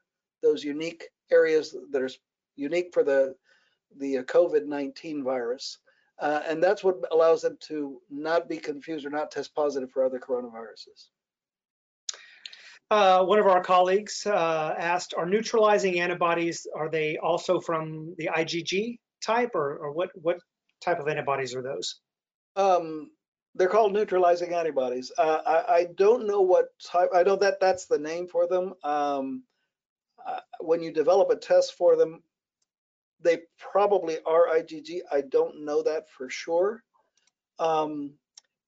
[0.42, 2.10] Those unique areas that are
[2.56, 3.34] unique for the
[3.96, 5.78] the uh, COVID-19 virus.
[6.18, 10.04] Uh, and that's what allows them to not be confused or not test positive for
[10.04, 11.08] other coronaviruses.
[12.90, 18.30] Uh, one of our colleagues uh, asked, are neutralizing antibodies, are they also from the
[18.34, 20.38] IgG type or, or what, what
[20.80, 22.00] type of antibodies are those?
[22.56, 23.10] Um,
[23.54, 25.12] they're called neutralizing antibodies.
[25.18, 27.10] Uh, I, I, don't know what type.
[27.14, 28.72] I know that that's the name for them.
[28.84, 29.42] Um,
[30.26, 32.22] uh, when you develop a test for them,
[33.20, 35.00] they probably are IgG.
[35.10, 36.82] I don't know that for sure.
[37.58, 38.12] Um,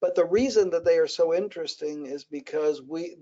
[0.00, 3.16] but the reason that they are so interesting is because we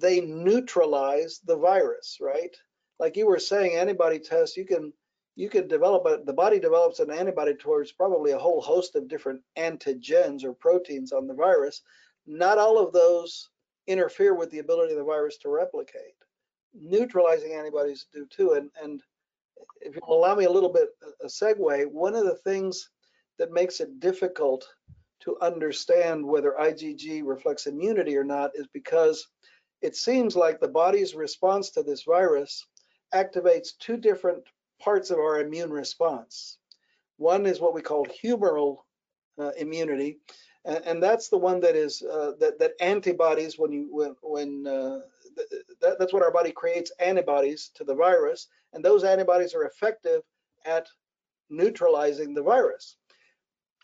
[0.00, 2.56] they neutralize the virus, right?
[2.98, 4.92] Like you were saying, antibody tests, you can
[5.36, 9.08] you could develop a, the body develops an antibody towards probably a whole host of
[9.08, 11.82] different antigens or proteins on the virus.
[12.26, 13.48] Not all of those
[13.86, 16.14] interfere with the ability of the virus to replicate.
[16.74, 18.52] Neutralizing antibodies do too.
[18.52, 19.02] And, and
[19.80, 20.88] if you'll allow me a little bit
[21.22, 22.90] a segue, one of the things
[23.38, 24.68] that makes it difficult
[25.20, 29.26] to understand whether IgG reflects immunity or not is because
[29.82, 32.66] it seems like the body's response to this virus
[33.14, 34.44] activates two different
[34.80, 36.58] parts of our immune response.
[37.16, 38.78] One is what we call humoral
[39.38, 40.18] uh, immunity,
[40.64, 44.66] and, and, that's the one that is uh, that that antibodies when you when when
[44.66, 45.00] uh,
[45.36, 50.22] th that's what our body creates antibodies to the virus, and those antibodies are effective
[50.66, 50.88] at
[51.48, 52.96] neutralizing the virus.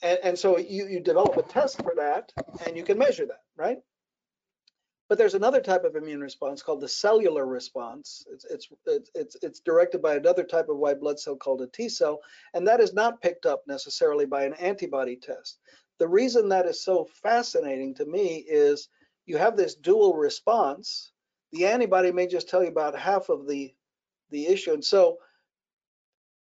[0.02, 2.32] And, and so you you develop a test for that,
[2.66, 3.78] and you can measure that, right?
[5.08, 8.26] But there's another type of immune response called the cellular response.
[8.32, 8.68] It's, it's,
[9.14, 12.20] it's, it's directed by another type of white blood cell called a T cell,
[12.54, 15.58] and that is not picked up necessarily by an antibody test.
[15.98, 18.88] The reason that is so fascinating to me is
[19.26, 21.12] you have this dual response.
[21.52, 23.72] The antibody may just tell you about half of the,
[24.30, 24.72] the issue.
[24.72, 25.18] And so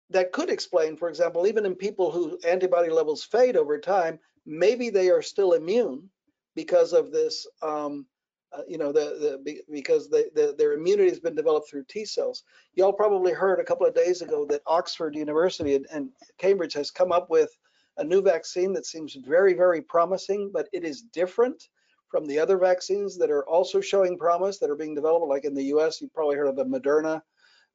[0.09, 4.89] that could explain, for example, even in people whose antibody levels fade over time, maybe
[4.89, 6.09] they are still immune
[6.55, 8.05] because of this um,
[8.53, 12.05] uh, you know, the, the because the, the, their immunity has been developed through T
[12.05, 12.43] cells.
[12.75, 16.89] Y'all probably heard a couple of days ago that Oxford University and, and, Cambridge has
[16.89, 17.49] come up with
[17.97, 21.67] a new vaccine that seems very, very promising, but it is different
[22.09, 25.27] from the other vaccines that are also showing promise that are being developed.
[25.27, 27.21] Like in the U.S., you've probably heard of the Moderna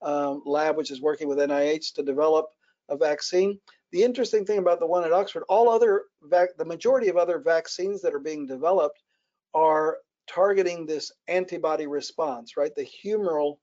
[0.01, 2.47] um, lab, which is working with NIH to develop
[2.89, 3.59] a vaccine.
[3.90, 8.01] The interesting thing about the one at Oxford, all other, the majority of other vaccines
[8.03, 9.03] that are being developed
[9.55, 12.74] are targeting this antibody response, right?
[12.74, 13.59] The humoral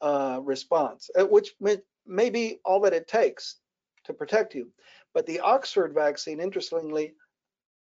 [0.00, 3.56] uh, response, uh, which may, may be all that it takes
[4.04, 4.70] to protect you.
[5.14, 7.14] But the Oxford vaccine, interestingly,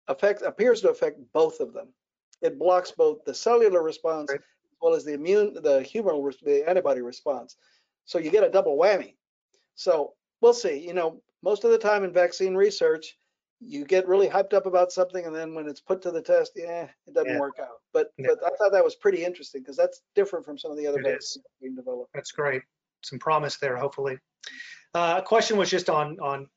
[0.08, 1.88] affects appears to affect both of them.
[2.42, 4.40] It blocks both the cellular response right.
[4.40, 7.56] as well as the immune, the humoral, the antibody response.
[8.04, 9.14] So you get a double whammy.
[9.74, 10.84] So we'll see.
[10.84, 13.16] You know, most of the time in vaccine research,
[13.64, 16.52] you get really hyped up about something, and then when it's put to the test,
[16.56, 17.38] yeah, it doesn't yeah.
[17.38, 17.80] work out.
[17.92, 18.28] But yeah.
[18.30, 21.00] but I thought that was pretty interesting because that's different from some of the other
[21.00, 21.24] it
[21.60, 22.10] being developed.
[22.14, 22.62] That's great.
[23.02, 24.18] Some promise there, hopefully.
[24.94, 26.48] Uh, a question was just on on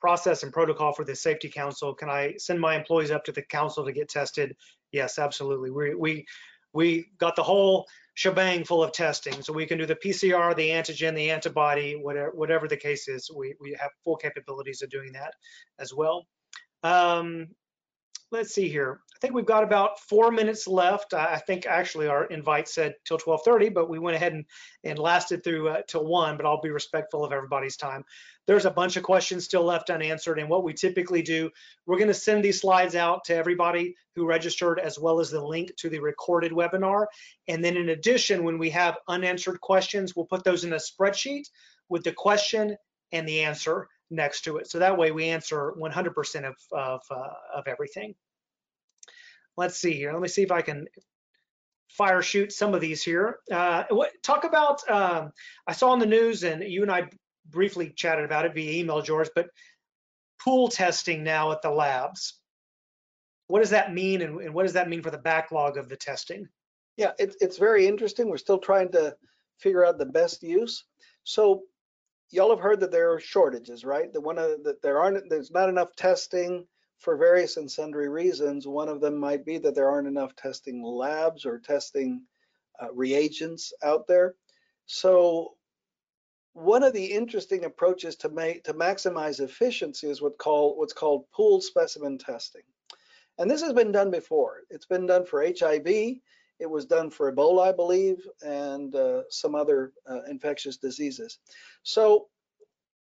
[0.00, 1.94] process and protocol for the safety council.
[1.94, 4.56] Can I send my employees up to the council to get tested?
[4.92, 5.70] Yes, absolutely.
[5.70, 6.26] We we
[6.72, 9.42] we got the whole shebang full of testing.
[9.42, 13.30] So we can do the PCR, the antigen, the antibody, whatever, whatever the case is.
[13.34, 15.34] We, we have full capabilities of doing that
[15.78, 16.26] as well.
[16.82, 17.48] Um,
[18.30, 19.00] let's see here.
[19.14, 21.12] I think we've got about four minutes left.
[21.12, 24.44] I think actually our invite said till 12:30, but we went ahead and,
[24.84, 26.36] and lasted through uh, till one.
[26.36, 28.04] But I'll be respectful of everybody's time.
[28.46, 31.50] There's a bunch of questions still left unanswered, and what we typically do,
[31.84, 35.44] we're going to send these slides out to everybody who registered, as well as the
[35.44, 37.06] link to the recorded webinar.
[37.48, 41.50] And then in addition, when we have unanswered questions, we'll put those in a spreadsheet
[41.88, 42.76] with the question
[43.10, 44.70] and the answer next to it.
[44.70, 48.14] So that way we answer 100% of, of, uh, of everything.
[49.56, 50.12] Let's see here.
[50.12, 50.86] Let me see if I can
[51.88, 53.38] fire shoot some of these here.
[53.50, 55.32] Uh, what, talk about, um,
[55.66, 57.08] I saw in the news and you and I
[57.50, 59.48] briefly chatted about it via email, George, but
[60.40, 62.38] pool testing now at the labs.
[63.48, 65.96] What does that mean and, and what does that mean for the backlog of the
[65.96, 66.48] testing?
[66.96, 68.28] Yeah, it, it's very interesting.
[68.28, 69.16] We're still trying to
[69.58, 70.84] figure out the best use.
[71.24, 71.62] So
[72.30, 74.12] y'all have heard that there are shortages, right?
[74.12, 76.66] That one of that there aren't there's not enough testing
[76.98, 78.66] for various and sundry reasons.
[78.66, 82.22] One of them might be that there aren't enough testing labs or testing
[82.80, 84.34] uh, reagents out there.
[84.86, 85.54] So
[86.54, 91.24] one of the interesting approaches to make to maximize efficiency is what call what's called
[91.32, 92.62] pooled specimen testing.
[93.38, 94.62] And this has been done before.
[94.68, 96.16] It's been done for HIV.
[96.58, 101.38] It was done for Ebola, I believe, and uh, some other uh, infectious diseases.
[101.82, 102.26] So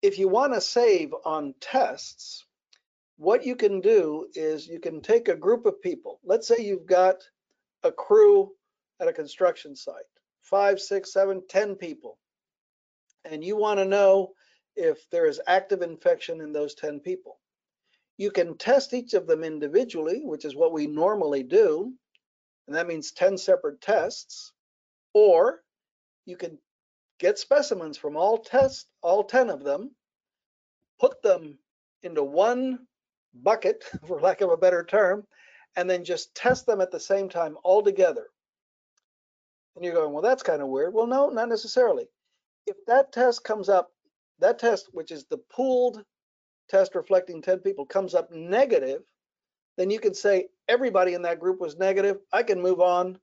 [0.02, 2.46] if you want to save on tests,
[3.18, 6.20] what you can do is you can take a group of people.
[6.24, 7.16] Let's say you've got
[7.84, 8.52] a crew
[9.00, 9.96] at a construction site,
[10.44, 12.20] five, six, seven, ten people,
[13.26, 14.34] and you want to know
[14.76, 17.40] if there is active infection in those 10 people.
[18.18, 21.94] You can test each of them individually, which is what we normally do,
[22.68, 24.52] and that means 10 separate tests,
[25.14, 25.64] or
[26.26, 26.58] you can
[27.20, 29.92] get specimens from all tests, all 10 of them,
[31.00, 31.58] put them
[32.04, 32.80] into one
[33.34, 35.26] bucket, for lack of a better term,
[35.76, 38.28] and then just test them at the same time all together.
[39.76, 40.94] And you're going, well, that's kind of weird.
[40.94, 42.08] Well, no, not necessarily.
[42.66, 43.92] If that test comes up,
[44.40, 46.04] that test, which is the pooled
[46.68, 49.04] test reflecting 10 people, comes up negative,
[49.78, 52.18] then you can say everybody in that group was negative.
[52.34, 53.20] I can move on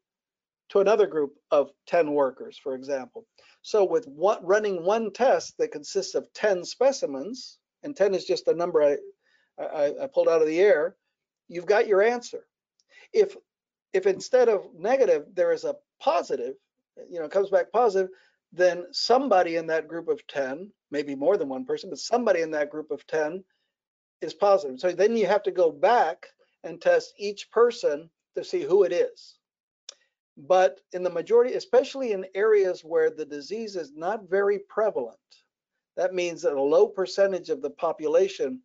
[0.71, 3.27] to another group of 10 workers, for example.
[3.63, 8.49] So with one, running one test that consists of 10 specimens, and 10 is just
[8.49, 8.97] a number I,
[9.63, 10.97] I, I pulled out of the air,
[11.49, 12.47] you've got your answer.
[13.13, 13.37] If
[13.93, 16.55] if instead of negative there is a positive,
[17.09, 18.11] you know, comes back positive,
[18.53, 22.51] then somebody in that group of 10, maybe more than one person, but somebody in
[22.51, 23.45] that group of 10
[24.21, 24.81] is positive.
[24.81, 26.27] So then you have to go back
[26.65, 29.37] and test each person to see who it is.
[30.37, 35.19] But in the majority, especially in areas where the disease is not very prevalent,
[35.97, 38.61] that means that a low percentage of the population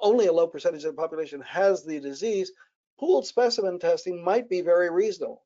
[0.00, 2.52] only a low percentage of the population has the disease,
[2.98, 5.42] pooled specimen testing might be very reasonable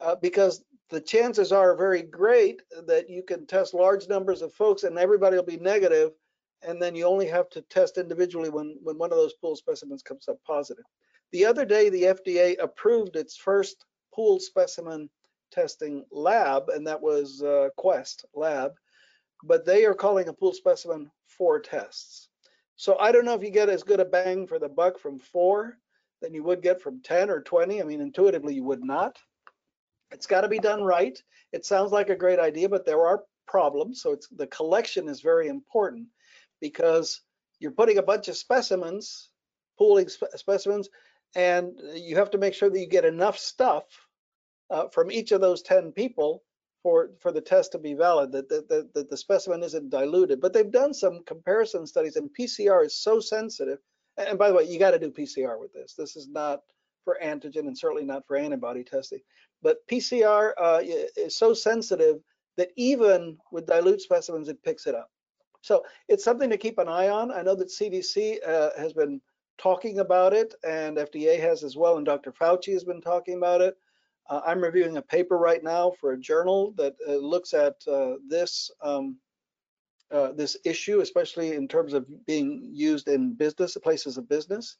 [0.00, 4.84] uh, because the chances are very great that you can test large numbers of folks
[4.84, 6.12] and everybody will be negative
[6.62, 10.02] and then you only have to test individually when, when one of those pool specimens
[10.02, 10.84] comes up positive.
[11.30, 15.08] The other day, the FDA approved its first pool specimen
[15.50, 18.72] testing lab, and that was uh, Quest Lab,
[19.44, 22.28] but they are calling a pool specimen four tests.
[22.76, 25.18] So I don't know if you get as good a bang for the buck from
[25.18, 25.78] four
[26.20, 27.80] than you would get from 10 or 20.
[27.80, 29.18] I mean, intuitively, you would not.
[30.10, 31.20] It's got to be done right.
[31.52, 34.02] It sounds like a great idea, but there are problems.
[34.02, 36.06] So it's the collection is very important
[36.60, 37.20] because
[37.58, 39.30] you're putting a bunch of specimens,
[39.78, 40.88] pooling spe specimens,
[41.34, 43.84] and you have to make sure that you get enough stuff
[44.70, 46.42] uh, from each of those 10 people
[46.82, 50.52] for for the test to be valid that the, the, the specimen isn't diluted but
[50.52, 53.78] they've done some comparison studies and pcr is so sensitive
[54.16, 56.60] and by the way you got to do pcr with this this is not
[57.08, 59.20] for antigen and certainly not for antibody testing.
[59.62, 60.80] But PCR uh,
[61.16, 62.16] is so sensitive
[62.58, 65.10] that even with dilute specimens, it picks it up.
[65.60, 67.32] So it's something to keep an eye on.
[67.32, 69.20] I know that CDC uh, has been
[69.58, 72.32] talking about it and FDA has as well, and Dr.
[72.32, 73.76] Fauci has been talking about it.
[74.30, 78.14] Uh, I'm reviewing a paper right now for a journal that uh, looks at uh,
[78.28, 79.16] this um,
[80.10, 84.76] uh, this issue, especially in terms of being used in business, places of business.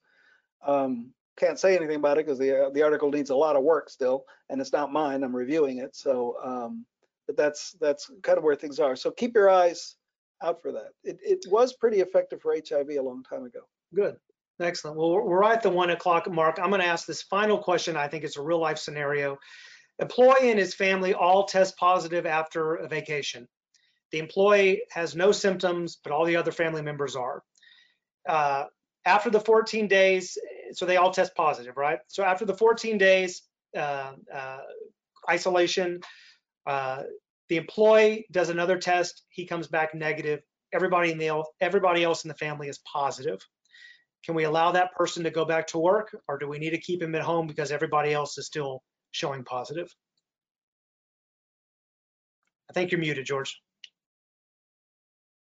[0.67, 3.63] Um, can't say anything about it because the uh, the article needs a lot of
[3.63, 5.23] work still, and it's not mine.
[5.23, 6.85] I'm reviewing it, so um,
[7.27, 8.97] but that's that's kind of where things are.
[8.97, 9.97] So keep your eyes
[10.43, 10.91] out for that.
[11.05, 13.61] It it was pretty effective for HIV a long time ago.
[13.95, 14.17] Good.
[14.61, 14.97] Excellent.
[14.97, 16.59] Well, we're right at the one o'clock mark.
[16.61, 17.97] I'm going to ask this final question.
[17.97, 19.39] I think it's a real life scenario.
[20.01, 23.47] Employee and his family all test positive after a vacation.
[24.11, 27.43] The employee has no symptoms, but all the other family members are.
[28.29, 28.65] Uh,
[29.05, 30.37] after the 14 days,
[30.73, 31.99] so they all test positive, right?
[32.09, 33.43] So after the 14 days
[33.77, 34.59] uh, uh,
[35.31, 36.01] isolation,
[36.67, 37.03] uh,
[37.49, 39.23] the employee does another test.
[39.31, 40.41] He comes back negative.
[40.73, 43.41] Everybody in the everybody else in the family is positive.
[44.25, 46.81] Can we allow that person to go back to work, or do we need to
[46.81, 49.89] keep him at home because everybody else is still showing positive?
[52.69, 53.59] I think you're muted, George.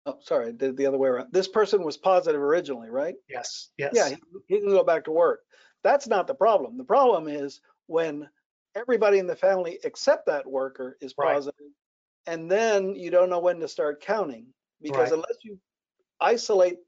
[0.07, 1.29] Oh, sorry, the, the other way around.
[1.33, 3.15] This person was positive originally, right?
[3.29, 3.93] Yes, yes.
[3.95, 4.17] Yeah, he,
[4.49, 5.41] he can go back to work.
[5.83, 6.77] That's not the problem.
[6.77, 8.29] The problem is when
[8.75, 11.43] everybody in the family except that worker is Right.
[12.27, 14.47] And then you don't know when to start counting
[14.81, 15.13] because Right.
[15.13, 15.59] unless you
[16.21, 16.79] isolate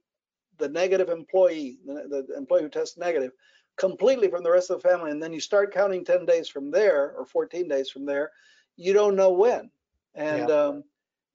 [0.58, 3.32] the negative employee, the, the employee who tests negative,
[3.76, 6.70] completely from the rest of the family, and then you start counting 10 days from
[6.70, 8.30] there or 14 days from there,
[8.76, 9.70] you don't know when.
[10.14, 10.84] And um,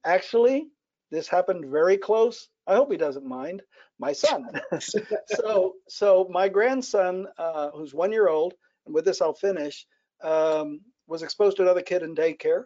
[0.05, 0.69] actually,
[1.11, 2.49] this happened very close.
[2.65, 3.61] I hope he doesn't mind.
[3.99, 4.47] My son.
[5.27, 8.53] so, so my grandson, uh, who's one year old,
[8.85, 9.85] and with this I'll finish,
[10.23, 12.63] um, was exposed to another kid in daycare,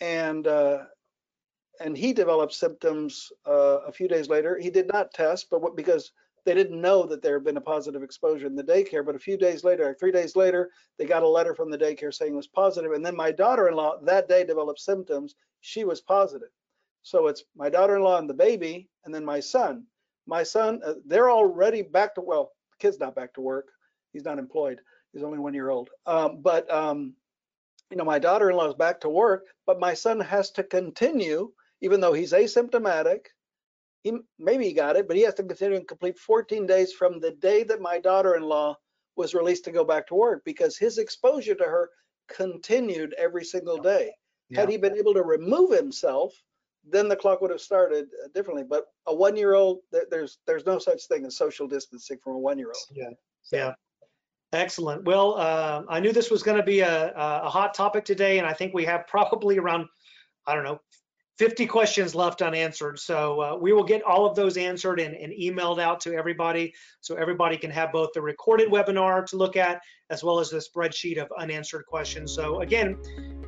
[0.00, 0.84] and uh,
[1.80, 4.58] and he developed symptoms uh, a few days later.
[4.58, 6.12] He did not test, but what, because
[6.44, 9.04] they didn't know that there had been a positive exposure in the daycare.
[9.04, 12.12] But a few days later, three days later, they got a letter from the daycare
[12.12, 12.92] saying it was positive.
[12.92, 15.34] And then my daughter-in-law that day developed symptoms.
[15.60, 16.48] She was positive.
[17.02, 19.84] So it's my daughter-in-law and the baby, and then my son.
[20.26, 23.68] My son, uh, they're already back to well, the kid's not back to work.
[24.12, 24.80] He's not employed.
[25.12, 25.90] He's only one year old.
[26.06, 27.14] Um, but um,
[27.90, 31.50] you know, my daughter-in-law is back to work, but my son has to continue,
[31.80, 33.26] even though he's asymptomatic.
[34.02, 37.20] He maybe he got it, but he has to continue and complete 14 days from
[37.20, 38.76] the day that my daughter-in-law
[39.16, 41.90] was released to go back to work because his exposure to her
[42.28, 44.10] continued every single day.
[44.48, 44.60] Yeah.
[44.60, 46.32] Had he been able to remove himself,
[46.88, 48.64] then the clock would have started uh, differently.
[48.68, 49.80] But a one-year-old,
[50.10, 52.76] there's there's no such thing as social distancing from a one-year-old.
[52.92, 53.10] Yeah.
[53.42, 53.74] So- Yeah.
[54.52, 55.04] Excellent.
[55.04, 58.38] Well, uh, I knew this was going to be a, a a hot topic today,
[58.38, 59.86] and I think we have probably around,
[60.46, 60.80] I don't know,
[61.40, 62.98] 50 questions left unanswered.
[62.98, 66.74] So uh, we will get all of those answered and, and emailed out to everybody
[67.00, 69.80] so everybody can have both the recorded webinar to look at
[70.10, 72.30] as well as the spreadsheet of unanswered questions.
[72.34, 72.98] So again,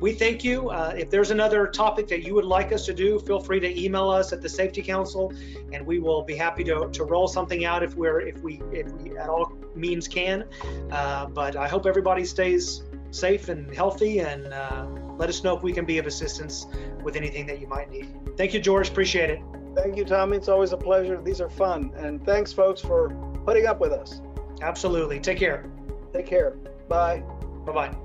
[0.01, 0.71] we thank you.
[0.71, 3.79] Uh, if there's another topic that you would like us to do, feel free to
[3.79, 5.31] email us at the Safety Council,
[5.71, 8.91] and we will be happy to, to roll something out if we're if we if
[8.93, 10.45] we at all means can.
[10.89, 14.87] Uh, but I hope everybody stays safe and healthy, and uh,
[15.17, 16.67] let us know if we can be of assistance
[17.03, 18.07] with anything that you might need.
[18.37, 18.89] Thank you, George.
[18.89, 19.39] Appreciate it.
[19.75, 20.37] Thank you, Tommy.
[20.37, 21.21] It's always a pleasure.
[21.21, 21.91] These are fun.
[21.95, 23.09] And thanks, folks, for
[23.45, 24.21] putting up with us.
[24.61, 25.19] Absolutely.
[25.19, 25.69] Take care.
[26.13, 26.51] Take care.
[26.87, 27.23] Bye.
[27.65, 28.02] Bye bye.